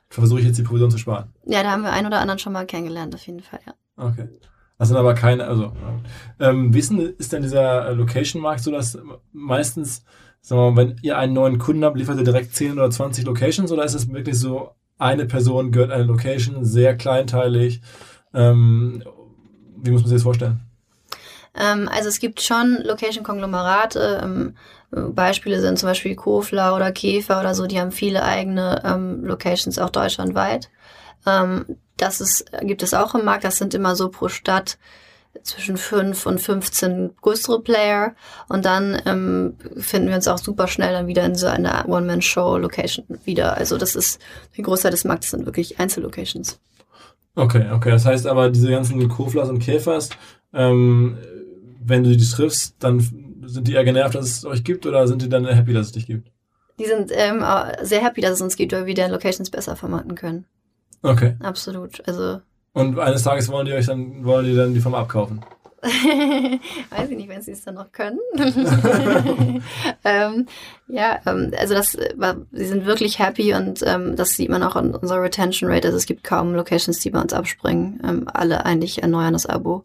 versuche 0.08 0.40
ich 0.40 0.46
jetzt 0.46 0.58
die 0.58 0.62
Provision 0.62 0.90
zu 0.90 0.98
sparen. 0.98 1.32
Ja, 1.46 1.62
da 1.62 1.70
haben 1.70 1.82
wir 1.82 1.92
einen 1.92 2.06
oder 2.06 2.20
anderen 2.20 2.38
schon 2.38 2.52
mal 2.52 2.66
kennengelernt, 2.66 3.14
auf 3.14 3.26
jeden 3.26 3.40
Fall, 3.40 3.60
ja. 3.66 3.74
Okay. 3.96 4.28
Das 4.82 4.88
sind 4.88 4.98
aber 4.98 5.14
keine, 5.14 5.46
also, 5.46 5.70
ähm, 6.40 6.74
wissen, 6.74 6.98
ist 7.16 7.32
denn 7.32 7.42
dieser 7.42 7.92
Location-Markt 7.92 8.64
so, 8.64 8.72
dass 8.72 8.98
meistens, 9.32 10.02
sagen 10.40 10.60
wir 10.60 10.70
mal, 10.72 10.76
wenn 10.76 10.96
ihr 11.02 11.16
einen 11.16 11.34
neuen 11.34 11.58
Kunden 11.58 11.84
habt, 11.84 11.96
liefert 11.96 12.18
ihr 12.18 12.24
direkt 12.24 12.56
10 12.56 12.72
oder 12.72 12.90
20 12.90 13.24
Locations 13.24 13.70
oder 13.70 13.84
ist 13.84 13.94
es 13.94 14.12
wirklich 14.12 14.36
so, 14.36 14.72
eine 14.98 15.26
Person 15.26 15.70
gehört 15.70 15.92
eine 15.92 16.02
Location, 16.02 16.64
sehr 16.64 16.96
kleinteilig? 16.96 17.80
Ähm, 18.34 19.04
wie 19.76 19.92
muss 19.92 20.00
man 20.00 20.08
sich 20.08 20.16
das 20.16 20.24
vorstellen? 20.24 20.58
Ähm, 21.54 21.88
also 21.88 22.08
es 22.08 22.18
gibt 22.18 22.40
schon 22.40 22.82
Location-Konglomerate. 22.82 24.20
Ähm, 24.20 24.56
Beispiele 25.14 25.60
sind 25.60 25.78
zum 25.78 25.90
Beispiel 25.90 26.16
Kofler 26.16 26.74
oder 26.74 26.90
Käfer 26.90 27.38
oder 27.38 27.54
so, 27.54 27.68
die 27.68 27.78
haben 27.78 27.92
viele 27.92 28.24
eigene 28.24 28.82
ähm, 28.84 29.24
Locations 29.24 29.78
auch 29.78 29.90
deutschlandweit. 29.90 30.70
Das 32.02 32.20
ist, 32.20 32.44
gibt 32.62 32.82
es 32.82 32.94
auch 32.94 33.14
im 33.14 33.24
Markt. 33.24 33.44
Das 33.44 33.58
sind 33.58 33.74
immer 33.74 33.96
so 33.96 34.08
pro 34.08 34.28
Stadt 34.28 34.78
zwischen 35.42 35.76
5 35.76 36.26
und 36.26 36.40
15 36.40 37.12
größere 37.20 37.60
Player. 37.60 38.14
Und 38.48 38.64
dann 38.64 39.00
ähm, 39.06 39.56
finden 39.78 40.08
wir 40.08 40.16
uns 40.16 40.28
auch 40.28 40.38
super 40.38 40.68
schnell 40.68 40.92
dann 40.92 41.06
wieder 41.06 41.24
in 41.24 41.34
so 41.34 41.46
einer 41.46 41.88
One-Man-Show-Location 41.88 43.06
wieder. 43.24 43.56
Also 43.56 43.78
das 43.78 43.96
ist, 43.96 44.20
die 44.56 44.62
Großteil 44.62 44.90
des 44.90 45.04
Marktes 45.04 45.30
sind 45.30 45.46
wirklich 45.46 45.78
Einzellocations. 45.78 46.60
Okay, 47.34 47.66
okay. 47.72 47.90
Das 47.90 48.04
heißt 48.04 48.26
aber, 48.26 48.50
diese 48.50 48.70
ganzen 48.70 49.08
Koflers 49.08 49.48
und 49.48 49.60
Käfers, 49.60 50.10
ähm, 50.52 51.16
wenn 51.82 52.04
du 52.04 52.14
die 52.14 52.28
triffst, 52.28 52.76
dann 52.78 53.00
sind 53.44 53.68
die 53.68 53.72
eher 53.72 53.84
genervt, 53.84 54.14
dass 54.14 54.26
es 54.26 54.44
euch 54.44 54.64
gibt 54.64 54.86
oder 54.86 55.08
sind 55.08 55.22
die 55.22 55.28
dann 55.28 55.46
happy, 55.46 55.72
dass 55.72 55.86
es 55.86 55.92
dich 55.92 56.06
gibt? 56.06 56.30
Die 56.78 56.86
sind 56.86 57.10
ähm, 57.14 57.44
sehr 57.82 58.02
happy, 58.02 58.20
dass 58.20 58.32
es 58.32 58.40
uns 58.42 58.56
gibt, 58.56 58.72
weil 58.72 58.86
wir 58.86 58.94
deren 58.94 59.12
Locations 59.12 59.50
besser 59.50 59.76
vermarkten 59.76 60.14
können. 60.14 60.44
Okay. 61.02 61.36
Absolut. 61.40 62.06
Also. 62.06 62.40
Und 62.72 62.98
eines 62.98 63.22
Tages 63.22 63.48
wollen 63.48 63.66
die 63.66 63.72
euch 63.72 63.86
dann, 63.86 64.24
wollen 64.24 64.46
die 64.46 64.54
dann 64.54 64.74
die 64.74 64.80
Firma 64.80 65.00
abkaufen? 65.00 65.44
Weiß 65.82 67.10
ich 67.10 67.16
nicht, 67.16 67.28
wenn 67.28 67.42
sie 67.42 67.50
es 67.50 67.64
dann 67.64 67.74
noch 67.74 67.90
können. 67.90 68.20
ähm, 70.04 70.46
ja, 70.86 71.18
ähm, 71.26 71.52
also 71.58 71.74
das, 71.74 71.98
sie 72.52 72.66
sind 72.66 72.86
wirklich 72.86 73.18
happy 73.18 73.52
und 73.54 73.82
ähm, 73.84 74.14
das 74.14 74.36
sieht 74.36 74.48
man 74.48 74.62
auch 74.62 74.76
an 74.76 74.94
unserer 74.94 75.22
Retention 75.22 75.68
Rate. 75.68 75.88
Also 75.88 75.98
es 75.98 76.06
gibt 76.06 76.22
kaum 76.22 76.54
Locations, 76.54 77.00
die 77.00 77.10
bei 77.10 77.20
uns 77.20 77.32
abspringen. 77.32 78.00
Ähm, 78.04 78.28
alle 78.32 78.64
eigentlich 78.64 79.02
erneuern 79.02 79.32
das 79.32 79.46
Abo. 79.46 79.84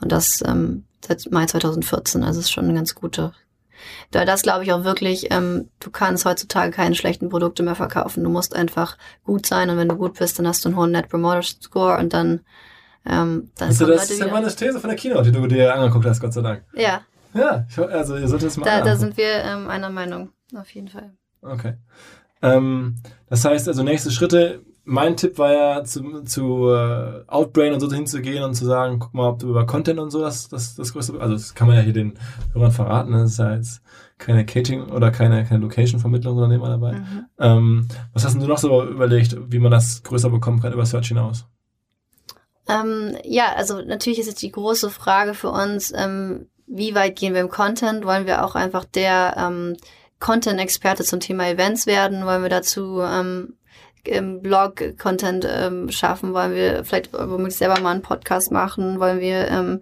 Und 0.00 0.10
das 0.10 0.42
ähm, 0.46 0.84
seit 1.06 1.30
Mai 1.30 1.44
2014. 1.44 2.24
Also 2.24 2.40
es 2.40 2.46
ist 2.46 2.52
schon 2.52 2.64
eine 2.64 2.74
ganz 2.74 2.94
gute. 2.94 3.32
Da 4.10 4.24
das 4.24 4.42
glaube 4.42 4.64
ich 4.64 4.72
auch 4.72 4.84
wirklich, 4.84 5.28
ähm, 5.30 5.68
du 5.80 5.90
kannst 5.90 6.24
heutzutage 6.24 6.70
keine 6.70 6.94
schlechten 6.94 7.28
Produkte 7.28 7.62
mehr 7.62 7.74
verkaufen. 7.74 8.24
Du 8.24 8.30
musst 8.30 8.54
einfach 8.54 8.96
gut 9.24 9.46
sein 9.46 9.70
und 9.70 9.76
wenn 9.76 9.88
du 9.88 9.96
gut 9.96 10.18
bist, 10.18 10.38
dann 10.38 10.46
hast 10.46 10.64
du 10.64 10.68
einen 10.68 10.78
hohen 10.78 10.92
Net 10.92 11.08
Promoter 11.08 11.42
Score 11.42 11.98
und 11.98 12.12
dann 12.12 12.40
ähm, 13.08 13.50
dann 13.56 13.68
also 13.68 13.86
das 13.86 14.10
ist 14.10 14.20
ja 14.20 14.26
meine 14.26 14.48
These 14.48 14.80
von 14.80 14.90
der 14.90 14.98
Keynote, 14.98 15.30
die 15.30 15.38
du 15.38 15.46
dir 15.46 15.74
angeguckt 15.74 16.06
hast, 16.06 16.20
Gott 16.20 16.32
sei 16.32 16.42
Dank. 16.42 16.64
Ja. 16.74 17.02
Ja, 17.34 17.66
also 17.76 18.16
ihr 18.16 18.28
solltet 18.28 18.48
es 18.48 18.56
mal 18.56 18.64
Da, 18.64 18.80
da 18.80 18.96
sind 18.96 19.16
wir 19.16 19.44
ähm, 19.44 19.68
einer 19.68 19.90
Meinung, 19.90 20.30
auf 20.54 20.70
jeden 20.70 20.88
Fall. 20.88 21.12
Okay. 21.42 21.74
Ähm, 22.42 22.96
das 23.28 23.44
heißt 23.44 23.68
also 23.68 23.82
nächste 23.82 24.10
Schritte, 24.10 24.62
mein 24.86 25.16
Tipp 25.16 25.36
war 25.36 25.52
ja, 25.52 25.84
zu, 25.84 26.22
zu 26.22 26.68
uh, 26.68 27.24
Outbrain 27.26 27.72
und 27.72 27.80
so 27.80 27.92
hinzugehen 27.92 28.44
und 28.44 28.54
zu 28.54 28.64
sagen, 28.64 29.00
guck 29.00 29.12
mal, 29.14 29.28
ob 29.28 29.40
du 29.40 29.48
über 29.48 29.66
Content 29.66 29.98
und 29.98 30.10
so 30.10 30.20
das, 30.20 30.48
das, 30.48 30.76
das 30.76 30.92
größte, 30.92 31.20
also 31.20 31.34
das 31.34 31.54
kann 31.54 31.66
man 31.66 31.76
ja 31.76 31.82
hier 31.82 31.92
den 31.92 32.18
Hörern 32.52 32.70
verraten, 32.70 33.10
ne? 33.10 33.18
das 33.18 33.32
ist 33.32 33.38
ja 33.38 33.54
jetzt 33.54 33.82
keine 34.16 34.46
Catering 34.46 34.90
oder 34.90 35.10
keine, 35.10 35.44
keine 35.44 35.60
Location-Vermittlung 35.60 36.36
Unternehmer 36.36 36.68
dabei. 36.68 36.92
Mhm. 36.92 37.26
Ähm, 37.38 37.88
was 38.12 38.24
hast 38.24 38.40
du 38.40 38.46
noch 38.46 38.58
so 38.58 38.84
überlegt, 38.84 39.36
wie 39.48 39.58
man 39.58 39.72
das 39.72 40.04
größer 40.04 40.30
bekommen 40.30 40.60
kann 40.60 40.72
über 40.72 40.86
Search 40.86 41.08
hinaus? 41.08 41.46
Ähm, 42.68 43.16
ja, 43.24 43.52
also 43.56 43.82
natürlich 43.82 44.20
ist 44.20 44.26
jetzt 44.26 44.42
die 44.42 44.52
große 44.52 44.90
Frage 44.90 45.34
für 45.34 45.50
uns, 45.50 45.92
ähm, 45.94 46.48
wie 46.68 46.94
weit 46.94 47.16
gehen 47.16 47.34
wir 47.34 47.40
im 47.40 47.48
Content? 47.48 48.04
Wollen 48.04 48.26
wir 48.26 48.44
auch 48.44 48.54
einfach 48.54 48.84
der 48.84 49.36
ähm, 49.36 49.76
Content-Experte 50.20 51.02
zum 51.04 51.20
Thema 51.20 51.48
Events 51.48 51.86
werden? 51.86 52.24
Wollen 52.24 52.42
wir 52.42 52.48
dazu 52.48 53.00
ähm, 53.02 53.54
im 54.08 54.40
Blog 54.40 54.98
Content 54.98 55.46
ähm, 55.48 55.90
schaffen? 55.90 56.34
Wollen 56.34 56.54
wir 56.54 56.84
vielleicht 56.84 57.12
womöglich 57.12 57.56
selber 57.56 57.80
mal 57.80 57.92
einen 57.92 58.02
Podcast 58.02 58.50
machen? 58.50 59.00
Wollen 59.00 59.20
wir 59.20 59.48
ähm, 59.48 59.80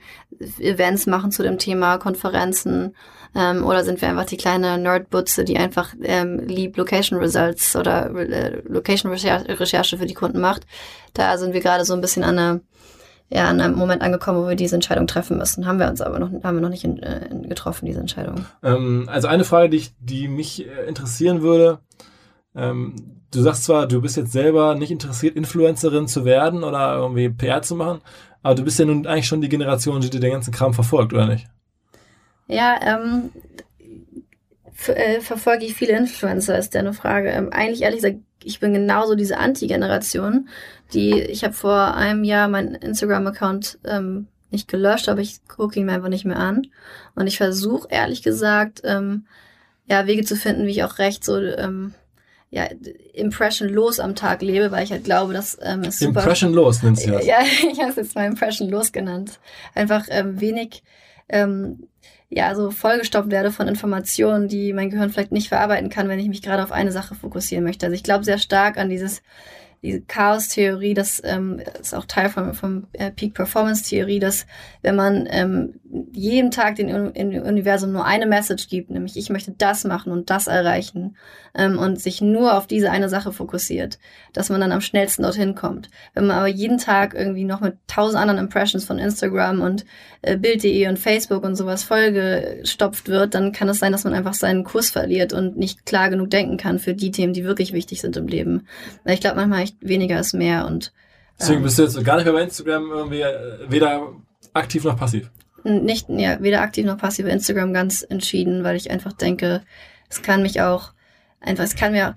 Events 0.59 1.07
machen 1.07 1.31
zu 1.31 1.43
dem 1.43 1.59
Thema, 1.59 1.99
Konferenzen? 1.99 2.95
Ähm, 3.35 3.65
oder 3.65 3.85
sind 3.85 4.01
wir 4.01 4.09
einfach 4.09 4.27
die 4.27 4.37
kleine 4.37 4.79
Nerdbutze, 4.79 5.45
die 5.45 5.57
einfach 5.59 5.95
ähm, 6.03 6.41
lieb 6.47 6.77
Location 6.77 7.19
Results 7.19 7.75
oder 7.75 8.15
äh, 8.15 8.63
Location 8.67 9.11
Recherche 9.13 9.99
für 9.99 10.07
die 10.07 10.15
Kunden 10.15 10.41
macht? 10.41 10.67
Da 11.15 11.37
sind 11.39 11.53
wir 11.53 11.61
gerade 11.61 11.85
so 11.85 11.95
ein 11.95 12.01
bisschen 12.01 12.25
an 12.25 12.39
einer 12.39 12.61
ja, 13.31 13.49
an 13.49 13.61
einem 13.61 13.77
Moment 13.77 14.03
angekommen, 14.03 14.45
wo 14.45 14.49
wir 14.49 14.55
diese 14.55 14.75
Entscheidung 14.75 15.07
treffen 15.07 15.39
müssen. 15.39 15.67
Haben 15.67 15.79
wir 15.79 15.89
uns 15.89 16.01
aber 16.01 16.19
noch, 16.19 16.31
haben 16.45 16.57
wir 16.57 16.61
noch 16.61 16.69
nicht 16.69 16.85
in, 16.85 17.03
äh, 17.03 17.27
in 17.27 17.49
getroffen, 17.49 17.87
diese 17.87 18.01
Entscheidung. 18.01 18.45
Ähm, 18.63 19.09
also 19.11 19.29
eine 19.29 19.45
Frage, 19.45 19.71
die, 19.71 19.79
ich, 19.79 19.95
die 19.99 20.29
mich 20.29 20.67
äh, 20.67 20.87
interessieren 20.87 21.43
würde, 21.43 21.81
ähm, 22.55 23.14
du 23.35 23.43
sagst 23.43 23.65
zwar, 23.65 23.87
du 23.87 24.01
bist 24.01 24.17
jetzt 24.17 24.33
selber 24.33 24.75
nicht 24.75 24.91
interessiert, 24.91 25.37
Influencerin 25.37 26.09
zu 26.09 26.25
werden 26.25 26.65
oder 26.65 26.97
irgendwie 26.97 27.29
PR 27.29 27.63
zu 27.63 27.75
machen, 27.75 28.01
aber 28.43 28.55
du 28.55 28.65
bist 28.65 28.79
ja 28.79 28.85
nun 28.85 29.07
eigentlich 29.07 29.27
schon 29.27 29.41
die 29.41 29.49
Generation, 29.49 30.01
die 30.01 30.11
dir 30.11 30.21
den 30.21 30.33
ganzen 30.33 30.53
Kram 30.53 30.75
verfolgt, 30.75 31.13
oder 31.13 31.27
nicht? 31.27 31.47
Ja, 32.47 32.79
ähm, 32.83 33.31
äh, 34.89 35.21
verfolge 35.21 35.65
ich 35.65 35.75
viele 35.75 35.97
Influencer, 35.97 36.59
ist 36.59 36.75
ja 36.75 36.81
eine 36.81 36.93
Frage. 36.93 37.31
Ähm, 37.31 37.51
eigentlich 37.53 37.83
ehrlich 37.83 38.03
gesagt, 38.03 38.19
ich 38.43 38.61
bin 38.61 38.75
genauso 38.75 39.15
diese 39.15 39.39
Anti-Generation, 39.39 40.49
die, 40.93 41.21
ich 41.21 41.45
habe 41.45 41.55
vor 41.55 41.95
einem 41.95 42.25
Jahr 42.25 42.49
meinen 42.49 42.75
Instagram-Account 42.75 43.79
ähm, 43.85 44.27
nicht 44.51 44.69
gelöscht, 44.69 45.09
aber 45.09 45.21
ich 45.21 45.47
gucke 45.49 45.81
ihn 45.81 45.87
mir 45.87 45.93
einfach 45.93 46.09
nicht 46.09 46.27
mehr 46.27 46.39
an. 46.39 46.67
Und 47.15 47.27
ich 47.27 47.39
versuche 47.39 47.89
ehrlich 47.91 48.23
gesagt, 48.23 48.83
ähm, 48.85 49.27
ja, 49.87 50.07
Wege 50.07 50.25
zu 50.25 50.37
finden, 50.37 50.67
wie 50.67 50.71
ich 50.71 50.85
auch 50.85 50.99
recht 50.99 51.25
so 51.25 51.39
ähm, 51.39 51.95
ja, 52.55 52.69
impressionlos 53.15 53.99
am 53.99 54.15
Tag 54.15 54.41
lebe, 54.41 54.71
weil 54.71 54.85
ich 54.85 54.93
halt 54.93 55.03
glaube, 55.03 55.33
dass 55.33 55.59
ähm, 55.61 55.81
es 55.81 55.99
super... 55.99 56.21
Impressionlos 56.21 56.85
nennt 56.85 57.01
sie 57.01 57.11
das. 57.11 57.27
Ja, 57.27 57.39
ich 57.73 57.81
habe 57.81 57.91
es 57.91 57.97
jetzt 57.97 58.15
mal 58.15 58.27
impressionlos 58.27 58.93
genannt. 58.93 59.41
Einfach 59.75 60.07
ähm, 60.09 60.41
wenig 60.41 60.85
ähm, 61.29 61.89
ja, 62.29 62.55
so 62.55 62.71
vollgestopft 62.71 63.33
werde 63.33 63.51
von 63.51 63.67
Informationen, 63.67 64.47
die 64.47 64.73
mein 64.73 64.89
Gehirn 64.89 65.11
vielleicht 65.11 65.33
nicht 65.33 65.49
verarbeiten 65.49 65.91
kann, 65.91 66.09
wenn 66.09 66.21
ich 66.21 66.29
mich 66.29 66.43
gerade 66.43 66.63
auf 66.63 66.71
eine 66.71 66.93
Sache 66.93 67.17
fokussieren 67.17 67.65
möchte. 67.65 67.87
Also 67.87 67.95
ich 67.97 68.05
glaube 68.05 68.25
sehr 68.25 68.39
stark 68.39 68.79
an 68.79 68.89
dieses 68.89 69.23
diese 69.85 70.01
Chaos-Theorie, 70.01 70.95
das 70.95 71.21
ähm, 71.25 71.61
ist 71.81 71.95
auch 71.95 72.07
Teil 72.07 72.31
von, 72.31 72.55
vom 72.55 72.87
äh, 72.95 73.11
Peak-Performance-Theorie, 73.11 74.19
dass 74.19 74.47
wenn 74.83 74.97
man 74.97 75.29
ähm, 75.31 75.75
jeden 76.13 76.51
Tag 76.51 76.79
in, 76.79 76.91
Universum 76.91 77.93
nur 77.93 78.05
eine 78.05 78.27
Message 78.27 78.69
gibt, 78.69 78.91
nämlich 78.91 79.17
ich 79.17 79.31
möchte 79.31 79.53
das 79.53 79.85
machen 79.85 80.11
und 80.11 80.31
das 80.31 80.47
erreichen 80.47 81.17
ähm, 81.55 81.79
und 81.79 82.01
sich 82.01 82.21
nur 82.21 82.57
auf 82.57 82.67
diese 82.67 82.91
eine 82.91 83.09
Sache 83.09 83.33
fokussiert, 83.33 83.99
dass 84.33 84.49
man 84.49 84.61
dann 84.61 84.73
am 84.73 84.81
schnellsten 84.81 85.23
dorthin 85.23 85.55
kommt. 85.55 85.91
Wenn 86.15 86.27
man 86.27 86.39
aber 86.39 86.49
jeden 86.49 86.79
Tag 86.79 87.15
irgendwie 87.15 87.45
noch 87.45 87.61
mit 87.61 87.77
tausend 87.87 88.21
anderen 88.21 88.41
Impressions 88.41 88.85
von 88.85 88.99
Instagram 88.99 89.61
und 89.61 89.85
äh, 90.23 90.37
Bild.de 90.37 90.89
und 90.89 90.99
Facebook 90.99 91.45
und 91.45 91.55
sowas 91.55 91.85
vollgestopft 91.85 93.09
wird, 93.09 93.35
dann 93.35 93.53
kann 93.53 93.69
es 93.69 93.79
sein, 93.79 93.93
dass 93.93 94.05
man 94.05 94.15
einfach 94.15 94.35
seinen 94.35 94.65
Kurs 94.65 94.91
verliert 94.91 95.33
und 95.33 95.57
nicht 95.57 95.87
klar 95.87 96.11
genug 96.11 96.31
denken 96.31 96.57
kann 96.57 96.79
für 96.79 96.95
die 96.95 97.11
Themen, 97.11 97.35
die 97.35 97.45
wirklich 97.45 97.73
wichtig 97.73 98.01
sind 98.01 98.17
im 98.17 98.27
Leben. 98.27 98.67
Weil 99.05 99.15
ich 99.15 99.21
glaube 99.21 99.37
manchmal, 99.37 99.63
ich 99.63 99.74
weniger 99.81 100.19
ist 100.21 100.35
mehr 100.35 100.67
und 100.67 100.93
Deswegen 101.39 101.63
bist 101.63 101.79
du 101.79 101.83
jetzt 101.83 102.03
gar 102.05 102.17
nicht 102.17 102.25
mehr 102.25 102.35
bei 102.35 102.43
Instagram 102.43 102.91
irgendwie 102.91 103.21
äh, 103.21 103.59
weder 103.69 104.13
aktiv 104.53 104.85
noch 104.85 104.97
passiv. 104.97 105.31
Nicht, 105.65 106.09
ja, 106.09 106.41
weder 106.43 106.61
aktiv 106.61 106.85
noch 106.85 106.99
passiv 106.99 107.27
bei 107.27 107.33
Instagram 107.33 107.73
ganz 107.73 108.03
entschieden, 108.09 108.65
weil 108.65 108.77
ich 108.77 108.91
einfach 108.91 109.13
denke, 109.13 109.63
es 110.11 110.23
kann 110.23 110.43
mich 110.43 110.61
auch 110.61 110.93
einfach, 111.41 111.65
es 111.65 111.75
kann 111.75 111.93
mir, 111.93 112.15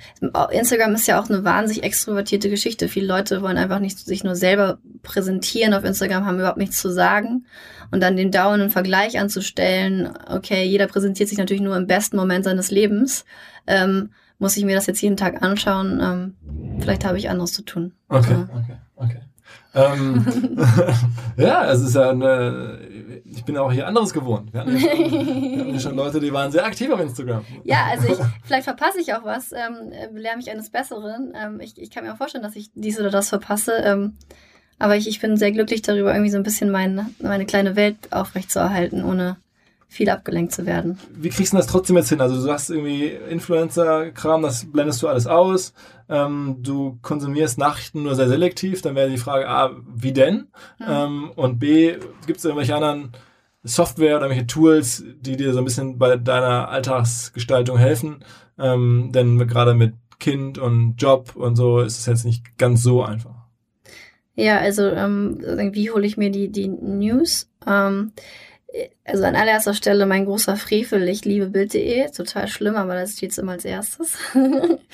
Instagram 0.51 0.95
ist 0.95 1.07
ja 1.07 1.19
auch 1.19 1.29
eine 1.29 1.43
wahnsinnig 1.43 1.83
extrovertierte 1.83 2.49
Geschichte. 2.49 2.87
Viele 2.87 3.07
Leute 3.07 3.41
wollen 3.41 3.57
einfach 3.57 3.79
nicht 3.79 3.99
sich 3.99 4.23
nur 4.23 4.35
selber 4.35 4.79
präsentieren 5.01 5.73
auf 5.73 5.83
Instagram, 5.83 6.25
haben 6.25 6.39
überhaupt 6.39 6.57
nichts 6.57 6.81
zu 6.81 6.91
sagen. 6.91 7.45
Und 7.89 8.01
dann 8.01 8.17
den 8.17 8.31
dauernden 8.31 8.69
Vergleich 8.69 9.17
anzustellen, 9.17 10.09
okay, 10.29 10.65
jeder 10.65 10.87
präsentiert 10.87 11.29
sich 11.29 11.37
natürlich 11.37 11.61
nur 11.61 11.77
im 11.77 11.87
besten 11.87 12.17
Moment 12.17 12.43
seines 12.45 12.69
Lebens. 12.69 13.25
Ähm, 13.65 14.11
muss 14.39 14.57
ich 14.57 14.65
mir 14.65 14.75
das 14.75 14.85
jetzt 14.85 15.01
jeden 15.01 15.17
Tag 15.17 15.41
anschauen. 15.41 15.99
Ähm, 16.01 16.79
vielleicht 16.79 17.05
habe 17.05 17.17
ich 17.17 17.29
anderes 17.29 17.53
zu 17.53 17.63
tun. 17.63 17.93
Okay, 18.09 18.33
ja. 18.33 18.49
okay, 18.53 18.77
okay. 18.95 19.21
Ähm, 19.73 20.25
ja, 21.37 21.71
es 21.71 21.81
ist 21.81 21.95
ja 21.95 22.09
eine, 22.09 22.79
ich 23.25 23.43
bin 23.45 23.57
auch 23.57 23.71
hier 23.71 23.87
anderes 23.87 24.13
gewohnt. 24.13 24.53
Wir 24.53 24.61
hatten, 24.61 24.75
ja 24.75 24.79
schon, 24.79 24.99
wir 24.99 25.59
hatten 25.59 25.73
ja 25.73 25.79
schon 25.79 25.95
Leute, 25.95 26.19
die 26.19 26.33
waren 26.33 26.51
sehr 26.51 26.65
aktiv 26.65 26.91
auf 26.91 26.99
Instagram. 26.99 27.45
Ja, 27.63 27.85
also 27.91 28.07
ich, 28.07 28.17
vielleicht 28.43 28.65
verpasse 28.65 28.99
ich 28.99 29.13
auch 29.13 29.23
was, 29.23 29.51
ähm, 29.51 29.91
lerne 30.13 30.37
mich 30.37 30.49
eines 30.49 30.69
Besseren. 30.69 31.33
Ähm, 31.35 31.59
ich, 31.59 31.79
ich 31.79 31.91
kann 31.91 32.03
mir 32.03 32.13
auch 32.13 32.17
vorstellen, 32.17 32.43
dass 32.43 32.55
ich 32.55 32.71
dies 32.75 32.99
oder 32.99 33.09
das 33.09 33.29
verpasse. 33.29 33.73
Ähm, 33.83 34.13
aber 34.79 34.95
ich, 34.95 35.07
ich 35.07 35.19
bin 35.19 35.37
sehr 35.37 35.51
glücklich 35.51 35.81
darüber, 35.81 36.13
irgendwie 36.13 36.31
so 36.31 36.37
ein 36.37 36.43
bisschen 36.43 36.69
mein, 36.69 37.15
meine 37.19 37.45
kleine 37.45 37.75
Welt 37.75 37.97
aufrechtzuerhalten, 38.11 39.03
ohne 39.03 39.37
viel 39.87 40.09
abgelenkt 40.09 40.53
zu 40.53 40.65
werden. 40.65 40.99
Wie 41.13 41.29
kriegst 41.29 41.53
du 41.53 41.57
das 41.57 41.67
trotzdem 41.67 41.95
jetzt 41.95 42.09
hin? 42.09 42.21
Also 42.21 42.45
du 42.45 42.51
hast 42.51 42.69
irgendwie 42.69 43.05
Influencer-Kram, 43.07 44.41
das 44.41 44.69
blendest 44.71 45.01
du 45.01 45.07
alles 45.07 45.27
aus. 45.27 45.73
Ähm, 46.09 46.57
du 46.59 46.99
konsumierst 47.01 47.57
Nachrichten 47.57 48.03
nur 48.03 48.15
sehr 48.15 48.27
selektiv. 48.27 48.81
Dann 48.81 48.95
wäre 48.95 49.09
die 49.09 49.17
Frage 49.17 49.47
A, 49.47 49.71
wie 49.95 50.13
denn? 50.13 50.47
Mhm. 50.79 50.85
Ähm, 50.87 51.31
und 51.35 51.59
B, 51.59 51.95
gibt 52.25 52.39
es 52.39 52.45
irgendwelche 52.45 52.75
anderen 52.75 53.13
Software 53.63 54.17
oder 54.17 54.25
irgendwelche 54.25 54.47
Tools, 54.47 55.03
die 55.21 55.37
dir 55.37 55.53
so 55.53 55.59
ein 55.59 55.65
bisschen 55.65 55.97
bei 55.97 56.17
deiner 56.17 56.69
Alltagsgestaltung 56.69 57.77
helfen? 57.77 58.19
Ähm, 58.59 59.11
denn 59.13 59.47
gerade 59.47 59.73
mit 59.73 59.93
Kind 60.19 60.57
und 60.57 60.95
Job 60.97 61.35
und 61.35 61.55
so 61.55 61.79
ist 61.79 61.99
es 61.99 62.05
jetzt 62.07 62.25
nicht 62.25 62.57
ganz 62.57 62.81
so 62.83 63.03
einfach. 63.03 63.35
Ja, 64.35 64.59
also 64.59 64.83
ähm, 64.83 65.39
wie 65.73 65.89
hole 65.91 66.05
ich 66.05 66.17
mir 66.17 66.29
die, 66.29 66.51
die 66.51 66.67
News? 66.67 67.49
Ähm, 67.65 68.11
also 69.05 69.23
an 69.23 69.35
allererster 69.35 69.73
Stelle 69.73 70.05
mein 70.05 70.25
großer 70.25 70.57
Frevel, 70.57 71.07
ich 71.07 71.23
liebe 71.25 71.47
Bild.de, 71.47 72.11
total 72.11 72.47
schlimm, 72.47 72.75
aber 72.75 72.95
das 72.95 73.13
steht 73.13 73.37
immer 73.37 73.53
als 73.53 73.65
erstes. 73.65 74.17
und, 74.33 74.87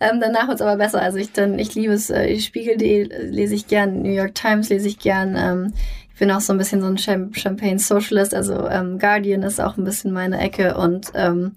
ähm, 0.00 0.20
danach 0.20 0.48
wird 0.48 0.56
es 0.56 0.62
aber 0.62 0.76
besser. 0.76 1.02
Also 1.02 1.18
ich 1.18 1.32
dann, 1.32 1.58
ich 1.58 1.74
liebe 1.74 1.92
es, 1.92 2.10
äh, 2.10 2.38
Spiegel.de 2.38 3.04
lese 3.24 3.54
ich 3.54 3.66
gern, 3.66 4.02
New 4.02 4.12
York 4.12 4.34
Times 4.34 4.70
lese 4.70 4.88
ich 4.88 4.98
gern. 4.98 5.36
Ähm, 5.36 5.74
ich 6.12 6.18
bin 6.18 6.30
auch 6.30 6.40
so 6.40 6.52
ein 6.52 6.58
bisschen 6.58 6.80
so 6.80 6.86
ein 6.86 6.96
Champagne 6.96 7.78
Socialist, 7.78 8.34
also 8.34 8.68
ähm, 8.68 8.98
Guardian 8.98 9.42
ist 9.42 9.60
auch 9.60 9.76
ein 9.76 9.84
bisschen 9.84 10.12
meine 10.12 10.38
Ecke 10.38 10.76
und 10.76 11.08
ähm, 11.14 11.56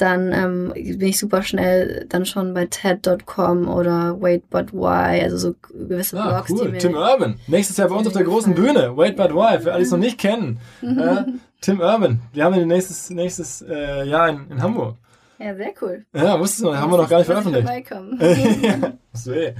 dann 0.00 0.32
ähm, 0.32 0.72
bin 0.74 1.08
ich 1.08 1.18
super 1.18 1.42
schnell 1.42 2.06
dann 2.08 2.24
schon 2.24 2.54
bei 2.54 2.66
TED.com 2.66 3.68
oder 3.68 4.20
Wait 4.20 4.48
But 4.50 4.72
Why, 4.72 5.22
also 5.22 5.36
so 5.36 5.54
gewisse 5.70 6.18
ah, 6.18 6.42
Blogs. 6.42 6.50
Cool. 6.50 6.78
Tim 6.78 6.94
Urban, 6.94 7.38
nächstes 7.46 7.76
Jahr 7.76 7.88
bei 7.88 7.94
uns 7.94 8.06
auf 8.06 8.12
der 8.12 8.24
großen 8.24 8.54
Bühne. 8.54 8.96
Wait 8.96 9.16
But 9.16 9.34
Why, 9.34 9.60
für 9.60 9.72
alle, 9.72 9.80
die 9.80 9.86
es 9.86 9.90
noch 9.90 9.98
nicht 9.98 10.18
kennen. 10.18 10.58
äh, 10.82 11.24
Tim 11.60 11.80
Urban, 11.80 12.20
wir 12.32 12.44
haben 12.44 12.54
ihn 12.54 12.68
nächstes, 12.68 13.10
nächstes 13.10 13.62
äh, 13.62 14.04
Jahr 14.04 14.28
in, 14.28 14.50
in 14.50 14.62
Hamburg. 14.62 14.96
Ja, 15.38 15.54
sehr 15.54 15.72
cool. 15.82 16.04
Ja, 16.12 16.38
wusstest 16.38 16.64
du, 16.64 16.76
haben 16.76 16.90
wir 16.90 16.98
noch 16.98 17.08
gar 17.08 17.18
nicht 17.18 17.26
veröffentlicht. 17.26 17.68
Ja, 18.62 18.92
so, 19.12 19.32
eh. 19.32 19.54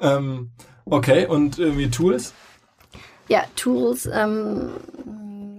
ähm, 0.00 0.50
okay, 0.84 1.26
und 1.26 1.58
irgendwie 1.58 1.88
Tools? 1.88 2.34
Ja, 3.28 3.44
Tools, 3.56 4.08
ähm, 4.12 4.70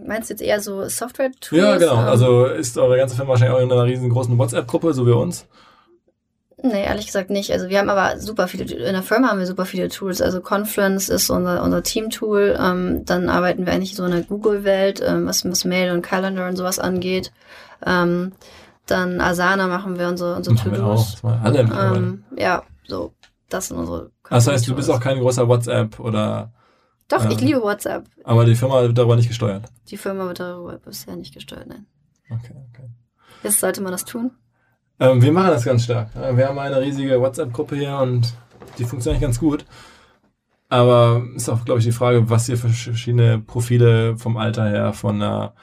Meinst 0.08 0.30
du 0.30 0.34
jetzt 0.34 0.41
eher 0.41 0.60
so 0.62 0.88
Software-Tools? 0.88 1.62
Ja, 1.62 1.78
genau. 1.78 2.01
Ähm, 2.01 2.08
also 2.08 2.45
ist 2.45 2.78
eure 2.78 2.97
ganze 2.97 3.16
Firma 3.16 3.32
wahrscheinlich 3.32 3.58
auch 3.58 3.62
in 3.62 3.72
einer 3.72 3.86
riesengroßen 3.86 4.38
WhatsApp-Gruppe, 4.38 4.93
so 4.93 5.06
wie 5.06 5.12
uns? 5.12 5.47
Nee, 6.62 6.84
ehrlich 6.86 7.06
gesagt 7.06 7.30
nicht. 7.30 7.51
Also 7.51 7.70
wir 7.70 7.78
haben 7.78 7.89
aber 7.89 8.20
super 8.20 8.47
viele, 8.47 8.64
in 8.64 8.93
der 8.93 9.03
Firma 9.03 9.30
haben 9.30 9.39
wir 9.39 9.45
super 9.45 9.66
viele 9.66 9.89
Tools. 9.89 10.22
Also 10.22 10.41
Confluence 10.41 11.10
ist 11.10 11.30
unser, 11.30 11.62
unser 11.62 11.84
Team-Tool. 11.84 12.58
Ähm, 12.60 13.06
dann 13.06 13.30
arbeiten 13.30 13.66
wir 13.66 13.74
eigentlich 13.74 13.95
so 13.95 14.06
in 14.06 14.12
der 14.12 14.24
Google-Welt, 14.24 15.01
ähm, 15.06 15.28
was, 15.28 15.45
was 15.45 15.66
Mail 15.66 15.91
und 15.91 16.01
Calendar 16.01 16.47
und 16.47 16.56
sowas 16.56 16.80
angeht. 16.80 17.32
Ähm, 17.86 18.32
dann 18.88 19.20
Asana 19.20 19.68
machen 19.68 19.99
wir 19.99 20.08
unsere, 20.08 20.36
unsere 20.36 20.56
To-Dos. 20.56 21.18
Alle 21.43 21.60
ähm, 21.60 22.24
Ja, 22.38 22.64
so, 22.88 23.12
das 23.49 23.68
sind 23.68 23.78
unsere 23.78 24.12
Das 24.30 24.47
heißt, 24.47 24.68
du 24.68 24.76
bist 24.76 24.89
auch 24.89 24.99
kein 24.99 25.20
großer 25.20 25.47
WhatsApp 25.47 25.99
oder 25.99 26.51
doch, 27.08 27.26
ähm, 27.26 27.32
ich 27.32 27.41
liebe 27.41 27.62
WhatsApp. 27.62 28.06
Aber 28.24 28.45
die 28.45 28.56
Firma 28.56 28.82
wird 28.82 28.97
darüber 28.97 29.16
nicht 29.16 29.28
gesteuert. 29.28 29.66
Die 29.89 29.97
Firma 29.97 30.26
wird 30.28 30.39
darüber 30.39 30.78
bisher 30.78 31.16
nicht 31.16 31.34
gesteuert, 31.34 31.68
nein. 31.68 31.86
Okay, 32.30 32.53
okay. 32.72 32.89
Jetzt 33.43 33.60
sollte 33.60 33.82
man 33.82 33.91
das 33.91 34.06
tun? 34.06 34.32
Ähm, 34.99 35.22
wir 35.22 35.32
machen 35.32 35.49
das 35.49 35.66
ganz 35.66 35.84
stark. 35.84 36.10
Wir 36.16 36.47
haben 36.47 36.58
eine 36.58 36.82
riesige 36.82 37.20
WhatsApp-Gruppe 37.20 37.76
hier 37.76 37.97
und 37.97 38.34
die 38.78 38.86
funktioniert 38.86 39.22
ganz 39.22 39.39
gut. 39.39 39.66
Aber 40.70 41.24
ist 41.36 41.49
auch, 41.49 41.64
glaube 41.64 41.80
ich, 41.80 41.86
die 41.86 41.91
Frage, 41.91 42.30
was 42.30 42.49
ihr 42.49 42.58
für 42.58 42.70
verschiedene 42.70 43.39
Profile 43.39 44.18
vom 44.18 44.38
Alter 44.38 44.68
her, 44.68 44.93
von 44.93 45.22
einer, 45.22 45.53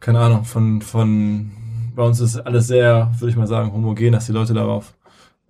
keine 0.00 0.18
Ahnung, 0.18 0.44
von, 0.44 0.82
von, 0.82 1.52
bei 1.94 2.02
uns 2.02 2.18
ist 2.20 2.36
alles 2.38 2.66
sehr, 2.66 3.12
würde 3.18 3.30
ich 3.30 3.36
mal 3.36 3.46
sagen, 3.46 3.72
homogen, 3.72 4.12
dass 4.12 4.26
die 4.26 4.32
Leute 4.32 4.52
darauf 4.52 4.94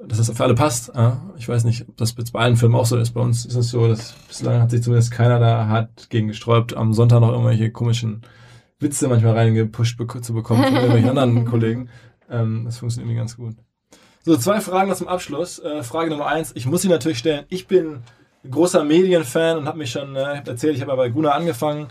dass 0.07 0.19
das 0.19 0.31
für 0.31 0.45
alle 0.45 0.55
passt. 0.55 0.91
Ich 1.37 1.49
weiß 1.49 1.65
nicht, 1.65 1.89
ob 1.89 1.97
das 1.97 2.15
bei 2.15 2.41
allen 2.41 2.57
Filmen 2.57 2.75
auch 2.75 2.87
so 2.87 2.97
ist. 2.97 3.13
Bei 3.13 3.21
uns 3.21 3.45
ist 3.45 3.55
es 3.55 3.71
so, 3.71 3.87
dass 3.87 4.13
bislang 4.29 4.61
hat 4.61 4.71
sich 4.71 4.83
zumindest 4.83 5.11
keiner 5.11 5.39
da 5.39 5.69
hat 5.69 6.09
gegen 6.11 6.29
gesträubt, 6.29 6.77
am 6.77 6.95
Sonntag 6.95 7.21
noch 7.21 7.33
irgendwelche 7.33 7.71
komischen 7.71 8.23
Witze 8.79 9.09
manchmal 9.09 9.35
reingepusht 9.35 10.01
zu 10.23 10.35
bekommen 10.35 10.65
von 10.65 10.75
irgendwelchen 10.75 11.11
anderen 11.19 11.45
Kollegen. 11.45 11.91
Ähm, 12.31 12.63
das 12.65 12.79
funktioniert 12.79 13.11
irgendwie 13.11 13.19
ganz 13.19 13.37
gut. 13.37 13.57
So, 14.23 14.37
zwei 14.37 14.61
Fragen 14.61 14.91
noch 14.91 14.97
zum 14.97 15.09
Abschluss. 15.09 15.59
Äh, 15.59 15.83
Frage 15.83 16.11
Nummer 16.11 16.27
eins, 16.27 16.53
ich 16.55 16.67
muss 16.67 16.83
sie 16.83 16.89
natürlich 16.89 17.19
stellen. 17.19 17.45
Ich 17.49 17.67
bin 17.67 18.03
großer 18.49 18.85
Medienfan 18.85 19.59
und 19.59 19.67
habe 19.67 19.79
mich 19.79 19.91
schon 19.91 20.17
äh, 20.17 20.43
erzählt, 20.47 20.77
ich 20.77 20.83
habe 20.83 20.97
bei 20.97 21.11
Guna 21.11 21.33
angefangen 21.33 21.89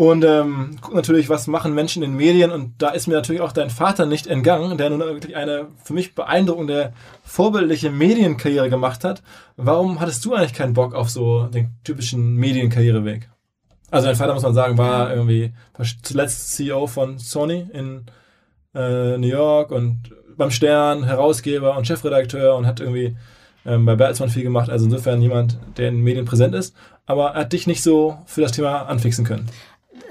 und 0.00 0.24
ähm, 0.24 0.78
guck 0.80 0.94
natürlich, 0.94 1.28
was 1.28 1.46
machen 1.46 1.74
Menschen 1.74 2.02
in 2.02 2.16
Medien. 2.16 2.52
Und 2.52 2.72
da 2.78 2.88
ist 2.88 3.06
mir 3.06 3.12
natürlich 3.12 3.42
auch 3.42 3.52
dein 3.52 3.68
Vater 3.68 4.06
nicht 4.06 4.26
entgangen, 4.26 4.78
der 4.78 4.88
nun 4.88 5.00
wirklich 5.00 5.36
eine 5.36 5.66
für 5.84 5.92
mich 5.92 6.14
beeindruckende, 6.14 6.94
vorbildliche 7.22 7.90
Medienkarriere 7.90 8.70
gemacht 8.70 9.04
hat. 9.04 9.22
Warum 9.58 10.00
hattest 10.00 10.24
du 10.24 10.32
eigentlich 10.32 10.54
keinen 10.54 10.72
Bock 10.72 10.94
auf 10.94 11.10
so 11.10 11.48
den 11.48 11.72
typischen 11.84 12.36
Medienkarriereweg? 12.36 13.28
Also 13.90 14.06
dein 14.06 14.16
Vater, 14.16 14.32
muss 14.32 14.42
man 14.42 14.54
sagen, 14.54 14.78
war 14.78 15.10
irgendwie 15.10 15.52
zuletzt 16.02 16.56
CEO 16.56 16.86
von 16.86 17.18
Sony 17.18 17.66
in 17.70 18.06
äh, 18.74 19.18
New 19.18 19.28
York 19.28 19.70
und 19.70 20.14
beim 20.34 20.50
Stern, 20.50 21.04
Herausgeber 21.04 21.76
und 21.76 21.86
Chefredakteur 21.86 22.56
und 22.56 22.66
hat 22.66 22.80
irgendwie 22.80 23.18
ähm, 23.66 23.84
bei 23.84 23.96
Bertelsmann 23.96 24.30
viel 24.30 24.44
gemacht. 24.44 24.70
Also 24.70 24.86
insofern 24.86 25.20
jemand, 25.20 25.58
der 25.76 25.88
in 25.88 26.00
Medien 26.00 26.24
präsent 26.24 26.54
ist. 26.54 26.74
Aber 27.04 27.32
er 27.32 27.40
hat 27.40 27.52
dich 27.52 27.66
nicht 27.66 27.82
so 27.82 28.16
für 28.24 28.40
das 28.40 28.52
Thema 28.52 28.86
anfixen 28.86 29.26
können 29.26 29.50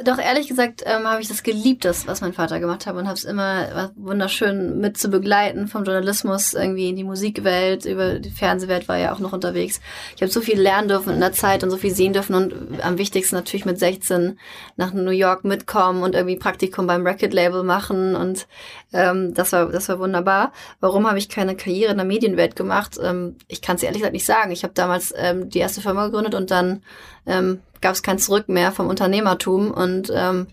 Doch, 0.04 0.18
ehrlich 0.18 0.47
gesagt 0.47 0.84
ähm, 0.86 1.08
habe 1.08 1.22
ich 1.22 1.28
das 1.28 1.43
geliebt, 1.43 1.84
das, 1.84 2.08
was 2.08 2.22
mein 2.22 2.32
Vater 2.32 2.60
gemacht 2.60 2.86
hat 2.86 2.95
und 2.95 3.06
habe 3.06 3.18
es 3.18 3.26
immer 3.26 3.91
wunderschön 3.95 4.80
mit 4.80 4.97
zu 4.97 5.10
begleiten, 5.10 5.68
vom 5.68 5.84
Journalismus 5.84 6.54
irgendwie 6.54 6.89
in 6.89 6.95
die 6.95 7.04
Musikwelt, 7.04 7.86
über 7.86 8.20
die 8.20 8.30
Fernsehwelt 8.30 8.88
war 8.88 8.97
ja 8.97 9.14
auch 9.14 9.20
noch 9.20 9.34
unterwegs. 9.34 9.82
Ich 10.16 10.22
habe 10.22 10.32
so 10.32 10.39
viel 10.39 10.60
lernen 10.60 10.88
dürfen 10.88 11.14
in 11.14 11.20
der 11.20 11.34
Zeit 11.34 11.64
und 11.64 11.70
so 11.70 11.78
viel 11.78 11.93
sehen 11.93 12.14
dürfen 12.14 12.34
und 12.36 12.82
am 12.82 12.97
wichtigsten 12.97 13.36
natürlich 13.36 13.66
mit 13.66 13.78
16 13.78 14.39
nach 14.78 14.93
New 14.93 15.12
York 15.12 15.43
mitkommen 15.43 16.02
und 16.02 16.16
irgendwie 16.16 16.38
Praktikum 16.38 16.88
beim 16.88 17.06
Record-Label 17.06 17.64
machen 17.64 18.16
und 18.16 18.47
ähm, 18.93 19.34
das 19.34 19.52
war 19.52 19.68
das 19.68 19.89
war 19.89 20.00
wunderbar. 20.00 20.54
Warum 20.80 21.08
habe 21.08 21.18
ich 21.18 21.28
keine 21.28 21.56
Karriere 21.56 21.91
in 21.91 21.97
der 21.97 22.06
Medienwelt 22.06 22.56
gemacht? 22.56 22.97
Ähm, 23.04 23.36
ich 23.47 23.62
kann 23.62 23.76
es 23.76 23.84
ehrlich 23.84 24.00
gesagt 24.00 24.14
nicht 24.14 24.26
sagen. 24.26 24.52
Ich 24.52 24.64
habe 24.64 24.74
damals 24.74 25.14
ähm, 25.18 25.50
die 25.50 25.60
erste 25.60 25.82
Firma 25.82 26.06
gegründet 26.06 26.36
und 26.36 26.52
dann 26.52 26.84
ähm, 27.26 27.60
gab 27.82 27.94
es 27.94 28.04
kein 28.04 28.20
Zurück 28.20 28.50
mehr 28.50 28.72
vom 28.72 28.88
Unternehmertum 28.88 29.72
und 29.72 30.12
ähm, 30.14 30.48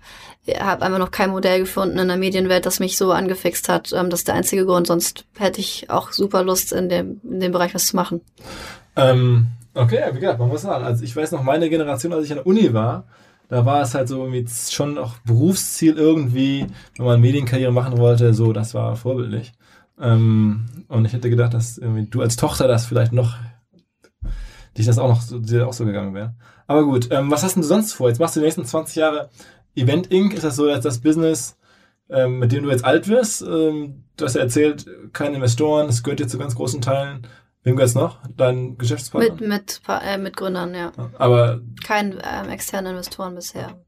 habe 0.55 0.83
einfach 0.83 0.99
noch 0.99 1.11
kein 1.11 1.31
Modell 1.31 1.61
gefunden 1.61 1.99
in 1.99 2.09
der 2.09 2.17
Medienwelt, 2.17 2.67
das 2.67 2.81
mich 2.81 2.97
so 2.97 3.13
angefixt 3.13 3.69
hat. 3.69 3.93
Ähm, 3.93 4.11
das 4.11 4.21
ist 4.21 4.29
der 4.29 4.35
einzige 4.35 4.65
Grund. 4.65 4.87
Sonst 4.87 5.25
hätte 5.39 5.61
ich 5.61 5.91
auch 5.91 6.13
super 6.13 6.43
Lust, 6.43 6.73
in 6.73 6.89
dem, 6.89 7.21
in 7.25 7.41
dem 7.41 7.53
Bereich 7.53 7.75
was 7.75 7.87
zu 7.87 7.97
machen. 7.97 8.21
Ähm, 8.95 9.49
okay, 9.75 10.03
wie 10.13 10.21
gesagt, 10.21 10.39
man 10.39 10.49
muss 10.49 10.63
sagen, 10.63 10.85
also 10.85 11.05
ich 11.05 11.15
weiß 11.15 11.33
noch, 11.33 11.43
meine 11.43 11.69
Generation, 11.69 12.13
als 12.13 12.25
ich 12.25 12.31
an 12.31 12.39
der 12.39 12.47
Uni 12.47 12.73
war, 12.73 13.05
da 13.49 13.65
war 13.65 13.83
es 13.83 13.95
halt 13.95 14.09
so 14.09 14.25
irgendwie 14.25 14.47
schon 14.71 14.99
auch 14.99 15.19
Berufsziel 15.25 15.97
irgendwie, 15.97 16.67
wenn 16.97 17.07
man 17.07 17.21
Medienkarriere 17.21 17.73
machen 17.73 17.99
wollte, 17.99 18.35
so, 18.35 18.53
das 18.53 18.75
war 18.75 18.97
vorbildlich. 18.97 19.53
Ähm, 20.01 20.67
und 20.89 21.05
ich 21.05 21.13
hätte 21.13 21.31
gedacht, 21.31 21.55
dass 21.55 21.81
du 21.81 22.21
als 22.21 22.37
Tochter 22.37 22.69
das 22.69 22.87
vielleicht 22.87 23.13
noch, 23.13 23.37
dich 24.77 24.87
das 24.87 24.99
auch 24.99 25.09
noch 25.09 25.23
dir 25.43 25.67
auch 25.67 25.73
so 25.73 25.85
gegangen 25.85 26.15
wäre. 26.15 26.35
Aber 26.67 26.85
gut, 26.85 27.09
ähm, 27.11 27.31
was 27.31 27.43
hast 27.43 27.57
du 27.57 27.63
sonst 27.63 27.93
vor? 27.93 28.09
Jetzt 28.09 28.19
machst 28.19 28.37
du 28.37 28.41
die 28.41 28.47
nächsten 28.47 28.65
20 28.65 28.97
Jahre 28.97 29.31
Event 29.75 30.11
Inc. 30.11 30.35
Ist 30.35 30.45
das 30.45 30.57
so 30.57 30.69
jetzt 30.69 30.85
das 30.85 31.01
Business, 31.01 31.57
ähm, 32.09 32.39
mit 32.39 32.53
dem 32.53 32.65
du 32.65 32.71
jetzt 32.71 32.85
alt 32.85 33.09
wirst? 33.09 33.43
Ähm, 33.43 34.05
du 34.17 34.25
hast 34.25 34.35
ja 34.35 34.43
erzählt, 34.43 34.87
keine 35.13 35.37
Investoren, 35.37 35.89
es 35.89 36.03
gehört 36.03 36.21
dir 36.21 36.29
zu 36.29 36.39
ganz 36.39 36.55
großen 36.55 36.81
Teilen. 36.81 37.27
Wem 37.63 37.77
gehört 37.77 37.89
es 37.89 37.95
noch? 37.95 38.21
Dein 38.37 38.79
Geschäftspartner? 38.79 39.35
Mit, 39.35 39.49
mit, 39.49 39.81
äh, 39.89 40.19
mit 40.19 40.37
Gründern, 40.37 40.75
ja. 40.75 40.93
Aber. 41.19 41.61
Keine 41.85 42.19
ähm, 42.25 42.49
externen 42.51 42.93
Investoren 42.93 43.35
bisher. 43.35 43.85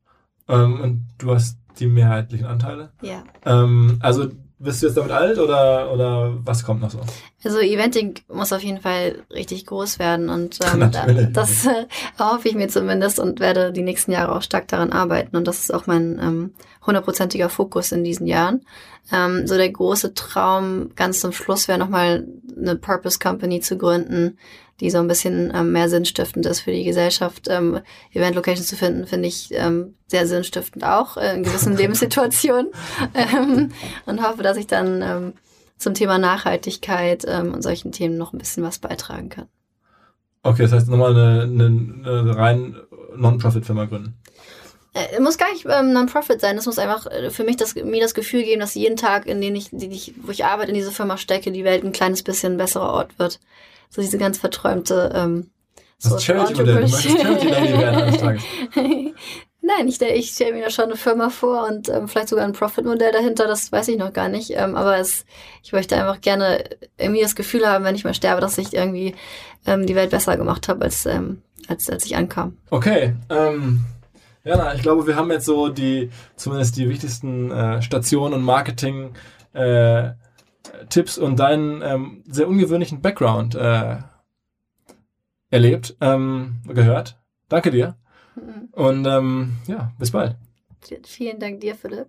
Ähm, 0.49 0.81
und 0.81 1.09
du 1.19 1.33
hast 1.33 1.59
die 1.79 1.87
mehrheitlichen 1.87 2.47
Anteile? 2.47 2.93
Ja. 3.03 3.23
Ähm, 3.45 3.99
also 4.03 4.29
bist 4.59 4.83
du 4.83 4.87
jetzt 4.87 4.97
damit 4.97 5.13
alt 5.13 5.39
oder, 5.39 5.93
oder 5.93 6.35
was 6.45 6.65
kommt 6.65 6.81
noch 6.81 6.91
so? 6.91 7.01
Also 7.45 7.61
Eventing 7.61 8.15
muss 8.29 8.53
auf 8.53 8.63
jeden 8.63 8.81
Fall 8.81 9.23
richtig 9.33 9.67
groß 9.67 9.99
werden 9.99 10.29
und 10.29 10.59
ähm, 10.75 11.33
das 11.33 11.67
äh, 11.67 11.87
erhoffe 12.19 12.49
ich 12.49 12.55
mir 12.55 12.69
zumindest 12.69 13.21
und 13.21 13.41
werde 13.41 13.73
die 13.73 13.83
nächsten 13.83 14.13
Jahre 14.13 14.35
auch 14.35 14.43
stark 14.43 14.69
daran 14.69 14.93
arbeiten 14.93 15.37
und 15.37 15.47
das 15.47 15.61
ist 15.61 15.73
auch 15.73 15.87
mein 15.87 16.19
ähm, 16.21 16.55
hundertprozentiger 16.87 17.45
ähm, 17.45 17.51
Fokus 17.51 17.93
in 17.93 18.03
diesen 18.05 18.27
Jahren. 18.27 18.63
Ähm, 19.13 19.47
so 19.47 19.57
der 19.57 19.71
große 19.71 20.15
Traum 20.15 20.91
ganz 20.97 21.21
zum 21.21 21.33
Schluss 21.33 21.69
wäre 21.69 21.79
nochmal 21.79 22.27
eine 22.57 22.77
Purpose 22.77 23.19
Company 23.19 23.61
zu 23.61 23.79
gründen, 23.79 24.39
die 24.81 24.91
so 24.91 24.99
ein 24.99 25.09
bisschen 25.09 25.53
ähm, 25.55 25.73
mehr 25.73 25.89
sinnstiftend 25.89 26.47
ist 26.47 26.61
für 26.61 26.71
die 26.71 26.85
Gesellschaft. 26.85 27.49
Ähm, 27.49 27.81
Event 28.13 28.37
Locations 28.37 28.67
zu 28.67 28.77
finden, 28.77 29.07
finde 29.07 29.29
ich 29.29 29.51
ähm, 29.53 29.95
sehr 30.07 30.27
sinnstiftend 30.27 30.85
auch 30.85 31.17
äh, 31.17 31.35
in 31.35 31.43
gewissen 31.43 31.77
Lebenssituationen. 31.77 32.71
ähm, 33.15 33.73
und 34.07 34.23
hoffe, 34.23 34.43
dass 34.43 34.57
ich 34.57 34.67
dann 34.67 35.03
ähm, 35.03 35.33
zum 35.77 35.95
Thema 35.95 36.19
Nachhaltigkeit 36.19 37.25
ähm, 37.27 37.55
und 37.55 37.63
solchen 37.63 37.93
Themen 37.93 38.17
noch 38.17 38.33
ein 38.33 38.39
bisschen 38.39 38.63
was 38.63 38.79
beitragen 38.79 39.29
kann. 39.29 39.49
Okay, 40.43 40.63
das 40.63 40.73
heißt 40.73 40.89
nochmal 40.89 41.11
eine, 41.11 41.43
eine, 41.43 42.21
eine 42.21 42.37
rein 42.37 42.77
Non-Profit-Firma 43.17 43.87
gründen. 43.87 44.15
Äh, 44.95 45.21
muss 45.21 45.39
gar 45.39 45.53
nicht 45.53 45.67
ähm, 45.69 45.93
Non-Profit 45.93 46.41
sein. 46.41 46.57
Es 46.57 46.67
muss 46.67 46.79
einfach 46.79 47.07
äh, 47.07 47.31
für 47.31 47.45
mich 47.45 47.57
das, 47.57 47.75
mir 47.75 48.01
das 48.01 48.15
Gefühl 48.15 48.45
geben, 48.45 48.61
dass 48.61 48.75
jeden 48.75 48.97
Tag, 48.97 49.27
in 49.27 49.41
dem 49.41 49.57
ich, 49.57 49.73
ich, 49.73 50.15
wo 50.23 50.31
ich 50.31 50.45
arbeite, 50.45 50.71
in 50.71 50.77
diese 50.77 50.93
Firma 50.93 51.17
stecke, 51.17 51.51
die 51.51 51.65
Welt 51.65 51.85
ein 51.85 51.93
kleines 51.93 52.23
bisschen 52.23 52.55
ein 52.55 52.59
besserer 52.59 52.93
Ort 52.93 53.19
wird 53.19 53.41
so 53.91 54.03
diese 54.03 54.19
ganz 54.19 54.39
verträumte 54.39 55.13
ähm, 55.15 55.51
das 56.01 56.13
so 56.13 56.19
Charity-Modell, 56.19 56.75
du 56.75 56.81
möchtest 56.81 57.21
Charity-Lady 57.21 57.79
werden 57.79 58.03
eines 58.03 58.19
Tages. 58.19 58.43
Nein, 59.61 59.89
ich, 59.89 60.01
ich 60.01 60.31
stelle 60.31 60.55
mir 60.55 60.65
da 60.65 60.71
schon 60.71 60.85
eine 60.85 60.97
Firma 60.97 61.29
vor 61.29 61.67
und 61.67 61.89
ähm, 61.89 62.07
vielleicht 62.07 62.29
sogar 62.29 62.45
ein 62.45 62.53
Profit-Modell 62.53 63.11
dahinter, 63.11 63.49
das 63.49 63.73
weiß 63.73 63.89
ich 63.89 63.99
noch 63.99 64.13
gar 64.13 64.29
nicht. 64.29 64.51
Ähm, 64.51 64.77
aber 64.77 64.99
es, 64.99 65.27
ich 65.65 65.73
möchte 65.73 65.97
einfach 65.97 66.21
gerne 66.21 66.65
irgendwie 66.97 67.21
das 67.21 67.35
Gefühl 67.35 67.67
haben, 67.67 67.85
wenn 67.85 67.97
ich 67.97 68.05
mal 68.05 68.15
sterbe, 68.15 68.41
dass 68.41 68.59
ich 68.59 68.75
irgendwie 68.75 69.17
ähm, 69.67 69.87
die 69.87 69.97
Welt 69.97 70.11
besser 70.11 70.37
gemacht 70.37 70.69
habe, 70.69 70.85
als, 70.85 71.05
ähm, 71.05 71.43
als, 71.67 71.91
als 71.91 72.07
ich 72.07 72.17
ankam. 72.17 72.57
Okay, 72.71 73.15
ähm, 73.29 73.85
ja, 74.45 74.73
ich 74.75 74.83
glaube, 74.83 75.07
wir 75.09 75.17
haben 75.17 75.33
jetzt 75.33 75.47
so 75.47 75.69
die, 75.69 76.11
zumindest 76.37 76.77
die 76.77 76.89
wichtigsten 76.89 77.51
äh, 77.51 77.83
Stationen 77.83 78.35
und 78.35 78.43
Marketing 78.43 79.15
äh, 79.53 80.11
Tipps 80.89 81.19
und 81.19 81.39
deinen 81.39 81.83
ähm, 81.83 82.25
sehr 82.27 82.49
ungewöhnlichen 82.49 83.01
Background 83.01 83.55
äh, 83.55 83.99
erlebt, 85.51 85.97
ähm, 86.01 86.61
gehört. 86.67 87.19
Danke 87.49 87.71
dir. 87.71 87.97
Mhm. 88.37 88.69
Und 88.73 89.07
ähm, 89.07 89.57
ja, 89.67 89.93
bis 89.99 90.11
bald. 90.11 90.37
Vielen 91.05 91.39
Dank 91.39 91.61
dir, 91.61 91.75
Philipp. 91.75 92.09